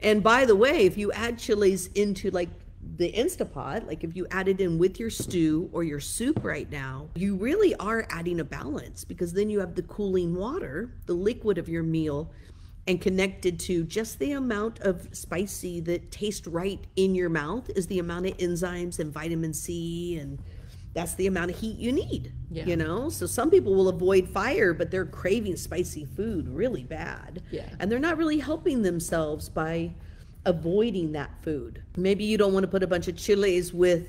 And 0.00 0.22
by 0.22 0.44
the 0.44 0.56
way, 0.56 0.86
if 0.86 0.96
you 0.96 1.12
add 1.12 1.38
chilies 1.38 1.88
into 1.88 2.30
like 2.30 2.48
the 2.96 3.12
Instapot, 3.12 3.86
like 3.86 4.04
if 4.04 4.16
you 4.16 4.26
add 4.30 4.48
it 4.48 4.60
in 4.60 4.78
with 4.78 4.98
your 4.98 5.10
stew 5.10 5.70
or 5.72 5.84
your 5.84 6.00
soup 6.00 6.42
right 6.42 6.70
now, 6.70 7.08
you 7.14 7.36
really 7.36 7.74
are 7.76 8.06
adding 8.10 8.40
a 8.40 8.44
balance 8.44 9.04
because 9.04 9.32
then 9.32 9.48
you 9.48 9.60
have 9.60 9.74
the 9.74 9.82
cooling 9.82 10.34
water, 10.34 10.94
the 11.06 11.14
liquid 11.14 11.58
of 11.58 11.68
your 11.68 11.82
meal, 11.82 12.30
and 12.86 13.00
connected 13.00 13.60
to 13.60 13.84
just 13.84 14.18
the 14.18 14.32
amount 14.32 14.80
of 14.80 15.08
spicy 15.12 15.80
that 15.80 16.10
tastes 16.10 16.46
right 16.46 16.84
in 16.96 17.14
your 17.14 17.28
mouth 17.28 17.70
is 17.70 17.86
the 17.86 18.00
amount 18.00 18.26
of 18.26 18.36
enzymes 18.38 18.98
and 18.98 19.12
vitamin 19.12 19.54
C 19.54 20.18
and 20.18 20.42
that's 20.94 21.14
the 21.14 21.26
amount 21.26 21.50
of 21.50 21.58
heat 21.58 21.78
you 21.78 21.90
need. 21.90 22.32
Yeah. 22.50 22.66
You 22.66 22.76
know? 22.76 23.08
So 23.08 23.26
some 23.26 23.50
people 23.50 23.74
will 23.74 23.88
avoid 23.88 24.28
fire, 24.28 24.74
but 24.74 24.90
they're 24.90 25.06
craving 25.06 25.56
spicy 25.56 26.04
food 26.04 26.48
really 26.48 26.84
bad. 26.84 27.42
Yeah. 27.50 27.68
And 27.78 27.90
they're 27.90 27.98
not 27.98 28.18
really 28.18 28.40
helping 28.40 28.82
themselves 28.82 29.48
by 29.48 29.92
avoiding 30.44 31.12
that 31.12 31.30
food. 31.42 31.82
Maybe 31.96 32.24
you 32.24 32.36
don't 32.36 32.52
want 32.52 32.64
to 32.64 32.68
put 32.68 32.82
a 32.82 32.86
bunch 32.86 33.08
of 33.08 33.16
chilies 33.16 33.72
with 33.72 34.08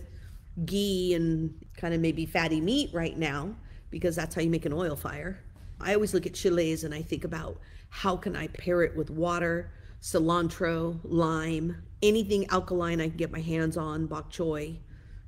ghee 0.65 1.13
and 1.13 1.53
kind 1.77 1.93
of 1.93 2.01
maybe 2.01 2.25
fatty 2.25 2.61
meat 2.61 2.89
right 2.93 3.17
now 3.17 3.55
because 3.89 4.15
that's 4.15 4.35
how 4.35 4.41
you 4.41 4.49
make 4.49 4.65
an 4.65 4.73
oil 4.73 4.95
fire. 4.95 5.39
I 5.79 5.93
always 5.93 6.13
look 6.13 6.25
at 6.25 6.33
chilies 6.33 6.83
and 6.83 6.93
I 6.93 7.01
think 7.01 7.23
about 7.23 7.59
how 7.89 8.17
can 8.17 8.35
I 8.35 8.47
pair 8.47 8.81
it 8.81 8.95
with 8.95 9.09
water, 9.09 9.71
cilantro, 10.01 10.99
lime, 11.03 11.83
anything 12.01 12.47
alkaline 12.49 12.99
I 13.01 13.09
can 13.09 13.17
get 13.17 13.31
my 13.31 13.39
hands 13.39 13.77
on, 13.77 14.07
bok 14.07 14.31
choy, 14.31 14.77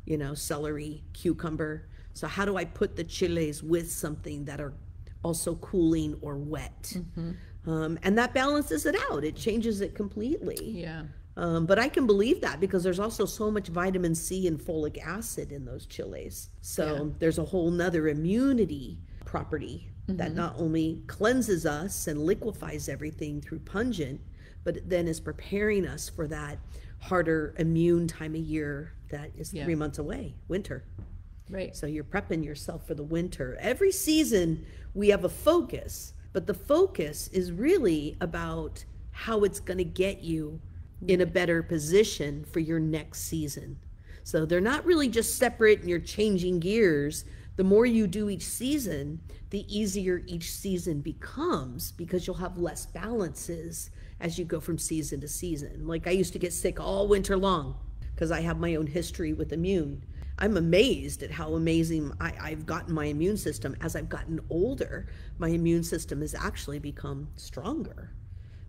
you 0.06 0.18
know, 0.18 0.34
celery, 0.34 1.04
cucumber. 1.14 1.88
So 2.14 2.28
how 2.28 2.46
do 2.46 2.58
I 2.58 2.66
put 2.66 2.96
the 2.96 3.04
chiles 3.04 3.62
with 3.62 3.92
something 3.92 4.46
that 4.46 4.60
are 4.62 4.74
also 5.24 5.56
cooling 5.56 6.18
or 6.22 6.38
wet? 6.38 6.94
Mm-hmm. 6.96 7.32
Um, 7.68 7.98
and 8.04 8.18
that 8.18 8.34
balances 8.34 8.86
it 8.86 8.96
out. 9.10 9.24
It 9.24 9.36
changes 9.36 9.82
it 9.82 9.96
completely. 9.96 10.58
Yeah. 10.62 11.04
Um, 11.38 11.66
but 11.66 11.78
I 11.80 11.90
can 11.90 12.06
believe 12.08 12.40
that 12.42 12.60
because 12.60 12.84
there's 12.84 13.00
also 13.00 13.26
so 13.26 13.52
much 13.52 13.68
vitamin 13.68 14.16
C 14.16 14.48
and 14.48 14.60
folic 14.60 14.98
acid 15.06 15.52
in 15.52 15.66
those 15.66 15.86
chilies. 15.86 16.50
So 16.62 17.14
there's 17.20 17.40
a 17.40 17.44
whole 17.44 17.72
nother 17.72 18.08
immunity 18.08 19.00
property 19.26 19.90
that 20.08 20.34
not 20.36 20.56
only 20.58 21.02
cleanses 21.08 21.66
us 21.66 22.08
and 22.08 22.22
liquefies 22.22 22.88
everything 22.88 23.42
through 23.42 23.60
pungent, 23.60 24.22
but 24.64 24.88
then 24.88 25.08
is 25.08 25.20
preparing 25.20 25.86
us 25.88 26.08
for 26.08 26.28
that 26.28 26.60
harder 27.00 27.54
immune 27.58 28.08
time 28.08 28.34
of 28.36 28.42
year 28.42 28.94
that 29.10 29.32
is 29.36 29.54
Yeah. 29.54 29.66
three 29.66 29.76
months 29.76 29.98
away, 29.98 30.36
winter. 30.48 30.84
Right. 31.50 31.76
So 31.76 31.86
you're 31.86 32.04
prepping 32.04 32.46
yourself 32.46 32.88
for 32.88 32.94
the 32.96 33.04
winter. 33.04 33.58
Every 33.60 33.92
season 33.92 34.66
we 34.94 35.10
have 35.10 35.24
a 35.26 35.30
focus, 35.30 36.14
but 36.36 36.48
the 36.48 36.54
focus 36.54 37.30
is 37.30 37.54
really 37.54 38.18
about 38.20 38.84
how 39.12 39.46
it's 39.46 39.62
going 39.62 39.78
to 39.78 39.86
get 39.86 40.22
you 40.22 40.60
in 41.08 41.22
a 41.22 41.26
better 41.26 41.64
position 41.64 42.44
for 42.44 42.60
your 42.60 42.78
next 42.78 43.22
season. 43.22 43.80
So 44.24 44.46
they're 44.46 44.60
not 44.60 44.86
really 44.86 45.08
just 45.08 45.38
separate 45.38 45.80
and 45.80 45.90
you're 45.90 46.00
changing 46.00 46.60
gears. 46.60 47.24
The 47.56 47.64
more 47.64 47.86
you 47.86 48.06
do 48.06 48.30
each 48.30 48.44
season, 48.44 49.22
the 49.52 49.66
easier 49.74 50.24
each 50.26 50.52
season 50.52 51.00
becomes 51.00 51.94
because 51.94 52.28
you'll 52.28 52.36
have 52.36 52.58
less 52.58 52.86
balances 52.86 53.90
as 54.20 54.38
you 54.38 54.44
go 54.44 54.60
from 54.60 54.78
season 54.78 55.22
to 55.22 55.30
season. 55.30 55.88
Like 55.88 56.06
I 56.06 56.12
used 56.12 56.34
to 56.34 56.40
get 56.40 56.52
sick 56.52 56.82
all 56.82 57.08
winter 57.08 57.38
long 57.38 57.76
because 58.14 58.30
I 58.30 58.42
have 58.42 58.60
my 58.60 58.76
own 58.76 58.88
history 58.88 59.32
with 59.32 59.54
immune. 59.54 60.04
I'm 60.38 60.58
amazed 60.58 61.24
at 61.24 61.32
how 61.32 61.54
amazing 61.54 62.12
I, 62.20 62.34
I've 62.42 62.66
gotten 62.66 62.94
my 62.94 63.06
immune 63.06 63.38
system. 63.38 63.76
As 63.82 63.96
I've 63.96 64.10
gotten 64.10 64.40
older, 64.50 65.08
my 65.38 65.50
immune 65.50 65.84
system 65.84 66.22
has 66.22 66.36
actually 66.36 66.80
become 66.80 67.30
stronger. 67.38 68.12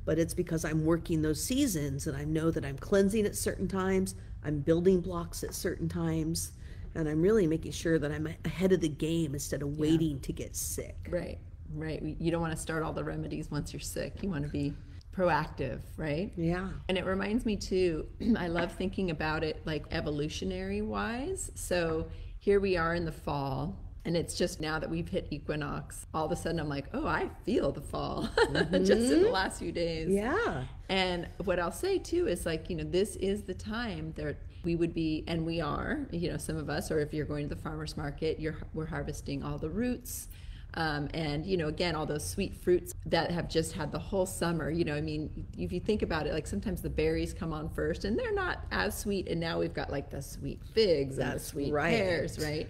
But 0.05 0.19
it's 0.19 0.35
because 0.35 0.64
I'm 0.64 0.85
working 0.85 1.23
those 1.23 1.43
seasons 1.43 2.07
and 2.07 2.17
I 2.17 2.25
know 2.25 2.53
that 2.53 2.64
I'm 2.64 2.79
cleansing 2.79 3.27
at 3.27 3.35
certain 3.35 3.67
times, 3.67 4.14
I'm 4.45 4.61
building 4.61 5.01
blocks 5.01 5.43
at 5.43 5.55
certain 5.55 5.89
times, 5.89 6.53
and 6.95 7.09
I'm 7.09 7.21
really 7.21 7.49
making 7.49 7.73
sure 7.73 7.99
that 7.99 8.12
I'm 8.12 8.29
ahead 8.45 8.71
of 8.71 8.81
the 8.81 8.89
game 8.89 9.35
instead 9.35 9.62
of 9.62 9.77
waiting 9.77 10.21
to 10.21 10.33
get 10.33 10.55
sick. 10.55 11.09
Right. 11.11 11.39
Right. 11.75 12.01
You 12.03 12.31
don't 12.31 12.41
want 12.41 12.55
to 12.55 12.61
start 12.61 12.85
all 12.85 12.93
the 12.93 13.03
remedies 13.03 13.51
once 13.51 13.73
you're 13.73 13.81
sick. 13.81 14.23
You 14.23 14.31
want 14.31 14.45
to 14.45 14.51
be 14.51 14.73
proactive, 15.17 15.81
right? 15.97 16.33
Yeah. 16.37 16.69
And 16.89 16.99
it 16.99 17.07
reminds 17.07 17.47
me 17.47 17.57
too, 17.57 18.07
I 18.37 18.49
love 18.49 18.73
thinking 18.73 19.11
about 19.11 19.43
it 19.43 19.62
like 19.64 19.85
evolutionary 19.91 20.83
wise. 20.83 21.51
So 21.55 22.09
here 22.39 22.61
we 22.61 22.77
are 22.77 22.95
in 22.95 23.05
the 23.05 23.12
fall, 23.12 23.77
and 24.05 24.17
it's 24.17 24.37
just 24.37 24.61
now 24.61 24.79
that 24.79 24.89
we've 24.89 25.09
hit 25.09 25.27
equinox, 25.31 26.07
all 26.14 26.27
of 26.27 26.33
a 26.33 26.37
sudden 26.37 26.61
I'm 26.61 26.69
like, 26.69 26.87
oh, 26.95 27.07
I 27.07 27.29
feel 27.45 27.73
the 27.73 27.81
fall 27.81 28.29
just 28.53 28.73
in 28.73 28.85
the 28.85 28.89
mm-hmm. 28.89 29.33
last 29.33 29.59
few 29.59 29.73
days. 29.73 30.11
Yeah. 30.11 30.64
And 30.89 31.29
what 31.45 31.59
I'll 31.59 31.73
say 31.73 31.99
too 31.99 32.29
is 32.29 32.47
like, 32.47 32.71
you 32.71 32.77
know, 32.77 32.85
this 32.85 33.17
is 33.17 33.43
the 33.43 33.55
time 33.55 34.12
that 34.17 34.37
we 34.62 34.77
would 34.77 34.95
be, 34.95 35.25
and 35.27 35.47
we 35.47 35.61
are, 35.61 36.07
you 36.12 36.31
know, 36.31 36.37
some 36.37 36.57
of 36.57 36.69
us, 36.69 36.91
or 36.91 37.01
if 37.01 37.14
you're 37.14 37.27
going 37.27 37.49
to 37.49 37.55
the 37.55 37.61
farmer's 37.61 37.97
market, 37.97 38.39
you're, 38.39 38.57
we're 38.75 38.87
harvesting 38.87 39.43
all 39.43 39.59
the 39.59 39.71
roots. 39.71 40.29
Um, 40.77 41.09
and 41.14 41.47
you 41.47 41.57
know 41.57 41.68
again 41.68 41.95
all 41.95 42.05
those 42.05 42.29
sweet 42.29 42.55
fruits 42.55 42.93
that 43.07 43.31
have 43.31 43.49
just 43.49 43.72
had 43.72 43.91
the 43.93 43.99
whole 43.99 44.27
summer 44.27 44.70
you 44.70 44.85
know 44.85 44.95
i 44.95 45.01
mean 45.01 45.47
if 45.57 45.72
you 45.72 45.81
think 45.81 46.03
about 46.03 46.27
it 46.27 46.35
like 46.35 46.47
sometimes 46.47 46.83
the 46.83 46.91
berries 46.91 47.33
come 47.33 47.55
on 47.55 47.70
first 47.70 48.05
and 48.05 48.18
they're 48.18 48.35
not 48.35 48.64
as 48.70 48.97
sweet. 48.97 49.29
And 49.29 49.41
now 49.41 49.59
we've 49.59 49.74
got 49.74 49.91
like 49.91 50.11
the 50.11 50.22
sweet 50.22 50.61
figs 50.74 51.18
and 51.18 51.35
the 51.35 51.39
sweet 51.39 51.72
right. 51.72 51.91
pears 51.91 52.39
right? 52.39 52.68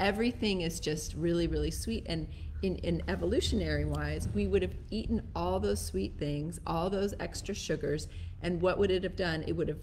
Everything 0.00 0.60
is 0.62 0.80
just 0.80 1.14
really 1.14 1.46
really 1.46 1.70
sweet. 1.70 2.04
And 2.06 2.28
in, 2.62 2.76
in 2.76 3.02
evolutionary 3.08 3.84
wise 3.84 4.28
we 4.34 4.46
would 4.46 4.62
have 4.62 4.74
eaten 4.90 5.22
all 5.34 5.60
those 5.60 5.84
sweet 5.84 6.18
things 6.18 6.60
all 6.66 6.90
those 6.90 7.14
extra 7.20 7.54
sugars. 7.54 8.08
And 8.42 8.60
what 8.60 8.78
would 8.78 8.90
it 8.90 9.02
have 9.02 9.16
done? 9.16 9.44
It 9.46 9.52
would 9.52 9.68
have 9.68 9.82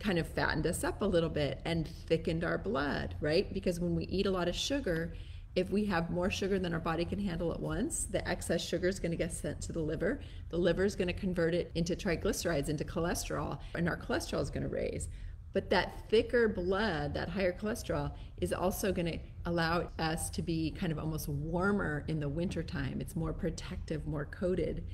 kind 0.00 0.18
of 0.18 0.26
fattened 0.26 0.66
us 0.66 0.84
up 0.84 1.02
a 1.02 1.04
little 1.04 1.28
bit 1.28 1.60
and 1.64 1.86
thickened 1.86 2.44
our 2.44 2.58
blood 2.58 3.14
right? 3.20 3.52
Because 3.52 3.80
when 3.80 3.94
we 3.94 4.04
eat 4.04 4.26
a 4.26 4.30
lot 4.30 4.48
of 4.48 4.54
sugar 4.54 5.14
if 5.54 5.70
we 5.70 5.84
have 5.84 6.10
more 6.10 6.30
sugar 6.30 6.58
than 6.58 6.72
our 6.72 6.80
body 6.80 7.04
can 7.04 7.18
handle 7.18 7.52
at 7.52 7.60
once, 7.60 8.04
the 8.04 8.26
excess 8.26 8.66
sugar 8.66 8.88
is 8.88 8.98
going 8.98 9.10
to 9.10 9.18
get 9.18 9.32
sent 9.32 9.60
to 9.62 9.72
the 9.72 9.80
liver. 9.80 10.20
The 10.48 10.56
liver 10.56 10.84
is 10.84 10.96
going 10.96 11.08
to 11.08 11.14
convert 11.14 11.54
it 11.54 11.70
into 11.74 11.94
triglycerides, 11.94 12.68
into 12.68 12.84
cholesterol, 12.84 13.58
and 13.74 13.88
our 13.88 13.98
cholesterol 13.98 14.40
is 14.40 14.50
going 14.50 14.62
to 14.62 14.68
raise. 14.68 15.08
But 15.52 15.68
that 15.68 16.08
thicker 16.08 16.48
blood, 16.48 17.12
that 17.14 17.28
higher 17.28 17.52
cholesterol, 17.52 18.12
is 18.40 18.54
also 18.54 18.92
going 18.92 19.06
to 19.06 19.18
allow 19.44 19.90
us 19.98 20.30
to 20.30 20.42
be 20.42 20.70
kind 20.70 20.90
of 20.90 20.98
almost 20.98 21.28
warmer 21.28 22.04
in 22.08 22.18
the 22.18 22.28
wintertime. 22.28 23.00
It's 23.00 23.14
more 23.14 23.34
protective, 23.34 24.06
more 24.06 24.24
coated. 24.24 24.84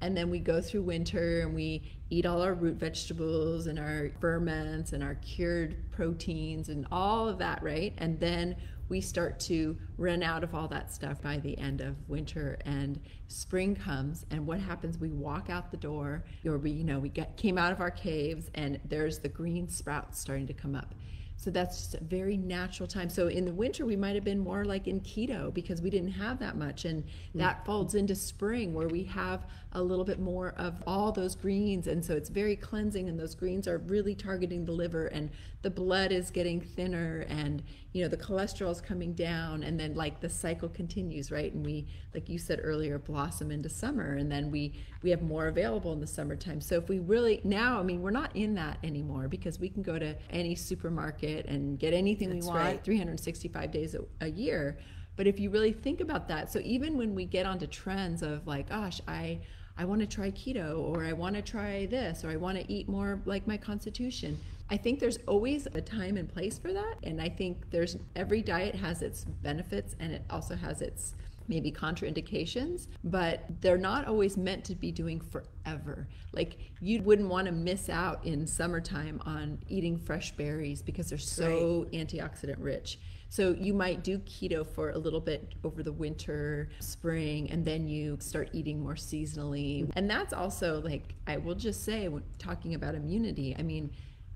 And 0.00 0.16
then 0.16 0.30
we 0.30 0.38
go 0.38 0.60
through 0.60 0.82
winter 0.82 1.40
and 1.40 1.54
we 1.54 1.82
eat 2.10 2.26
all 2.26 2.42
our 2.42 2.54
root 2.54 2.76
vegetables 2.76 3.66
and 3.66 3.78
our 3.78 4.10
ferments 4.20 4.92
and 4.92 5.02
our 5.02 5.16
cured 5.16 5.90
proteins 5.90 6.68
and 6.68 6.86
all 6.90 7.28
of 7.28 7.38
that, 7.38 7.62
right? 7.62 7.94
And 7.98 8.18
then 8.20 8.56
we 8.88 9.00
start 9.00 9.38
to 9.40 9.76
run 9.96 10.22
out 10.22 10.42
of 10.42 10.54
all 10.54 10.68
that 10.68 10.92
stuff 10.92 11.20
by 11.22 11.38
the 11.38 11.56
end 11.58 11.80
of 11.80 11.96
winter 12.08 12.58
and 12.64 13.00
spring 13.28 13.74
comes 13.74 14.24
and 14.30 14.46
what 14.46 14.58
happens 14.58 14.98
we 14.98 15.10
walk 15.10 15.50
out 15.50 15.70
the 15.70 15.76
door 15.76 16.24
or 16.44 16.58
we 16.58 16.70
you 16.70 16.84
know 16.84 16.98
we 16.98 17.08
get 17.08 17.36
came 17.36 17.58
out 17.58 17.72
of 17.72 17.80
our 17.80 17.90
caves 17.90 18.50
and 18.54 18.80
there's 18.84 19.18
the 19.18 19.28
green 19.28 19.68
sprouts 19.68 20.18
starting 20.18 20.46
to 20.46 20.54
come 20.54 20.74
up 20.74 20.94
so 21.38 21.52
that's 21.52 21.76
just 21.78 21.94
a 21.94 22.02
very 22.02 22.36
natural 22.36 22.88
time. 22.88 23.08
So 23.08 23.28
in 23.28 23.44
the 23.44 23.52
winter, 23.52 23.86
we 23.86 23.94
might 23.94 24.16
have 24.16 24.24
been 24.24 24.40
more 24.40 24.64
like 24.64 24.88
in 24.88 25.00
keto 25.02 25.54
because 25.54 25.80
we 25.80 25.88
didn't 25.88 26.10
have 26.10 26.40
that 26.40 26.56
much. 26.56 26.84
And 26.84 27.04
mm. 27.04 27.08
that 27.34 27.64
folds 27.64 27.94
into 27.94 28.16
spring 28.16 28.74
where 28.74 28.88
we 28.88 29.04
have 29.04 29.46
a 29.72 29.80
little 29.80 30.04
bit 30.04 30.18
more 30.18 30.54
of 30.56 30.82
all 30.84 31.12
those 31.12 31.36
greens. 31.36 31.86
And 31.86 32.04
so 32.04 32.14
it's 32.14 32.28
very 32.28 32.56
cleansing, 32.56 33.08
and 33.08 33.18
those 33.18 33.36
greens 33.36 33.68
are 33.68 33.78
really 33.78 34.16
targeting 34.16 34.64
the 34.64 34.72
liver, 34.72 35.06
and 35.06 35.30
the 35.62 35.70
blood 35.70 36.12
is 36.12 36.30
getting 36.30 36.60
thinner, 36.60 37.26
and 37.28 37.62
you 37.92 38.02
know, 38.02 38.08
the 38.08 38.16
cholesterol 38.16 38.70
is 38.70 38.80
coming 38.80 39.12
down. 39.12 39.62
And 39.64 39.78
then, 39.78 39.94
like, 39.94 40.20
the 40.20 40.28
cycle 40.28 40.68
continues, 40.68 41.32
right? 41.32 41.52
And 41.52 41.64
we, 41.64 41.86
like 42.14 42.28
you 42.28 42.38
said 42.38 42.60
earlier, 42.62 42.98
blossom 42.98 43.50
into 43.50 43.68
summer, 43.68 44.14
and 44.14 44.30
then 44.30 44.50
we, 44.50 44.74
we 45.02 45.10
have 45.10 45.22
more 45.22 45.48
available 45.48 45.92
in 45.92 46.00
the 46.00 46.06
summertime. 46.06 46.60
So 46.60 46.76
if 46.76 46.88
we 46.88 47.00
really, 47.00 47.40
now, 47.42 47.80
I 47.80 47.82
mean, 47.82 48.02
we're 48.02 48.10
not 48.10 48.34
in 48.36 48.54
that 48.54 48.78
anymore 48.84 49.26
because 49.26 49.58
we 49.58 49.68
can 49.68 49.82
go 49.82 49.98
to 49.98 50.14
any 50.30 50.54
supermarket 50.54 51.46
and 51.46 51.78
get 51.78 51.92
anything 51.92 52.30
That's 52.30 52.46
we 52.46 52.52
want 52.52 52.64
right. 52.64 52.84
365 52.84 53.70
days 53.72 53.94
a, 53.94 54.04
a 54.20 54.28
year. 54.28 54.78
But 55.16 55.26
if 55.26 55.40
you 55.40 55.50
really 55.50 55.72
think 55.72 56.00
about 56.00 56.28
that, 56.28 56.52
so 56.52 56.60
even 56.62 56.96
when 56.96 57.14
we 57.16 57.24
get 57.24 57.44
onto 57.44 57.66
trends 57.66 58.22
of 58.22 58.46
like, 58.46 58.68
gosh, 58.68 59.00
I 59.08 59.40
I 59.76 59.84
want 59.84 60.00
to 60.00 60.06
try 60.08 60.32
keto 60.32 60.78
or 60.78 61.04
I 61.04 61.12
want 61.12 61.36
to 61.36 61.42
try 61.42 61.86
this 61.86 62.24
or 62.24 62.30
I 62.30 62.36
want 62.36 62.58
to 62.58 62.72
eat 62.72 62.88
more 62.88 63.20
like 63.26 63.46
my 63.46 63.56
constitution. 63.56 64.38
I 64.70 64.76
think 64.76 65.00
there's 65.00 65.18
always 65.26 65.66
a 65.74 65.80
time 65.80 66.16
and 66.16 66.28
place 66.28 66.58
for 66.58 66.72
that. 66.72 66.96
And 67.02 67.20
I 67.20 67.28
think 67.28 67.70
there's 67.70 67.96
every 68.16 68.42
diet 68.42 68.74
has 68.74 69.02
its 69.02 69.24
benefits 69.24 69.96
and 69.98 70.12
it 70.12 70.24
also 70.30 70.56
has 70.56 70.82
its 70.82 71.14
maybe 71.48 71.72
contraindications, 71.72 72.88
but 73.04 73.44
they're 73.62 73.78
not 73.78 74.06
always 74.06 74.36
meant 74.36 74.64
to 74.64 74.74
be 74.74 74.92
doing 74.92 75.18
forever. 75.18 76.06
Like 76.32 76.58
you 76.80 77.00
wouldn't 77.02 77.28
want 77.28 77.46
to 77.46 77.52
miss 77.52 77.88
out 77.88 78.24
in 78.26 78.46
summertime 78.46 79.20
on 79.24 79.58
eating 79.68 79.96
fresh 79.96 80.32
berries 80.32 80.82
because 80.82 81.08
they're 81.08 81.18
so 81.18 81.86
antioxidant 81.92 82.56
rich. 82.58 82.98
So 83.30 83.54
you 83.58 83.74
might 83.74 84.04
do 84.04 84.18
keto 84.20 84.66
for 84.66 84.90
a 84.90 84.98
little 84.98 85.20
bit 85.20 85.54
over 85.64 85.82
the 85.82 85.92
winter, 85.92 86.70
spring, 86.80 87.50
and 87.50 87.64
then 87.64 87.86
you 87.86 88.16
start 88.20 88.50
eating 88.52 88.82
more 88.82 88.94
seasonally. 88.94 89.90
And 89.96 90.08
that's 90.08 90.32
also 90.32 90.80
like, 90.80 91.14
I 91.26 91.36
will 91.36 91.54
just 91.54 91.84
say, 91.84 92.08
talking 92.38 92.74
about 92.74 92.94
immunity, 92.94 93.54
I 93.58 93.62
mean, 93.62 93.90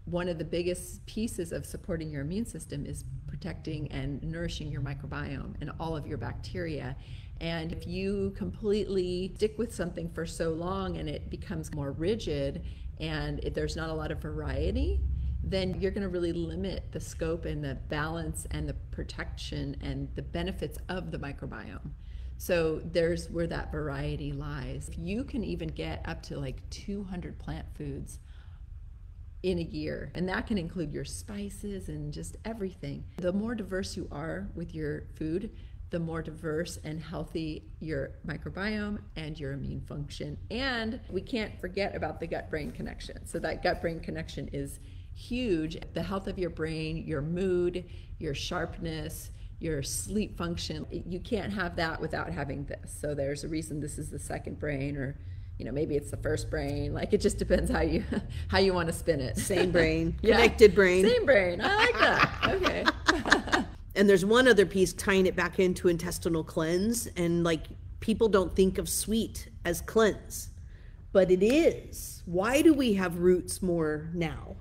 one 0.04 0.28
of 0.28 0.38
the 0.38 0.44
biggest 0.44 1.04
pieces 1.06 1.52
of 1.52 1.64
supporting 1.64 2.10
your 2.10 2.22
immune 2.22 2.46
system 2.46 2.84
is 2.84 3.04
protecting 3.26 3.90
and 3.92 4.22
nourishing 4.22 4.70
your 4.70 4.80
microbiome 4.80 5.54
and 5.60 5.70
all 5.78 5.96
of 5.96 6.06
your 6.06 6.18
bacteria. 6.18 6.96
And 7.40 7.72
if 7.72 7.86
you 7.86 8.32
completely 8.36 9.32
stick 9.36 9.58
with 9.58 9.74
something 9.74 10.10
for 10.10 10.26
so 10.26 10.50
long 10.50 10.96
and 10.96 11.08
it 11.08 11.30
becomes 11.30 11.72
more 11.74 11.92
rigid 11.92 12.64
and 13.00 13.40
there's 13.54 13.76
not 13.76 13.90
a 13.90 13.94
lot 13.94 14.10
of 14.10 14.20
variety, 14.20 15.00
then 15.42 15.80
you're 15.80 15.90
going 15.90 16.02
to 16.02 16.08
really 16.08 16.32
limit 16.32 16.92
the 16.92 17.00
scope 17.00 17.44
and 17.44 17.64
the 17.64 17.74
balance 17.88 18.46
and 18.52 18.68
the 18.68 18.74
protection 18.92 19.76
and 19.82 20.08
the 20.14 20.22
benefits 20.22 20.78
of 20.88 21.10
the 21.10 21.18
microbiome. 21.18 21.90
So 22.38 22.80
there's 22.84 23.28
where 23.30 23.46
that 23.48 23.72
variety 23.72 24.32
lies. 24.32 24.88
If 24.88 24.98
you 24.98 25.24
can 25.24 25.42
even 25.42 25.68
get 25.68 26.02
up 26.04 26.22
to 26.24 26.38
like 26.38 26.68
200 26.70 27.38
plant 27.38 27.66
foods 27.76 28.18
in 29.42 29.58
a 29.58 29.62
year, 29.62 30.10
and 30.14 30.28
that 30.28 30.46
can 30.46 30.58
include 30.58 30.92
your 30.92 31.04
spices 31.04 31.88
and 31.88 32.12
just 32.12 32.36
everything. 32.44 33.04
The 33.18 33.32
more 33.32 33.54
diverse 33.54 33.96
you 33.96 34.08
are 34.12 34.48
with 34.54 34.74
your 34.74 35.04
food, 35.16 35.50
the 35.90 35.98
more 35.98 36.22
diverse 36.22 36.78
and 36.84 37.00
healthy 37.00 37.64
your 37.78 38.12
microbiome 38.26 38.98
and 39.16 39.38
your 39.38 39.52
immune 39.52 39.82
function. 39.82 40.38
And 40.50 40.98
we 41.10 41.20
can't 41.20 41.60
forget 41.60 41.94
about 41.94 42.18
the 42.18 42.26
gut 42.26 42.48
brain 42.48 42.72
connection. 42.72 43.26
So, 43.26 43.38
that 43.40 43.62
gut 43.62 43.82
brain 43.82 44.00
connection 44.00 44.48
is 44.52 44.80
huge. 45.14 45.76
The 45.92 46.02
health 46.02 46.28
of 46.28 46.38
your 46.38 46.50
brain, 46.50 47.04
your 47.06 47.20
mood, 47.20 47.84
your 48.18 48.34
sharpness, 48.34 49.30
your 49.58 49.82
sleep 49.82 50.38
function, 50.38 50.86
you 50.90 51.20
can't 51.20 51.52
have 51.52 51.76
that 51.76 52.00
without 52.00 52.30
having 52.30 52.64
this. 52.64 52.96
So, 52.98 53.14
there's 53.14 53.44
a 53.44 53.48
reason 53.48 53.78
this 53.78 53.98
is 53.98 54.08
the 54.08 54.18
second 54.18 54.58
brain 54.58 54.96
or 54.96 55.18
you 55.58 55.64
know 55.64 55.72
maybe 55.72 55.96
it's 55.96 56.10
the 56.10 56.16
first 56.16 56.50
brain 56.50 56.92
like 56.92 57.12
it 57.12 57.20
just 57.20 57.38
depends 57.38 57.70
how 57.70 57.80
you 57.80 58.04
how 58.48 58.58
you 58.58 58.72
want 58.72 58.88
to 58.88 58.92
spin 58.92 59.20
it. 59.20 59.36
Same 59.36 59.70
brain. 59.70 60.16
Yeah. 60.22 60.36
connected 60.36 60.74
brain. 60.74 61.06
Same 61.06 61.26
brain. 61.26 61.60
I 61.60 61.76
like 61.76 61.98
that. 61.98 62.40
Okay. 62.54 63.64
And 63.94 64.08
there's 64.08 64.24
one 64.24 64.48
other 64.48 64.64
piece 64.64 64.94
tying 64.94 65.26
it 65.26 65.36
back 65.36 65.58
into 65.58 65.88
intestinal 65.88 66.42
cleanse 66.42 67.08
and 67.08 67.44
like 67.44 67.66
people 68.00 68.26
don't 68.26 68.56
think 68.56 68.78
of 68.78 68.88
sweet 68.88 69.50
as 69.66 69.82
cleanse 69.82 70.48
but 71.12 71.30
it 71.30 71.42
is. 71.42 72.22
Why 72.24 72.62
do 72.62 72.72
we 72.72 72.94
have 72.94 73.18
roots 73.18 73.62
more 73.62 74.08
now 74.14 74.56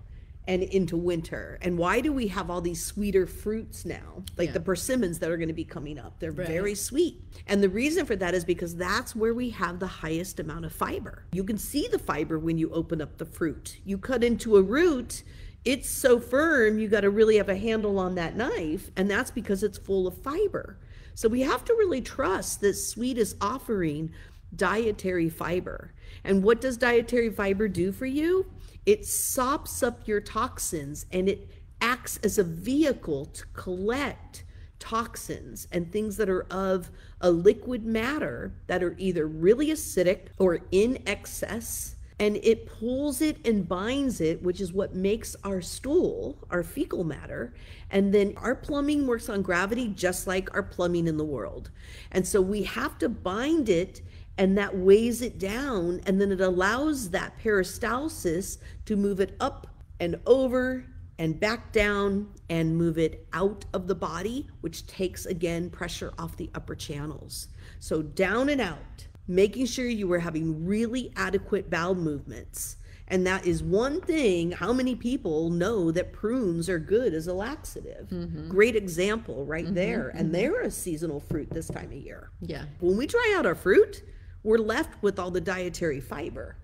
and 0.48 0.64
into 0.64 0.98
winter. 0.98 1.60
And 1.62 1.78
why 1.78 2.02
do 2.02 2.12
we 2.12 2.28
have 2.28 2.50
all 2.50 2.62
these 2.62 2.84
sweeter 2.84 3.28
fruits 3.28 3.86
now? 3.86 4.24
Like 4.38 4.48
yeah. 4.48 4.54
the 4.54 4.60
persimmons 4.60 5.20
that 5.20 5.30
are 5.30 5.38
going 5.38 5.50
to 5.50 5.54
be 5.54 5.64
coming 5.64 6.00
up. 6.00 6.20
They're 6.20 6.32
right. 6.32 6.48
very 6.48 6.76
sweet. 6.76 7.22
And 7.48 7.62
the 7.62 7.70
reason 7.70 8.06
for 8.06 8.16
that 8.16 8.34
is 8.34 8.44
because 8.44 8.76
that's 8.76 9.16
where 9.16 9.34
we 9.34 9.52
have 9.52 9.80
the 9.80 9.88
highest 9.88 10.40
amount 10.40 10.66
of 10.66 10.74
fiber. 10.74 11.26
You 11.32 11.44
can 11.44 11.58
see 11.58 11.88
the 11.88 12.00
fiber 12.00 12.40
when 12.40 12.58
you 12.58 12.72
open 12.72 13.02
up 13.02 13.18
the 13.18 13.26
fruit. 13.26 13.78
You 13.86 13.98
cut 13.98 14.24
into 14.24 14.58
a 14.58 14.62
root, 14.62 15.24
it's 15.64 15.90
so 15.90 16.20
firm, 16.20 16.80
you 16.80 16.88
got 16.88 17.02
to 17.02 17.12
really 17.12 17.38
have 17.38 17.50
a 17.50 17.56
handle 17.56 18.00
on 18.00 18.16
that 18.16 18.36
knife. 18.36 18.90
And 18.96 19.10
that's 19.10 19.32
because 19.32 19.62
it's 19.62 19.78
full 19.78 20.08
of 20.08 20.18
fiber. 20.22 20.80
So 21.14 21.30
we 21.30 21.42
have 21.42 21.64
to 21.66 21.74
really 21.74 22.02
trust 22.02 22.62
that 22.62 22.74
sweet 22.74 23.18
is 23.18 23.36
offering 23.42 24.12
dietary 24.56 25.30
fiber. 25.30 25.94
And 26.24 26.44
what 26.44 26.62
does 26.62 26.78
dietary 26.78 27.30
fiber 27.30 27.68
do 27.68 27.92
for 27.92 28.06
you? 28.06 28.48
It 28.86 29.06
sops 29.06 29.84
up 29.84 30.08
your 30.08 30.22
toxins 30.22 31.06
and 31.12 31.30
it 31.30 31.50
acts 31.80 32.18
as 32.24 32.38
a 32.38 32.44
vehicle 32.44 33.26
to 33.26 33.46
collect 33.54 34.44
toxins 34.80 35.68
and 35.72 35.92
things 35.92 36.18
that 36.18 36.30
are 36.30 36.46
of 36.52 36.90
a 37.22 37.30
liquid 37.32 37.86
matter 37.86 38.54
that 38.68 38.84
are 38.84 38.96
either 38.98 39.28
really 39.28 39.68
acidic 39.68 40.28
or 40.38 40.60
in 40.72 41.02
excess. 41.06 41.96
And 42.20 42.38
it 42.44 42.68
pulls 42.68 43.22
it 43.22 43.48
and 43.48 43.68
binds 43.68 44.22
it, 44.22 44.44
which 44.44 44.62
is 44.62 44.72
what 44.72 44.94
makes 44.94 45.36
our 45.44 45.60
stool, 45.60 46.38
our 46.52 46.62
fecal 46.62 47.04
matter. 47.04 47.54
And 47.90 48.14
then 48.14 48.34
our 48.38 48.54
plumbing 48.54 49.08
works 49.08 49.28
on 49.28 49.42
gravity 49.42 49.88
just 49.88 50.28
like 50.28 50.54
our 50.54 50.62
plumbing 50.62 51.08
in 51.08 51.18
the 51.18 51.26
world. 51.26 51.72
And 52.12 52.28
so 52.28 52.40
we 52.40 52.64
have 52.64 53.00
to 53.00 53.10
bind 53.10 53.70
it 53.70 54.02
and 54.42 54.58
that 54.58 54.76
weighs 54.76 55.22
it 55.22 55.38
down 55.38 56.02
and 56.08 56.20
then 56.20 56.32
it 56.32 56.42
allows 56.42 57.12
that 57.12 57.38
peristalsis 57.38 58.58
to 58.86 58.96
move 58.96 59.20
it 59.20 59.36
up 59.40 59.68
and 60.00 60.20
over 60.26 60.84
and 61.20 61.40
back 61.40 61.72
down 61.72 62.28
and 62.50 62.76
move 62.76 62.98
it 62.98 63.28
out 63.34 63.64
of 63.76 63.86
the 63.86 63.94
body 63.94 64.48
which 64.62 64.88
takes 64.88 65.28
again 65.28 65.70
pressure 65.70 66.12
off 66.18 66.36
the 66.38 66.50
upper 66.56 66.74
channels 66.74 67.50
so 67.78 68.02
down 68.02 68.50
and 68.50 68.60
out 68.60 69.06
making 69.28 69.68
sure 69.68 69.86
you 69.86 70.12
are 70.12 70.18
having 70.18 70.66
really 70.66 71.14
adequate 71.16 71.70
bowel 71.70 71.94
movements 71.94 72.78
and 73.08 73.28
that 73.28 73.46
is 73.46 73.62
one 73.62 74.00
thing. 74.00 74.52
How 74.52 74.72
many 74.72 74.96
people 74.96 75.50
know 75.50 75.92
that 75.92 76.14
prunes 76.14 76.70
are 76.70 76.80
good 76.80 77.14
as 77.14 77.28
a 77.28 77.34
laxative? 77.34 78.08
Mm-hmm. 78.08 78.48
Great 78.48 78.78
example 78.78 79.44
right 79.44 79.66
mm-hmm, 79.66 79.74
there. 79.74 80.14
And 80.16 80.28
mm-hmm. 80.28 80.32
they're 80.32 80.62
a 80.62 80.72
seasonal 80.72 81.20
fruit 81.20 81.50
this 81.50 81.68
time 81.68 81.88
of 81.88 81.98
year. 81.98 82.30
Yeah. 82.40 82.64
When 82.80 82.96
we 82.96 83.08
try 83.08 83.36
out 83.38 83.46
our 83.46 83.54
fruit, 83.54 84.02
we're 84.44 84.58
left 84.58 85.02
with 85.02 85.20
all 85.20 85.32
the 85.32 85.42
dietary 85.42 86.00
fiber. 86.00 86.56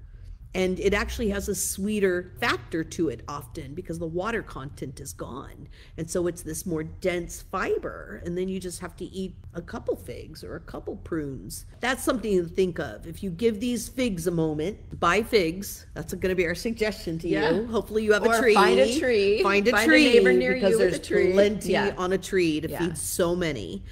And 0.56 0.80
it 0.80 0.94
actually 0.94 1.30
has 1.30 1.50
a 1.50 1.54
sweeter 1.54 2.32
factor 2.40 2.84
to 2.84 3.10
it 3.10 3.22
often 3.28 3.76
because 3.76 4.00
the 4.00 4.08
water 4.08 4.42
content 4.42 5.00
is 5.00 5.14
gone. 5.14 5.68
And 5.98 6.10
so 6.10 6.26
it's 6.26 6.42
this 6.42 6.66
more 6.66 6.84
dense 6.84 7.44
fiber. 7.44 8.24
And 8.26 8.36
then 8.36 8.48
you 8.48 8.60
just 8.60 8.80
have 8.80 8.96
to 8.96 9.06
eat 9.06 9.36
a 9.54 9.62
couple 9.62 9.96
figs 9.96 10.44
or 10.44 10.56
a 10.56 10.60
couple 10.60 10.96
prunes. 10.96 11.66
That's 11.80 12.04
something 12.04 12.44
to 12.44 12.50
think 12.50 12.80
of. 12.80 13.06
If 13.06 13.22
you 13.22 13.30
give 13.30 13.60
these 13.60 13.88
figs 13.88 14.26
a 14.26 14.32
moment, 14.32 15.00
buy 15.00 15.22
figs. 15.22 15.86
That's 15.94 16.14
going 16.14 16.30
to 16.30 16.36
be 16.36 16.48
our 16.48 16.56
suggestion 16.56 17.20
to 17.20 17.28
yeah. 17.28 17.52
you. 17.52 17.68
Hopefully 17.68 18.04
you 18.04 18.14
have 18.14 18.26
or 18.26 18.34
a 18.34 18.40
tree. 18.40 18.56
Find 18.56 18.80
a 18.80 19.00
tree. 19.00 19.44
Find 19.44 19.68
a 19.68 19.72
find 19.72 19.88
tree. 19.88 20.08
A 20.08 20.14
neighbor 20.14 20.34
near 20.34 20.54
because 20.56 20.72
you 20.72 20.78
there's 20.80 20.94
with 20.94 21.02
a 21.02 21.06
tree. 21.06 21.34
plenty 21.34 21.74
yeah. 21.74 21.94
on 21.98 22.14
a 22.14 22.18
tree 22.18 22.62
to 22.62 22.70
yeah. 22.70 22.80
feed 22.80 22.98
so 22.98 23.36
many. 23.36 23.84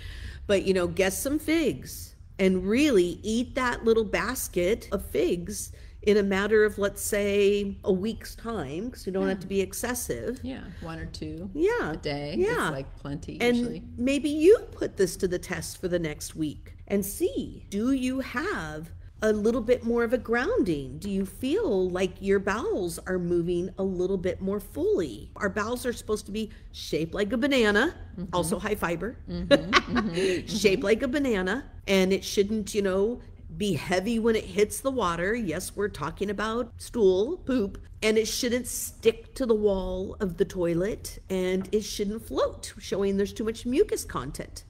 But 0.48 0.64
you 0.64 0.74
know, 0.74 0.88
get 0.88 1.14
some 1.14 1.38
figs 1.38 2.15
and 2.40 2.68
really 2.68 3.20
eat 3.24 3.56
that 3.56 3.84
little 3.86 4.04
basket 4.04 4.88
of 4.92 5.06
figs 5.06 5.72
in 6.06 6.18
a 6.18 6.24
matter 6.24 6.64
of 6.64 6.78
let's 6.78 7.02
say 7.02 7.76
a 7.84 7.92
week's 7.92 8.36
time 8.36 8.86
because 8.86 9.06
you 9.08 9.14
don't 9.14 9.24
yeah. 9.24 9.30
have 9.30 9.40
to 9.40 9.48
be 9.48 9.60
excessive 9.60 10.40
yeah 10.44 10.62
one 10.82 11.00
or 11.00 11.06
two 11.08 11.50
yeah 11.54 11.92
a 11.92 11.98
day 11.98 12.36
yeah 12.38 12.68
it's 12.68 12.72
like 12.72 12.96
plenty 12.98 13.40
and 13.42 13.58
usually. 13.58 13.84
maybe 13.98 14.30
you 14.30 14.58
put 14.72 14.98
this 14.98 15.16
to 15.18 15.28
the 15.28 15.40
test 15.40 15.80
for 15.80 15.88
the 15.88 16.00
next 16.00 16.36
week 16.36 16.76
and 16.88 17.04
see 17.04 17.66
do 17.70 17.92
you 17.92 18.20
have 18.20 18.92
a 19.22 19.32
little 19.32 19.62
bit 19.62 19.84
more 19.84 20.04
of 20.04 20.14
a 20.14 20.18
grounding? 20.18 20.98
Do 21.00 21.10
you 21.10 21.26
feel 21.26 21.90
like 21.90 22.12
your 22.20 22.40
bowels 22.40 23.00
are 23.08 23.18
moving 23.18 23.70
a 23.78 23.84
little 23.84 24.18
bit 24.18 24.42
more 24.42 24.60
fully? 24.60 25.32
Our 25.38 25.50
bowels 25.50 25.86
are 25.86 25.94
supposed 25.94 26.26
to 26.28 26.32
be 26.32 26.52
shaped 26.72 27.14
like 27.14 27.32
a 27.34 27.38
banana, 27.38 27.96
mm-hmm. 28.18 28.34
also 28.34 28.60
high 28.60 28.76
fiber, 28.76 29.18
mm-hmm, 29.30 29.52
mm-hmm, 29.52 30.48
shaped 30.58 30.84
like 30.84 31.02
a 31.02 31.08
banana, 31.08 31.66
and 31.88 32.12
it 32.14 32.24
shouldn't, 32.24 32.76
you 32.76 32.82
know, 32.82 33.22
be 33.58 33.74
heavy 33.74 34.20
when 34.20 34.36
it 34.36 34.44
hits 34.44 34.82
the 34.82 34.92
water. 34.92 35.34
Yes, 35.34 35.76
we're 35.76 35.88
talking 35.90 36.30
about 36.30 36.72
stool, 36.78 37.38
poop, 37.38 37.78
and 38.02 38.18
it 38.18 38.28
shouldn't 38.28 38.68
stick 38.68 39.34
to 39.36 39.46
the 39.46 39.56
wall 39.56 40.18
of 40.20 40.38
the 40.38 40.46
toilet 40.46 41.20
and 41.30 41.70
it 41.72 41.82
shouldn't 41.82 42.26
float, 42.28 42.74
showing 42.80 43.18
there's 43.18 43.34
too 43.34 43.44
much 43.44 43.66
mucus 43.66 44.04
content. 44.04 44.64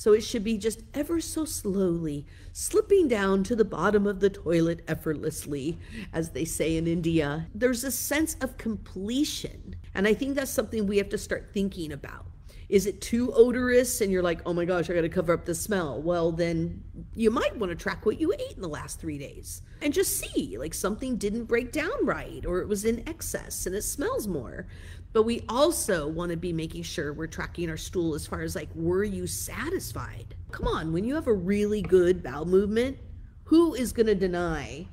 So 0.00 0.14
it 0.14 0.22
should 0.24 0.44
be 0.44 0.56
just 0.56 0.80
ever 0.94 1.20
so 1.20 1.44
slowly 1.44 2.24
slipping 2.54 3.06
down 3.06 3.44
to 3.44 3.54
the 3.54 3.66
bottom 3.66 4.06
of 4.06 4.20
the 4.20 4.30
toilet 4.30 4.80
effortlessly, 4.88 5.78
as 6.14 6.30
they 6.30 6.46
say 6.46 6.78
in 6.78 6.86
India. 6.86 7.48
There's 7.54 7.84
a 7.84 7.90
sense 7.90 8.34
of 8.40 8.56
completion. 8.56 9.76
And 9.94 10.08
I 10.08 10.14
think 10.14 10.36
that's 10.36 10.50
something 10.50 10.86
we 10.86 10.96
have 10.96 11.10
to 11.10 11.18
start 11.18 11.50
thinking 11.52 11.92
about. 11.92 12.24
Is 12.70 12.86
it 12.86 13.02
too 13.02 13.30
odorous 13.34 14.00
and 14.00 14.10
you're 14.10 14.22
like, 14.22 14.40
oh 14.46 14.54
my 14.54 14.64
gosh, 14.64 14.88
I 14.88 14.94
got 14.94 15.02
to 15.02 15.10
cover 15.10 15.34
up 15.34 15.44
the 15.44 15.54
smell? 15.54 16.00
Well, 16.00 16.32
then 16.32 16.82
you 17.12 17.30
might 17.30 17.58
want 17.58 17.68
to 17.68 17.76
track 17.76 18.06
what 18.06 18.18
you 18.18 18.32
ate 18.32 18.56
in 18.56 18.62
the 18.62 18.68
last 18.68 19.00
three 19.00 19.18
days 19.18 19.60
and 19.82 19.92
just 19.92 20.16
see 20.18 20.56
like 20.56 20.72
something 20.72 21.16
didn't 21.16 21.44
break 21.44 21.72
down 21.72 22.06
right 22.06 22.46
or 22.46 22.60
it 22.60 22.68
was 22.68 22.86
in 22.86 23.06
excess 23.06 23.66
and 23.66 23.74
it 23.74 23.82
smells 23.82 24.26
more. 24.26 24.66
But 25.12 25.24
we 25.24 25.42
also 25.48 26.06
want 26.06 26.30
to 26.30 26.36
be 26.36 26.52
making 26.52 26.84
sure 26.84 27.12
we're 27.12 27.26
tracking 27.26 27.68
our 27.68 27.76
stool 27.76 28.14
as 28.14 28.26
far 28.26 28.42
as 28.42 28.54
like, 28.54 28.68
were 28.74 29.02
you 29.02 29.26
satisfied? 29.26 30.34
Come 30.52 30.68
on, 30.68 30.92
when 30.92 31.04
you 31.04 31.14
have 31.14 31.26
a 31.26 31.32
really 31.32 31.82
good 31.82 32.22
bowel 32.22 32.44
movement, 32.44 32.98
who 33.44 33.74
is 33.74 33.92
going 33.92 34.06
to 34.06 34.14
deny 34.14 34.86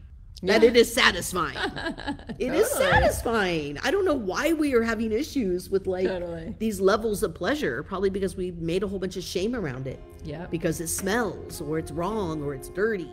that 0.43 0.61
yeah. 0.61 0.69
it 0.69 0.75
is 0.75 0.91
satisfying. 0.93 1.57
It 2.39 2.49
totally. 2.49 2.59
is 2.59 2.69
satisfying. 2.69 3.79
I 3.83 3.89
don't 3.89 4.05
know 4.05 4.13
why 4.13 4.53
we 4.53 4.75
are 4.75 4.83
having 4.83 5.11
issues 5.11 5.71
with 5.71 5.87
like 5.87 6.05
totally. 6.05 6.55
these 6.59 6.79
levels 6.79 7.23
of 7.23 7.33
pleasure. 7.33 7.81
Probably 7.81 8.11
because 8.11 8.35
we 8.35 8.51
made 8.51 8.83
a 8.83 8.87
whole 8.87 8.99
bunch 8.99 9.17
of 9.17 9.23
shame 9.23 9.55
around 9.55 9.87
it. 9.87 9.99
Yeah. 10.23 10.45
Because 10.45 10.79
it 10.79 10.89
smells 10.89 11.61
or 11.61 11.79
it's 11.79 11.91
wrong 11.91 12.43
or 12.43 12.53
it's 12.53 12.69
dirty. 12.69 13.09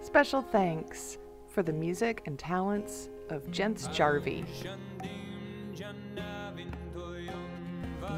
Special 0.00 0.42
thanks 0.42 1.18
for 1.48 1.62
the 1.62 1.72
music 1.72 2.22
and 2.26 2.36
talents 2.36 3.08
of 3.30 3.50
Jens 3.50 3.88
Jarvie. 3.88 4.44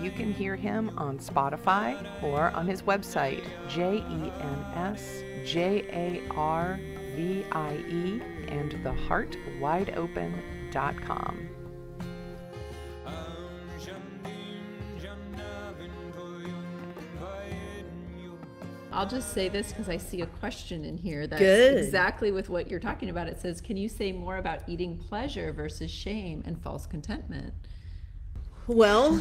You 0.03 0.11
can 0.11 0.33
hear 0.33 0.57
him 0.57 0.91
on 0.99 1.19
Spotify 1.19 2.05
or 2.23 2.51
on 2.51 2.67
his 2.67 2.83
website, 2.83 3.45
J 3.69 3.99
E 3.99 4.33
N 4.41 4.65
S 4.75 5.23
J 5.45 5.85
A 5.93 6.21
R 6.35 6.81
V 7.15 7.45
I 7.53 7.77
E 7.89 8.21
and 8.49 8.73
theheartwideopen.com. 8.85 11.54
I'll 18.95 19.09
just 19.09 19.33
say 19.33 19.49
this 19.49 19.69
because 19.69 19.89
I 19.89 19.97
see 19.97 20.21
a 20.21 20.27
question 20.27 20.85
in 20.85 20.97
here 20.97 21.27
that's 21.27 21.41
Good. 21.41 21.79
exactly 21.79 22.31
with 22.31 22.49
what 22.49 22.71
you're 22.71 22.81
talking 22.81 23.11
about. 23.11 23.27
It 23.27 23.41
says, 23.41 23.61
Can 23.61 23.77
you 23.77 23.89
say 23.89 24.13
more 24.13 24.37
about 24.37 24.61
eating 24.69 24.97
pleasure 24.97 25.53
versus 25.53 25.91
shame 25.91 26.45
and 26.47 26.61
false 26.63 26.87
contentment? 26.87 27.53
Well, 28.69 29.21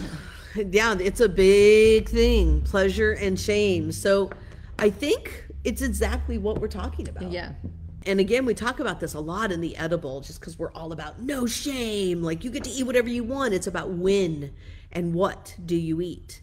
yeah, 0.55 0.95
it's 0.99 1.19
a 1.19 1.27
big 1.27 2.07
thing 2.07 2.61
pleasure 2.61 3.13
and 3.13 3.39
shame. 3.39 3.91
So 3.91 4.29
I 4.77 4.89
think 4.91 5.45
it's 5.63 5.81
exactly 5.81 6.37
what 6.37 6.61
we're 6.61 6.67
talking 6.67 7.09
about. 7.09 7.31
Yeah. 7.31 7.53
And 8.05 8.19
again, 8.19 8.45
we 8.45 8.53
talk 8.53 8.79
about 8.79 8.99
this 8.99 9.13
a 9.13 9.19
lot 9.19 9.51
in 9.51 9.61
the 9.61 9.75
edible 9.77 10.21
just 10.21 10.39
because 10.39 10.59
we're 10.59 10.73
all 10.73 10.91
about 10.91 11.21
no 11.21 11.45
shame. 11.45 12.21
Like 12.21 12.43
you 12.43 12.51
get 12.51 12.63
to 12.65 12.69
eat 12.69 12.83
whatever 12.83 13.09
you 13.09 13.23
want. 13.23 13.53
It's 13.53 13.67
about 13.67 13.89
when 13.89 14.53
and 14.91 15.13
what 15.13 15.55
do 15.65 15.75
you 15.75 15.99
eat. 16.01 16.41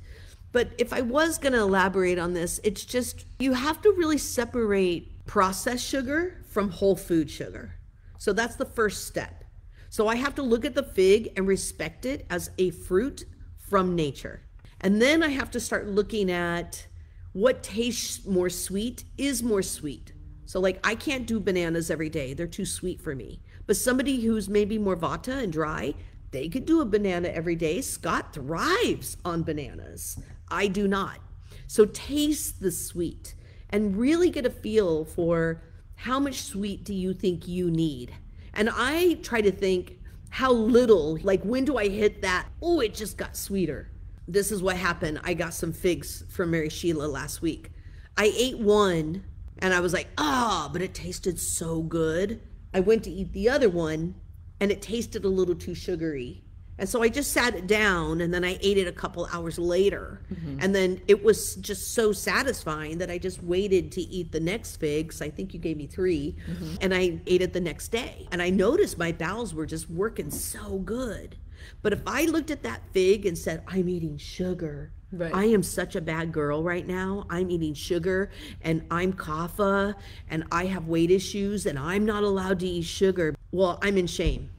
But 0.53 0.71
if 0.79 0.93
I 0.93 1.01
was 1.01 1.39
going 1.39 1.53
to 1.53 1.61
elaborate 1.61 2.19
on 2.19 2.35
this, 2.35 2.61
it's 2.65 2.85
just 2.85 3.25
you 3.39 3.53
have 3.53 3.81
to 3.83 3.93
really 3.93 4.19
separate 4.19 5.27
processed 5.27 5.87
sugar 5.87 6.43
from 6.49 6.71
whole 6.71 6.97
food 6.97 7.31
sugar. 7.31 7.75
So 8.19 8.33
that's 8.33 8.57
the 8.57 8.65
first 8.65 9.07
step. 9.07 9.45
So 9.89 10.09
I 10.09 10.17
have 10.17 10.35
to 10.37 10.43
look 10.43 10.65
at 10.65 10.75
the 10.75 10.83
fig 10.83 11.33
and 11.37 11.47
respect 11.47 12.05
it 12.05 12.27
as 12.31 12.51
a 12.59 12.71
fruit 12.71 13.25
from 13.59 13.95
nature. 13.95 14.43
And 14.81 15.01
then 15.01 15.23
I 15.23 15.29
have 15.29 15.51
to 15.53 15.61
start 15.61 15.87
looking 15.87 16.31
at 16.31 16.87
what 17.33 17.63
tastes 17.63 18.27
more 18.27 18.51
sweet 18.51 19.05
is 19.17 19.43
more 19.43 19.63
sweet. 19.63 20.13
So 20.47 20.59
like 20.59 20.81
I 20.83 20.97
can't 20.97 21.27
do 21.27 21.39
bananas 21.39 21.91
every 21.91 22.09
day. 22.09 22.35
They're 22.35 22.49
too 22.49 22.65
sweet 22.65 23.01
for 23.01 23.15
me. 23.15 23.41
But 23.67 23.77
somebody 23.77 24.21
who's 24.21 24.49
maybe 24.49 24.79
more 24.79 24.97
vata 24.97 25.43
and 25.43 25.53
dry, 25.53 25.95
they 26.33 26.49
could 26.49 26.67
do 26.67 26.81
a 26.81 26.85
banana 26.85 27.29
every 27.29 27.57
day. 27.57 27.81
Scott 27.81 28.33
thrives 28.33 29.17
on 29.25 29.45
bananas. 29.45 30.19
I 30.51 30.67
do 30.67 30.89
not. 30.89 31.19
So 31.67 31.87
taste 31.87 32.61
the 32.61 32.73
sweet 32.73 33.35
and 33.71 33.97
really 33.97 34.31
get 34.31 34.47
a 34.47 34.51
feel 34.51 35.05
for 35.05 35.63
how 35.95 36.19
much 36.19 36.43
sweet 36.43 36.85
do 36.85 36.95
you 36.95 37.15
think 37.15 37.47
you 37.47 37.71
need? 37.71 38.13
And 38.55 38.71
I 38.73 39.15
try 39.23 39.41
to 39.41 39.53
think 39.53 39.99
how 40.31 40.53
little, 40.53 41.19
like 41.23 41.43
when 41.43 41.65
do 41.65 41.77
I 41.77 41.89
hit 41.89 42.23
that? 42.23 42.49
Oh, 42.63 42.81
it 42.81 42.95
just 42.95 43.17
got 43.17 43.37
sweeter. 43.37 43.91
This 44.27 44.51
is 44.51 44.63
what 44.63 44.77
happened. 44.77 45.21
I 45.25 45.35
got 45.35 45.55
some 45.55 45.73
figs 45.73 46.25
from 46.29 46.53
Mary 46.53 46.69
Sheila 46.69 47.07
last 47.07 47.43
week. 47.43 47.71
I 48.17 48.33
ate 48.37 48.59
one 48.59 49.25
and 49.59 49.75
I 49.75 49.81
was 49.81 49.93
like, 49.93 50.09
ah, 50.19 50.71
but 50.73 50.83
it 50.83 50.95
tasted 50.95 51.39
so 51.39 51.83
good. 51.83 52.41
I 52.73 52.81
went 52.81 53.05
to 53.05 53.11
eat 53.11 53.33
the 53.33 53.49
other 53.49 53.69
one 53.69 54.15
and 54.61 54.71
it 54.71 54.83
tasted 54.83 55.25
a 55.25 55.29
little 55.29 55.55
too 55.55 55.75
sugary. 55.75 56.45
And 56.81 56.89
so 56.89 57.03
I 57.03 57.11
just 57.11 57.33
sat 57.33 57.55
it 57.55 57.67
down 57.67 58.23
and 58.23 58.33
then 58.33 58.43
I 58.43 58.59
ate 58.63 58.79
it 58.79 58.89
a 58.89 58.93
couple 58.93 59.29
hours 59.31 59.59
later. 59.59 60.23
Mm-hmm. 60.33 60.61
And 60.61 60.75
then 60.75 61.03
it 61.07 61.23
was 61.23 61.57
just 61.57 61.93
so 61.95 62.11
satisfying 62.11 62.97
that 62.99 63.11
I 63.11 63.19
just 63.19 63.43
waited 63.43 63.93
to 63.93 64.01
eat 64.01 64.33
the 64.33 64.41
next 64.41 64.77
figs. 64.77 65.21
I 65.21 65.29
think 65.29 65.53
you 65.53 65.61
gave 65.61 65.77
me 65.77 65.87
3 65.87 66.35
mm-hmm. 66.35 66.75
And 66.81 66.95
I 66.95 67.21
ate 67.27 67.43
it 67.43 67.53
the 67.53 67.61
next 67.61 67.89
day. 67.89 68.27
And 68.33 68.41
I 68.41 68.49
noticed 68.49 68.97
my 68.97 69.13
bowels 69.13 69.55
were 69.55 69.67
just 69.67 69.91
working 69.91 70.31
so 70.31 70.79
good. 70.79 71.37
But 71.83 71.93
if 71.93 72.01
I 72.07 72.25
looked 72.25 72.51
at 72.51 72.63
that 72.63 72.81
fig 72.93 73.27
and 73.27 73.37
said, 73.37 73.63
I'm 73.69 73.89
eating 73.89 74.17
sugar, 74.17 74.93
Right. 75.13 75.35
I 75.35 75.47
am 75.47 75.65
such 75.65 75.97
a 75.97 76.01
bad 76.01 76.31
girl 76.31 76.63
right 76.63 76.87
now. 76.87 77.27
I'm 77.29 77.51
eating 77.51 77.75
sugar 77.75 78.31
and 78.63 78.87
I'm 78.93 79.13
kapha 79.13 79.97
and 80.29 80.45
I 80.53 80.67
have 80.67 80.87
weight 80.87 81.11
issues 81.11 81.67
and 81.67 81.77
I'm 81.77 82.07
not 82.07 82.23
allowed 82.23 82.61
to 82.61 82.69
eat 82.69 82.83
sugar. 82.85 83.35
Well, 83.51 83.81
I'm 83.83 83.99
in 83.99 84.07
shame 84.07 84.51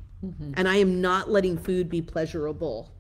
and 0.56 0.68
I 0.68 0.78
am 0.78 1.02
not 1.02 1.30
letting 1.30 1.58
food 1.58 1.90
be 1.90 2.02
pleasurable. 2.02 2.92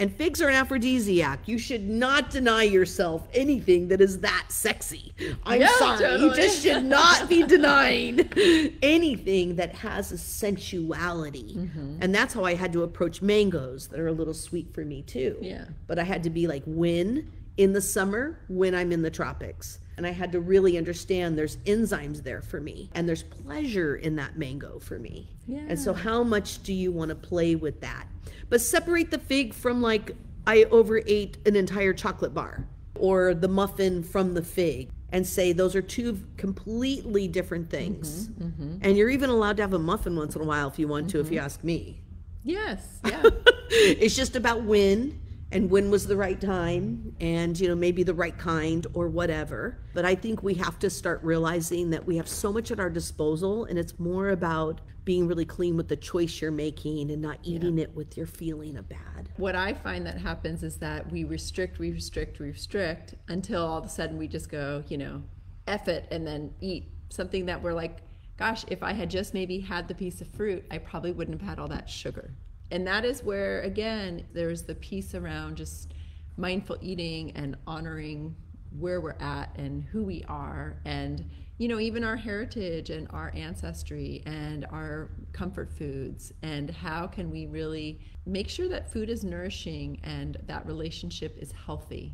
And 0.00 0.12
figs 0.12 0.42
are 0.42 0.48
an 0.48 0.56
aphrodisiac. 0.56 1.46
You 1.46 1.56
should 1.56 1.88
not 1.88 2.28
deny 2.28 2.64
yourself 2.64 3.28
anything 3.32 3.86
that 3.88 4.00
is 4.00 4.18
that 4.20 4.46
sexy. 4.48 5.14
I'm 5.44 5.60
Yeah, 5.60 5.68
sorry. 5.78 6.20
You 6.20 6.34
just 6.34 6.62
should 6.62 6.84
not 6.84 7.28
be 7.28 7.44
denying 7.44 8.28
anything 8.82 9.54
that 9.54 9.72
has 9.76 10.10
a 10.10 10.18
sensuality. 10.18 11.54
Mm-hmm. 11.56 11.98
And 12.00 12.12
that's 12.12 12.34
how 12.34 12.42
I 12.44 12.54
had 12.54 12.72
to 12.72 12.82
approach 12.82 13.22
mangoes 13.22 13.86
that 13.88 14.00
are 14.00 14.08
a 14.08 14.12
little 14.12 14.34
sweet 14.34 14.74
for 14.74 14.84
me 14.84 15.02
too. 15.02 15.38
Yeah. 15.40 15.66
But 15.86 16.00
I 16.00 16.04
had 16.04 16.24
to 16.24 16.30
be 16.30 16.48
like, 16.48 16.64
when 16.66 17.30
in 17.56 17.72
the 17.72 17.80
summer, 17.80 18.40
when 18.48 18.74
I'm 18.74 18.90
in 18.90 19.02
the 19.02 19.10
tropics. 19.10 19.78
And 19.96 20.06
I 20.06 20.10
had 20.10 20.32
to 20.32 20.40
really 20.40 20.76
understand 20.76 21.38
there's 21.38 21.56
enzymes 21.58 22.22
there 22.22 22.42
for 22.42 22.60
me 22.60 22.90
and 22.94 23.08
there's 23.08 23.22
pleasure 23.22 23.96
in 23.96 24.16
that 24.16 24.36
mango 24.36 24.78
for 24.80 24.98
me. 24.98 25.28
Yeah. 25.46 25.62
And 25.68 25.78
so, 25.78 25.92
how 25.92 26.22
much 26.22 26.62
do 26.62 26.72
you 26.72 26.90
want 26.90 27.10
to 27.10 27.14
play 27.14 27.54
with 27.54 27.80
that? 27.80 28.06
But 28.48 28.60
separate 28.60 29.10
the 29.10 29.18
fig 29.18 29.54
from 29.54 29.80
like, 29.82 30.12
I 30.46 30.64
overate 30.64 31.38
an 31.46 31.56
entire 31.56 31.92
chocolate 31.92 32.34
bar 32.34 32.66
or 32.96 33.34
the 33.34 33.48
muffin 33.48 34.02
from 34.02 34.34
the 34.34 34.42
fig 34.42 34.90
and 35.10 35.26
say 35.26 35.52
those 35.52 35.76
are 35.76 35.82
two 35.82 36.18
completely 36.36 37.28
different 37.28 37.70
things. 37.70 38.28
Mm-hmm. 38.28 38.78
And 38.82 38.96
you're 38.96 39.10
even 39.10 39.30
allowed 39.30 39.56
to 39.58 39.62
have 39.62 39.72
a 39.72 39.78
muffin 39.78 40.16
once 40.16 40.34
in 40.34 40.42
a 40.42 40.44
while 40.44 40.68
if 40.68 40.78
you 40.78 40.88
want 40.88 41.10
to, 41.10 41.20
if 41.20 41.30
you 41.30 41.38
ask 41.38 41.62
me. 41.62 42.00
Yes. 42.42 43.00
Yeah. 43.04 43.22
it's 43.70 44.14
just 44.14 44.36
about 44.36 44.62
when 44.62 45.18
and 45.54 45.70
when 45.70 45.90
was 45.90 46.06
the 46.06 46.16
right 46.16 46.40
time 46.40 47.14
and 47.20 47.58
you 47.58 47.68
know 47.68 47.76
maybe 47.76 48.02
the 48.02 48.12
right 48.12 48.36
kind 48.36 48.86
or 48.92 49.08
whatever. 49.08 49.78
But 49.94 50.04
i 50.04 50.14
think 50.14 50.42
we 50.42 50.54
have 50.54 50.78
to 50.80 50.90
start 50.90 51.22
realizing 51.22 51.90
that 51.90 52.04
we 52.04 52.16
have 52.16 52.28
so 52.28 52.52
much 52.52 52.70
at 52.70 52.80
our 52.80 52.90
disposal 52.90 53.64
and 53.64 53.78
it's 53.78 53.98
more 53.98 54.30
about 54.30 54.80
being 55.04 55.28
really 55.28 55.44
clean 55.44 55.76
with 55.76 55.88
the 55.88 55.96
choice 55.96 56.40
you're 56.40 56.50
making 56.50 57.10
and 57.10 57.20
not 57.20 57.38
eating 57.42 57.78
it 57.78 57.94
with 57.94 58.16
your 58.16 58.26
feeling 58.26 58.76
of 58.76 58.88
bad. 58.88 59.28
What 59.36 59.54
I 59.54 59.74
find 59.74 60.06
that 60.06 60.16
happens 60.16 60.62
is 60.62 60.78
that 60.78 61.10
we 61.12 61.24
restrict, 61.24 61.78
we 61.78 61.92
restrict, 61.92 62.38
we 62.38 62.46
restrict 62.46 63.14
until 63.28 63.66
all 63.66 63.78
of 63.78 63.84
a 63.84 63.88
sudden 63.88 64.16
we 64.16 64.28
just 64.28 64.48
go, 64.48 64.82
you 64.88 64.96
know, 64.96 65.22
F 65.66 65.88
it 65.88 66.08
and 66.10 66.26
then 66.26 66.54
eat 66.60 66.90
something 67.10 67.44
that 67.46 67.62
we're 67.62 67.74
like, 67.74 67.98
gosh, 68.38 68.64
if 68.68 68.82
I 68.82 68.92
had 68.94 69.10
just 69.10 69.34
maybe 69.34 69.60
had 69.60 69.88
the 69.88 69.94
piece 69.94 70.20
of 70.20 70.28
fruit, 70.28 70.64
I 70.70 70.78
probably 70.78 71.12
wouldn't 71.12 71.38
have 71.38 71.48
had 71.48 71.58
all 71.58 71.68
that 71.68 71.88
sugar. 71.88 72.34
And 72.70 72.86
that 72.86 73.04
is 73.04 73.22
where, 73.22 73.60
again, 73.62 74.26
there's 74.32 74.62
the 74.62 74.74
piece 74.74 75.14
around 75.14 75.56
just 75.56 75.94
mindful 76.36 76.78
eating 76.80 77.32
and 77.36 77.56
honoring 77.66 78.34
where 78.78 79.00
we're 79.00 79.16
at 79.20 79.50
and 79.56 79.84
who 79.84 80.02
we 80.02 80.24
are 80.28 80.76
and 80.84 81.30
you 81.58 81.68
know 81.68 81.78
even 81.78 82.02
our 82.02 82.16
heritage 82.16 82.90
and 82.90 83.06
our 83.10 83.30
ancestry 83.36 84.20
and 84.26 84.66
our 84.72 85.10
comfort 85.32 85.70
foods 85.70 86.32
and 86.42 86.70
how 86.70 87.06
can 87.06 87.30
we 87.30 87.46
really 87.46 88.00
make 88.26 88.48
sure 88.48 88.68
that 88.68 88.92
food 88.92 89.08
is 89.08 89.22
nourishing 89.22 90.00
and 90.02 90.36
that 90.46 90.66
relationship 90.66 91.36
is 91.38 91.52
healthy 91.52 92.12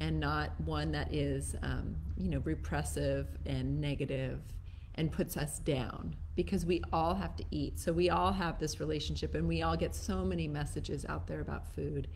and 0.00 0.18
not 0.18 0.58
one 0.62 0.90
that 0.90 1.12
is 1.12 1.54
um, 1.62 1.94
you 2.16 2.30
know 2.30 2.40
repressive 2.44 3.28
and 3.44 3.78
negative 3.78 4.40
and 5.00 5.10
puts 5.10 5.38
us 5.38 5.58
down 5.60 6.14
because 6.36 6.66
we 6.66 6.82
all 6.92 7.14
have 7.14 7.34
to 7.34 7.44
eat 7.50 7.80
so 7.80 7.90
we 7.90 8.10
all 8.10 8.32
have 8.32 8.58
this 8.58 8.78
relationship 8.80 9.34
and 9.34 9.48
we 9.48 9.62
all 9.62 9.74
get 9.74 9.94
so 9.94 10.22
many 10.24 10.46
messages 10.46 11.06
out 11.08 11.26
there 11.26 11.40
about 11.40 11.66
food 11.74 12.06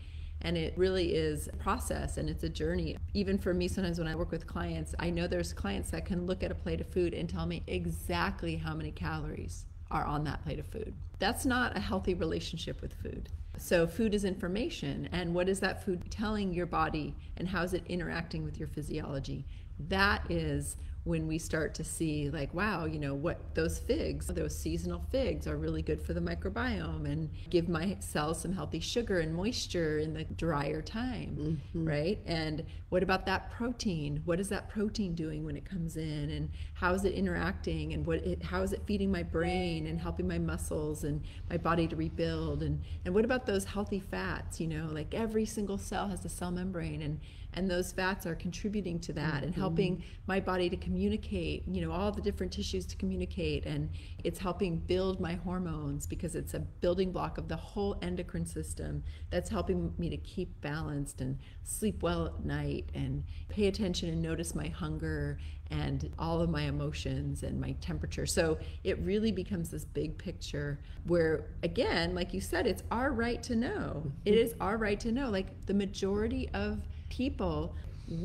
and 0.42 0.58
it 0.58 0.74
really 0.76 1.14
is 1.14 1.48
a 1.48 1.56
process 1.56 2.18
and 2.18 2.28
it's 2.28 2.42
a 2.42 2.48
journey. 2.48 2.98
Even 3.14 3.38
for 3.38 3.54
me, 3.54 3.66
sometimes 3.66 3.98
when 3.98 4.08
I 4.08 4.14
work 4.14 4.30
with 4.30 4.46
clients, 4.46 4.94
I 4.98 5.08
know 5.08 5.26
there's 5.26 5.54
clients 5.54 5.90
that 5.90 6.04
can 6.04 6.26
look 6.26 6.42
at 6.42 6.50
a 6.50 6.54
plate 6.54 6.82
of 6.82 6.88
food 6.88 7.14
and 7.14 7.28
tell 7.28 7.46
me 7.46 7.62
exactly 7.66 8.56
how 8.56 8.74
many 8.74 8.90
calories 8.90 9.64
are 9.90 10.04
on 10.04 10.24
that 10.24 10.42
plate 10.42 10.58
of 10.58 10.66
food. 10.66 10.92
That's 11.18 11.46
not 11.46 11.76
a 11.76 11.80
healthy 11.80 12.12
relationship 12.12 12.82
with 12.82 12.92
food. 12.92 13.30
So, 13.56 13.86
food 13.86 14.14
is 14.14 14.24
information, 14.24 15.08
and 15.12 15.32
what 15.32 15.48
is 15.48 15.60
that 15.60 15.84
food 15.84 16.10
telling 16.10 16.52
your 16.52 16.66
body, 16.66 17.14
and 17.36 17.48
how 17.48 17.62
is 17.62 17.72
it 17.72 17.84
interacting 17.86 18.44
with 18.44 18.58
your 18.58 18.66
physiology? 18.66 19.46
That 19.78 20.28
is 20.28 20.76
when 21.04 21.26
we 21.26 21.38
start 21.38 21.74
to 21.74 21.84
see 21.84 22.30
like 22.30 22.52
wow 22.54 22.84
you 22.84 22.98
know 22.98 23.14
what 23.14 23.54
those 23.54 23.78
figs 23.78 24.26
those 24.28 24.56
seasonal 24.56 25.04
figs 25.10 25.46
are 25.46 25.56
really 25.56 25.82
good 25.82 26.00
for 26.00 26.14
the 26.14 26.20
microbiome 26.20 27.04
and 27.04 27.30
give 27.50 27.68
my 27.68 27.96
cells 28.00 28.40
some 28.40 28.52
healthy 28.52 28.80
sugar 28.80 29.20
and 29.20 29.34
moisture 29.34 29.98
in 29.98 30.14
the 30.14 30.24
drier 30.24 30.82
time 30.82 31.36
mm-hmm. 31.38 31.86
right? 31.86 32.18
And 32.26 32.64
what 32.88 33.02
about 33.02 33.26
that 33.26 33.50
protein? 33.50 34.22
What 34.24 34.40
is 34.40 34.48
that 34.48 34.68
protein 34.68 35.14
doing 35.14 35.44
when 35.44 35.56
it 35.56 35.64
comes 35.64 35.96
in? 35.96 36.30
And 36.30 36.50
how 36.74 36.94
is 36.94 37.04
it 37.04 37.14
interacting? 37.14 37.92
And 37.92 38.06
what 38.06 38.18
it, 38.18 38.42
how 38.42 38.62
is 38.62 38.72
it 38.72 38.82
feeding 38.86 39.10
my 39.10 39.22
brain 39.22 39.86
and 39.86 40.00
helping 40.00 40.26
my 40.28 40.38
muscles 40.38 41.04
and 41.04 41.22
my 41.50 41.56
body 41.56 41.86
to 41.88 41.96
rebuild? 41.96 42.62
And 42.62 42.82
and 43.04 43.14
what 43.14 43.24
about 43.24 43.46
those 43.46 43.64
healthy 43.64 44.00
fats 44.00 44.60
you 44.60 44.66
know 44.66 44.88
like 44.92 45.14
every 45.14 45.44
single 45.44 45.78
cell 45.78 46.08
has 46.08 46.24
a 46.24 46.28
cell 46.28 46.50
membrane 46.50 47.02
and 47.02 47.20
and 47.54 47.70
those 47.70 47.92
fats 47.92 48.26
are 48.26 48.34
contributing 48.34 49.00
to 49.00 49.12
that 49.12 49.34
mm-hmm. 49.34 49.44
and 49.44 49.54
helping 49.54 50.04
my 50.26 50.38
body 50.38 50.68
to 50.68 50.76
communicate 50.76 51.64
you 51.66 51.80
know 51.80 51.90
all 51.90 52.12
the 52.12 52.20
different 52.20 52.52
tissues 52.52 52.86
to 52.86 52.96
communicate 52.96 53.64
and 53.64 53.88
it's 54.22 54.38
helping 54.38 54.78
build 54.78 55.20
my 55.20 55.34
hormones 55.34 56.06
because 56.06 56.34
it's 56.34 56.54
a 56.54 56.60
building 56.60 57.10
block 57.10 57.38
of 57.38 57.48
the 57.48 57.56
whole 57.56 57.96
endocrine 58.02 58.46
system 58.46 59.02
that's 59.30 59.48
helping 59.48 59.92
me 59.98 60.08
to 60.10 60.16
keep 60.18 60.60
balanced 60.60 61.20
and 61.20 61.38
sleep 61.62 62.02
well 62.02 62.26
at 62.26 62.44
night 62.44 62.88
and 62.94 63.24
pay 63.48 63.66
attention 63.66 64.08
and 64.10 64.20
notice 64.20 64.54
my 64.54 64.68
hunger 64.68 65.38
and 65.70 66.12
all 66.18 66.40
of 66.40 66.50
my 66.50 66.62
emotions 66.62 67.42
and 67.42 67.60
my 67.60 67.72
temperature. 67.80 68.26
So 68.26 68.58
it 68.82 68.98
really 69.00 69.32
becomes 69.32 69.70
this 69.70 69.84
big 69.84 70.18
picture 70.18 70.78
where, 71.06 71.46
again, 71.62 72.14
like 72.14 72.34
you 72.34 72.40
said, 72.40 72.66
it's 72.66 72.82
our 72.90 73.12
right 73.12 73.42
to 73.44 73.56
know. 73.56 74.12
It 74.24 74.34
is 74.34 74.54
our 74.60 74.76
right 74.76 75.00
to 75.00 75.12
know. 75.12 75.30
Like 75.30 75.66
the 75.66 75.74
majority 75.74 76.48
of 76.54 76.82
people, 77.08 77.74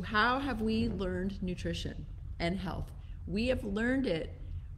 how 0.04 0.40
have 0.40 0.62
we 0.62 0.90
learned 0.90 1.42
nutrition 1.42 2.06
and 2.40 2.58
health? 2.58 2.92
We 3.28 3.48
have 3.48 3.64
learned 3.64 4.08
it 4.08 4.36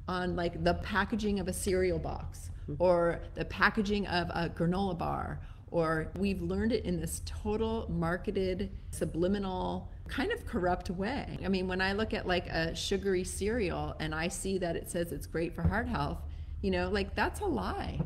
on 0.07 0.35
like 0.35 0.63
the 0.63 0.75
packaging 0.75 1.39
of 1.39 1.47
a 1.47 1.53
cereal 1.53 1.99
box 1.99 2.49
hmm. 2.65 2.75
or 2.79 3.21
the 3.35 3.45
packaging 3.45 4.07
of 4.07 4.29
a 4.29 4.49
granola 4.49 4.97
bar 4.97 5.39
or 5.71 6.11
we've 6.17 6.41
learned 6.41 6.73
it 6.73 6.83
in 6.83 6.99
this 6.99 7.21
total 7.25 7.87
marketed 7.89 8.69
subliminal 8.91 9.89
kind 10.07 10.31
of 10.33 10.45
corrupt 10.45 10.89
way. 10.89 11.39
I 11.43 11.47
mean, 11.47 11.67
when 11.67 11.79
I 11.79 11.93
look 11.93 12.13
at 12.13 12.27
like 12.27 12.47
a 12.47 12.75
sugary 12.75 13.23
cereal 13.23 13.95
and 13.99 14.13
I 14.13 14.27
see 14.27 14.57
that 14.57 14.75
it 14.75 14.91
says 14.91 15.13
it's 15.13 15.25
great 15.25 15.55
for 15.55 15.61
heart 15.61 15.87
health, 15.87 16.17
you 16.61 16.69
know, 16.69 16.89
like 16.89 17.15
that's 17.15 17.39
a 17.41 17.45
lie. 17.45 17.99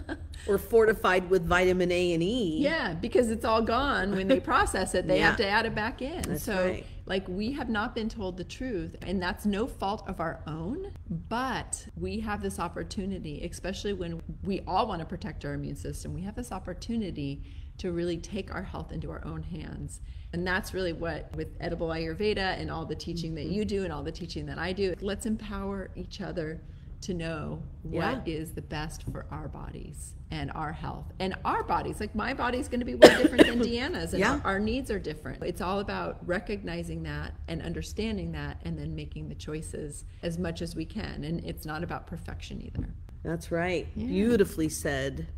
or 0.46 0.58
fortified 0.58 1.30
with 1.30 1.46
vitamin 1.46 1.90
A 1.90 2.12
and 2.12 2.22
E. 2.22 2.58
Yeah, 2.60 2.92
because 2.94 3.30
it's 3.30 3.44
all 3.44 3.62
gone 3.62 4.14
when 4.14 4.28
they 4.28 4.40
process 4.52 4.94
it. 4.94 5.06
They 5.06 5.18
yeah. 5.18 5.28
have 5.28 5.36
to 5.38 5.48
add 5.48 5.66
it 5.66 5.74
back 5.74 6.02
in. 6.02 6.22
That's 6.22 6.44
so 6.44 6.64
right. 6.64 6.86
like 7.06 7.26
we 7.26 7.52
have 7.52 7.70
not 7.70 7.94
been 7.94 8.08
told 8.08 8.36
the 8.36 8.44
truth 8.44 8.96
and 9.02 9.22
that's 9.22 9.46
no 9.46 9.66
fault 9.66 10.06
of 10.06 10.20
our 10.20 10.40
own, 10.46 10.92
but 11.28 11.86
we 11.96 12.20
have 12.20 12.42
this 12.42 12.58
opportunity, 12.58 13.44
especially 13.50 13.94
when 13.94 14.20
we 14.42 14.60
all 14.66 14.86
want 14.86 15.00
to 15.00 15.06
protect 15.06 15.44
our 15.44 15.54
immune 15.54 15.76
system. 15.76 16.12
We 16.12 16.22
have 16.22 16.34
this 16.34 16.52
opportunity 16.52 17.42
to 17.78 17.92
really 17.92 18.18
take 18.18 18.54
our 18.54 18.62
health 18.62 18.92
into 18.92 19.10
our 19.10 19.24
own 19.24 19.42
hands. 19.42 20.00
And 20.34 20.46
that's 20.46 20.72
really 20.72 20.92
what, 20.92 21.34
with 21.36 21.56
Edible 21.60 21.88
Ayurveda 21.88 22.60
and 22.60 22.70
all 22.70 22.84
the 22.84 22.94
teaching 22.94 23.34
that 23.34 23.44
mm-hmm. 23.44 23.54
you 23.54 23.64
do 23.64 23.84
and 23.84 23.92
all 23.92 24.02
the 24.02 24.12
teaching 24.12 24.46
that 24.46 24.58
I 24.58 24.72
do, 24.72 24.94
let's 25.00 25.26
empower 25.26 25.90
each 25.94 26.20
other 26.20 26.60
to 27.02 27.14
know 27.14 27.62
what 27.82 28.26
yeah. 28.26 28.34
is 28.34 28.52
the 28.52 28.62
best 28.62 29.04
for 29.10 29.26
our 29.30 29.48
bodies 29.48 30.14
and 30.30 30.50
our 30.54 30.72
health 30.72 31.12
and 31.18 31.34
our 31.44 31.62
bodies. 31.62 32.00
Like 32.00 32.14
my 32.14 32.32
body's 32.32 32.68
going 32.68 32.80
to 32.80 32.86
be 32.86 32.94
way 32.94 33.16
different 33.16 33.46
than 33.46 33.60
Deanna's, 33.62 34.12
and 34.14 34.20
yeah. 34.20 34.40
our, 34.44 34.54
our, 34.54 34.58
needs 34.58 34.90
are 34.90 34.98
different. 34.98 35.42
It's 35.42 35.60
all 35.60 35.80
about 35.80 36.18
recognizing 36.26 37.02
that 37.02 37.34
and 37.48 37.62
understanding 37.62 38.32
that, 38.32 38.60
and 38.64 38.78
then 38.78 38.94
making 38.94 39.28
the 39.28 39.34
choices 39.34 40.04
as 40.22 40.38
much 40.38 40.62
as 40.62 40.74
we 40.74 40.84
can. 40.84 41.24
And 41.24 41.44
it's 41.44 41.66
not 41.66 41.82
about 41.82 42.06
perfection 42.06 42.62
either. 42.62 42.88
That's 43.22 43.52
right. 43.52 43.86
Yeah. 43.94 44.06
Beautifully 44.06 44.68
said. 44.68 45.28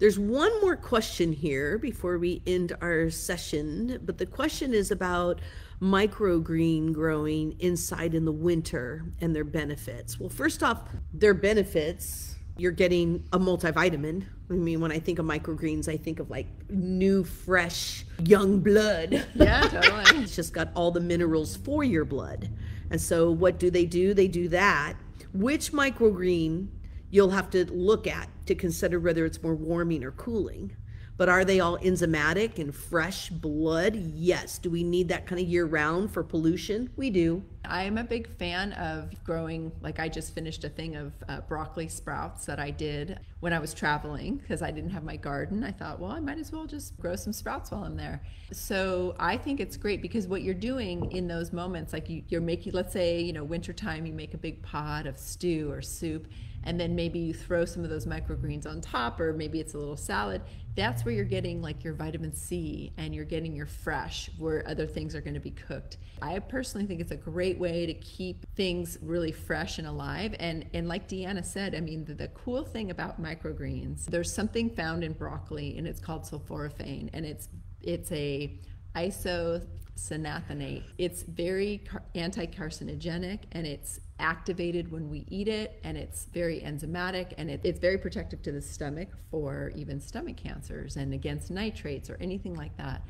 There's 0.00 0.18
one 0.18 0.50
more 0.62 0.76
question 0.76 1.30
here 1.30 1.76
before 1.76 2.16
we 2.16 2.40
end 2.46 2.74
our 2.80 3.10
session, 3.10 4.00
but 4.02 4.16
the 4.16 4.24
question 4.24 4.72
is 4.72 4.90
about 4.90 5.42
microgreen 5.78 6.94
growing 6.94 7.54
inside 7.60 8.14
in 8.14 8.24
the 8.24 8.32
winter 8.32 9.04
and 9.20 9.36
their 9.36 9.44
benefits. 9.44 10.18
Well, 10.18 10.30
first 10.30 10.62
off, 10.62 10.88
their 11.12 11.34
benefits, 11.34 12.36
you're 12.56 12.72
getting 12.72 13.28
a 13.34 13.38
multivitamin. 13.38 14.24
I 14.48 14.54
mean, 14.54 14.80
when 14.80 14.90
I 14.90 15.00
think 15.00 15.18
of 15.18 15.26
microgreens, 15.26 15.86
I 15.86 15.98
think 15.98 16.18
of 16.18 16.30
like 16.30 16.46
new, 16.70 17.22
fresh, 17.22 18.06
young 18.24 18.60
blood. 18.60 19.26
Yeah, 19.34 19.68
totally. 19.68 20.02
it's 20.22 20.34
just 20.34 20.54
got 20.54 20.70
all 20.74 20.90
the 20.90 21.00
minerals 21.00 21.56
for 21.56 21.84
your 21.84 22.06
blood. 22.06 22.48
And 22.90 22.98
so, 22.98 23.30
what 23.30 23.58
do 23.58 23.70
they 23.70 23.84
do? 23.84 24.14
They 24.14 24.28
do 24.28 24.48
that. 24.48 24.94
Which 25.34 25.72
microgreen 25.72 26.68
you'll 27.10 27.30
have 27.30 27.50
to 27.50 27.70
look 27.70 28.06
at 28.06 28.28
to 28.50 28.54
consider 28.56 28.98
whether 28.98 29.24
it's 29.24 29.42
more 29.42 29.54
warming 29.54 30.02
or 30.02 30.10
cooling. 30.10 30.76
But 31.16 31.28
are 31.28 31.44
they 31.44 31.60
all 31.60 31.78
enzymatic 31.78 32.58
and 32.58 32.74
fresh 32.74 33.28
blood? 33.28 33.94
Yes. 33.94 34.58
Do 34.58 34.70
we 34.70 34.82
need 34.82 35.08
that 35.08 35.26
kind 35.26 35.40
of 35.40 35.46
year 35.46 35.66
round 35.66 36.12
for 36.12 36.24
pollution? 36.24 36.90
We 36.96 37.10
do. 37.10 37.44
I'm 37.64 37.98
a 37.98 38.04
big 38.04 38.26
fan 38.38 38.72
of 38.72 39.22
growing, 39.22 39.70
like 39.82 40.00
I 40.00 40.08
just 40.08 40.34
finished 40.34 40.64
a 40.64 40.68
thing 40.70 40.96
of 40.96 41.12
uh, 41.28 41.42
broccoli 41.42 41.88
sprouts 41.88 42.46
that 42.46 42.58
I 42.58 42.70
did 42.70 43.20
when 43.40 43.52
I 43.52 43.58
was 43.58 43.74
traveling 43.74 44.36
because 44.36 44.62
I 44.62 44.70
didn't 44.70 44.90
have 44.90 45.04
my 45.04 45.16
garden. 45.16 45.62
I 45.62 45.70
thought, 45.70 46.00
well, 46.00 46.10
I 46.10 46.20
might 46.20 46.38
as 46.38 46.50
well 46.50 46.64
just 46.64 46.98
grow 46.98 47.14
some 47.16 47.34
sprouts 47.34 47.70
while 47.70 47.84
I'm 47.84 47.96
there. 47.96 48.22
So 48.50 49.14
I 49.18 49.36
think 49.36 49.60
it's 49.60 49.76
great 49.76 50.00
because 50.00 50.26
what 50.26 50.42
you're 50.42 50.54
doing 50.54 51.12
in 51.12 51.28
those 51.28 51.52
moments, 51.52 51.92
like 51.92 52.08
you, 52.08 52.24
you're 52.28 52.40
making, 52.40 52.72
let's 52.72 52.94
say, 52.94 53.20
you 53.20 53.34
know, 53.34 53.44
wintertime, 53.44 54.06
you 54.06 54.14
make 54.14 54.32
a 54.32 54.38
big 54.38 54.62
pot 54.62 55.06
of 55.06 55.18
stew 55.18 55.70
or 55.70 55.82
soup 55.82 56.26
and 56.64 56.78
then 56.78 56.94
maybe 56.94 57.18
you 57.18 57.34
throw 57.34 57.64
some 57.64 57.84
of 57.84 57.90
those 57.90 58.06
microgreens 58.06 58.66
on 58.66 58.80
top 58.80 59.20
or 59.20 59.32
maybe 59.32 59.60
it's 59.60 59.74
a 59.74 59.78
little 59.78 59.96
salad 59.96 60.42
that's 60.76 61.04
where 61.04 61.12
you're 61.12 61.24
getting 61.24 61.60
like 61.60 61.82
your 61.82 61.94
vitamin 61.94 62.32
c 62.32 62.92
and 62.96 63.14
you're 63.14 63.24
getting 63.24 63.54
your 63.54 63.66
fresh 63.66 64.30
where 64.38 64.66
other 64.68 64.86
things 64.86 65.14
are 65.14 65.20
going 65.20 65.34
to 65.34 65.40
be 65.40 65.50
cooked 65.50 65.98
i 66.22 66.38
personally 66.38 66.86
think 66.86 67.00
it's 67.00 67.12
a 67.12 67.16
great 67.16 67.58
way 67.58 67.86
to 67.86 67.94
keep 67.94 68.46
things 68.54 68.98
really 69.02 69.32
fresh 69.32 69.78
and 69.78 69.86
alive 69.86 70.34
and 70.38 70.64
and 70.74 70.88
like 70.88 71.08
deanna 71.08 71.44
said 71.44 71.74
i 71.74 71.80
mean 71.80 72.04
the, 72.04 72.14
the 72.14 72.28
cool 72.28 72.64
thing 72.64 72.90
about 72.90 73.20
microgreens 73.20 74.04
there's 74.06 74.32
something 74.32 74.70
found 74.70 75.02
in 75.02 75.12
broccoli 75.12 75.76
and 75.78 75.86
it's 75.86 76.00
called 76.00 76.22
sulforaphane 76.22 77.08
and 77.12 77.24
it's 77.24 77.48
it's 77.82 78.12
a 78.12 78.58
isocyanate. 78.94 80.82
It's 80.98 81.22
very 81.22 81.82
anti-carcinogenic 82.14 83.40
and 83.52 83.66
it's 83.66 84.00
activated 84.20 84.92
when 84.92 85.10
we 85.10 85.24
eat 85.28 85.48
it 85.48 85.80
and 85.82 85.96
it's 85.96 86.26
very 86.26 86.60
enzymatic 86.60 87.32
and 87.38 87.50
it, 87.50 87.60
it's 87.64 87.80
very 87.80 87.98
protective 87.98 88.42
to 88.42 88.52
the 88.52 88.62
stomach 88.62 89.08
for 89.30 89.72
even 89.74 90.00
stomach 90.00 90.36
cancers 90.36 90.96
and 90.96 91.12
against 91.12 91.50
nitrates 91.50 92.08
or 92.08 92.16
anything 92.20 92.54
like 92.54 92.76
that. 92.76 93.02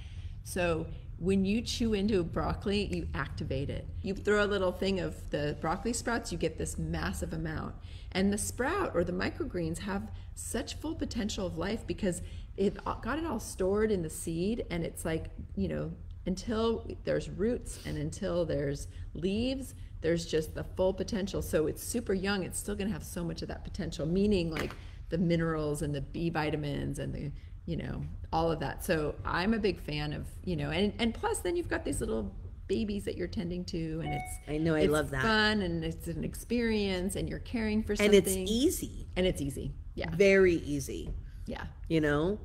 So 0.44 0.86
when 1.18 1.44
you 1.44 1.60
chew 1.60 1.92
into 1.92 2.24
broccoli, 2.24 2.84
you 2.86 3.08
activate 3.14 3.68
it. 3.68 3.86
You 4.00 4.14
throw 4.14 4.42
a 4.42 4.46
little 4.46 4.72
thing 4.72 5.00
of 5.00 5.28
the 5.30 5.56
broccoli 5.60 5.92
sprouts, 5.92 6.32
you 6.32 6.38
get 6.38 6.56
this 6.56 6.78
massive 6.78 7.34
amount. 7.34 7.74
And 8.12 8.32
the 8.32 8.38
sprout 8.38 8.92
or 8.94 9.04
the 9.04 9.12
microgreens 9.12 9.78
have 9.80 10.10
such 10.34 10.74
full 10.74 10.94
potential 10.94 11.46
of 11.46 11.58
life 11.58 11.86
because 11.86 12.22
it 12.56 12.76
uh, 12.86 12.94
got 12.94 13.18
it 13.18 13.26
all 13.26 13.38
stored 13.38 13.90
in 13.90 14.02
the 14.02 14.10
seed 14.10 14.64
and 14.70 14.84
it's 14.84 15.04
like, 15.04 15.26
you 15.56 15.68
know, 15.68 15.92
until 16.26 16.86
there's 17.04 17.28
roots 17.30 17.80
and 17.86 17.96
until 17.96 18.44
there's 18.44 18.88
leaves, 19.14 19.74
there's 20.00 20.26
just 20.26 20.54
the 20.54 20.64
full 20.64 20.92
potential. 20.92 21.42
So 21.42 21.66
it's 21.66 21.82
super 21.82 22.14
young, 22.14 22.42
it's 22.42 22.58
still 22.58 22.74
going 22.74 22.88
to 22.88 22.92
have 22.92 23.04
so 23.04 23.24
much 23.24 23.42
of 23.42 23.48
that 23.48 23.64
potential, 23.64 24.06
meaning 24.06 24.50
like 24.50 24.74
the 25.08 25.18
minerals 25.18 25.82
and 25.82 25.94
the 25.94 26.00
B 26.00 26.30
vitamins 26.30 26.98
and 26.98 27.14
the, 27.14 27.32
you 27.66 27.76
know, 27.76 28.02
all 28.32 28.50
of 28.50 28.60
that. 28.60 28.84
So 28.84 29.14
I'm 29.24 29.54
a 29.54 29.58
big 29.58 29.80
fan 29.80 30.12
of, 30.12 30.26
you 30.44 30.56
know, 30.56 30.70
and, 30.70 30.92
and 30.98 31.14
plus 31.14 31.40
then 31.40 31.56
you've 31.56 31.68
got 31.68 31.84
these 31.84 32.00
little 32.00 32.34
babies 32.68 33.04
that 33.04 33.16
you're 33.16 33.26
tending 33.26 33.64
to 33.64 34.00
and 34.04 34.14
it's 34.14 34.34
I 34.46 34.56
know 34.56 34.76
I 34.76 34.86
love 34.86 35.10
that. 35.10 35.22
fun 35.22 35.62
and 35.62 35.84
it's 35.84 36.06
an 36.06 36.22
experience 36.22 37.16
and 37.16 37.28
you're 37.28 37.40
caring 37.40 37.82
for 37.82 37.96
something. 37.96 38.14
And 38.14 38.26
it's 38.26 38.36
easy. 38.36 39.08
And 39.16 39.26
it's 39.26 39.40
easy. 39.42 39.74
Yeah. 39.94 40.10
Very 40.14 40.54
easy. 40.54 41.10
Yeah. 41.46 41.64
You 41.88 42.00
know? 42.00 42.38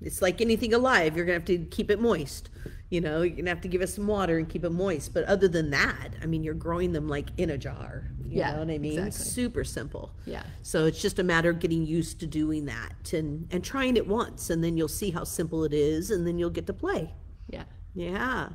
It's 0.00 0.22
like 0.22 0.40
anything 0.40 0.74
alive, 0.74 1.16
you're 1.16 1.26
gonna 1.26 1.38
have 1.38 1.44
to 1.46 1.58
keep 1.58 1.90
it 1.90 2.00
moist. 2.00 2.50
You 2.90 3.02
know, 3.02 3.20
you're 3.20 3.36
gonna 3.36 3.50
have 3.50 3.60
to 3.62 3.68
give 3.68 3.82
it 3.82 3.88
some 3.88 4.06
water 4.06 4.38
and 4.38 4.48
keep 4.48 4.64
it 4.64 4.70
moist. 4.70 5.12
But 5.12 5.24
other 5.24 5.46
than 5.46 5.70
that, 5.70 6.08
I 6.22 6.26
mean, 6.26 6.42
you're 6.42 6.54
growing 6.54 6.92
them 6.92 7.06
like 7.08 7.28
in 7.36 7.50
a 7.50 7.58
jar. 7.58 8.10
You 8.24 8.38
yeah, 8.38 8.52
know 8.52 8.58
what 8.60 8.70
I 8.70 8.78
mean? 8.78 8.98
Exactly. 8.98 9.30
Super 9.30 9.64
simple. 9.64 10.12
Yeah. 10.24 10.42
So 10.62 10.86
it's 10.86 11.00
just 11.00 11.18
a 11.18 11.22
matter 11.22 11.50
of 11.50 11.60
getting 11.60 11.86
used 11.86 12.20
to 12.20 12.26
doing 12.26 12.64
that 12.66 13.12
and 13.12 13.46
and 13.50 13.62
trying 13.62 13.96
it 13.96 14.06
once, 14.06 14.48
and 14.50 14.64
then 14.64 14.76
you'll 14.76 14.88
see 14.88 15.10
how 15.10 15.24
simple 15.24 15.64
it 15.64 15.74
is, 15.74 16.10
and 16.10 16.26
then 16.26 16.38
you'll 16.38 16.50
get 16.50 16.66
to 16.66 16.72
play. 16.72 17.12
Yeah. 17.48 17.64
Yeah. 17.94 18.50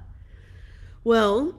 Well, 1.03 1.55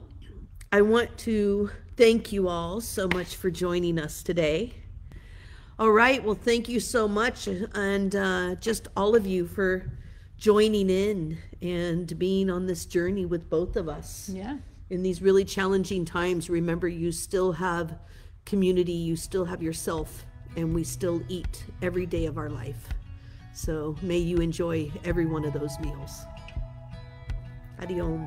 I 0.71 0.81
want 0.81 1.17
to 1.19 1.71
thank 1.95 2.31
you 2.31 2.49
all 2.49 2.81
so 2.81 3.07
much 3.07 3.35
for 3.35 3.49
joining 3.49 3.97
us 3.99 4.23
today. 4.23 4.73
All 5.77 5.91
right. 5.91 6.23
Well, 6.23 6.35
thank 6.35 6.67
you 6.67 6.79
so 6.79 7.07
much, 7.07 7.47
and 7.47 8.15
uh, 8.15 8.55
just 8.55 8.87
all 8.97 9.15
of 9.15 9.25
you 9.25 9.45
for 9.45 9.91
joining 10.37 10.89
in 10.89 11.37
and 11.65 12.17
being 12.19 12.49
on 12.49 12.67
this 12.67 12.85
journey 12.85 13.25
with 13.25 13.49
both 13.49 13.75
of 13.75 13.89
us. 13.89 14.29
Yeah. 14.31 14.57
In 14.89 15.01
these 15.01 15.21
really 15.21 15.43
challenging 15.43 16.05
times, 16.05 16.49
remember 16.49 16.87
you 16.87 17.11
still 17.11 17.53
have 17.53 17.97
community, 18.45 18.91
you 18.91 19.15
still 19.15 19.45
have 19.45 19.63
yourself, 19.63 20.25
and 20.55 20.75
we 20.75 20.83
still 20.83 21.23
eat 21.27 21.65
every 21.81 22.05
day 22.05 22.27
of 22.27 22.37
our 22.37 22.49
life. 22.49 22.87
So 23.53 23.95
may 24.01 24.19
you 24.19 24.37
enjoy 24.37 24.91
every 25.03 25.25
one 25.25 25.43
of 25.43 25.53
those 25.53 25.79
meals. 25.79 26.25
Adios. 27.81 28.21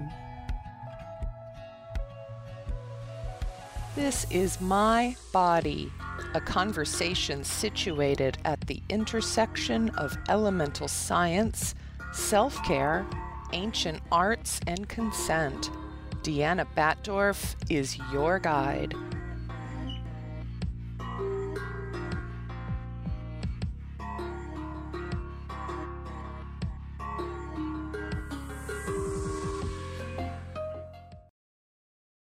This 3.94 4.26
is 4.30 4.60
My 4.60 5.16
Body, 5.32 5.92
a 6.34 6.40
conversation 6.40 7.44
situated 7.44 8.38
at 8.44 8.60
the 8.62 8.82
intersection 8.88 9.90
of 9.90 10.16
elemental 10.28 10.88
science 10.88 11.74
self 12.12 12.62
care, 12.64 13.06
ancient 13.52 14.00
arts 14.10 14.60
and 14.66 14.88
consent. 14.88 15.70
Deanna 16.22 16.66
Batdorf 16.76 17.54
is 17.70 17.98
your 18.12 18.38
guide. 18.38 18.94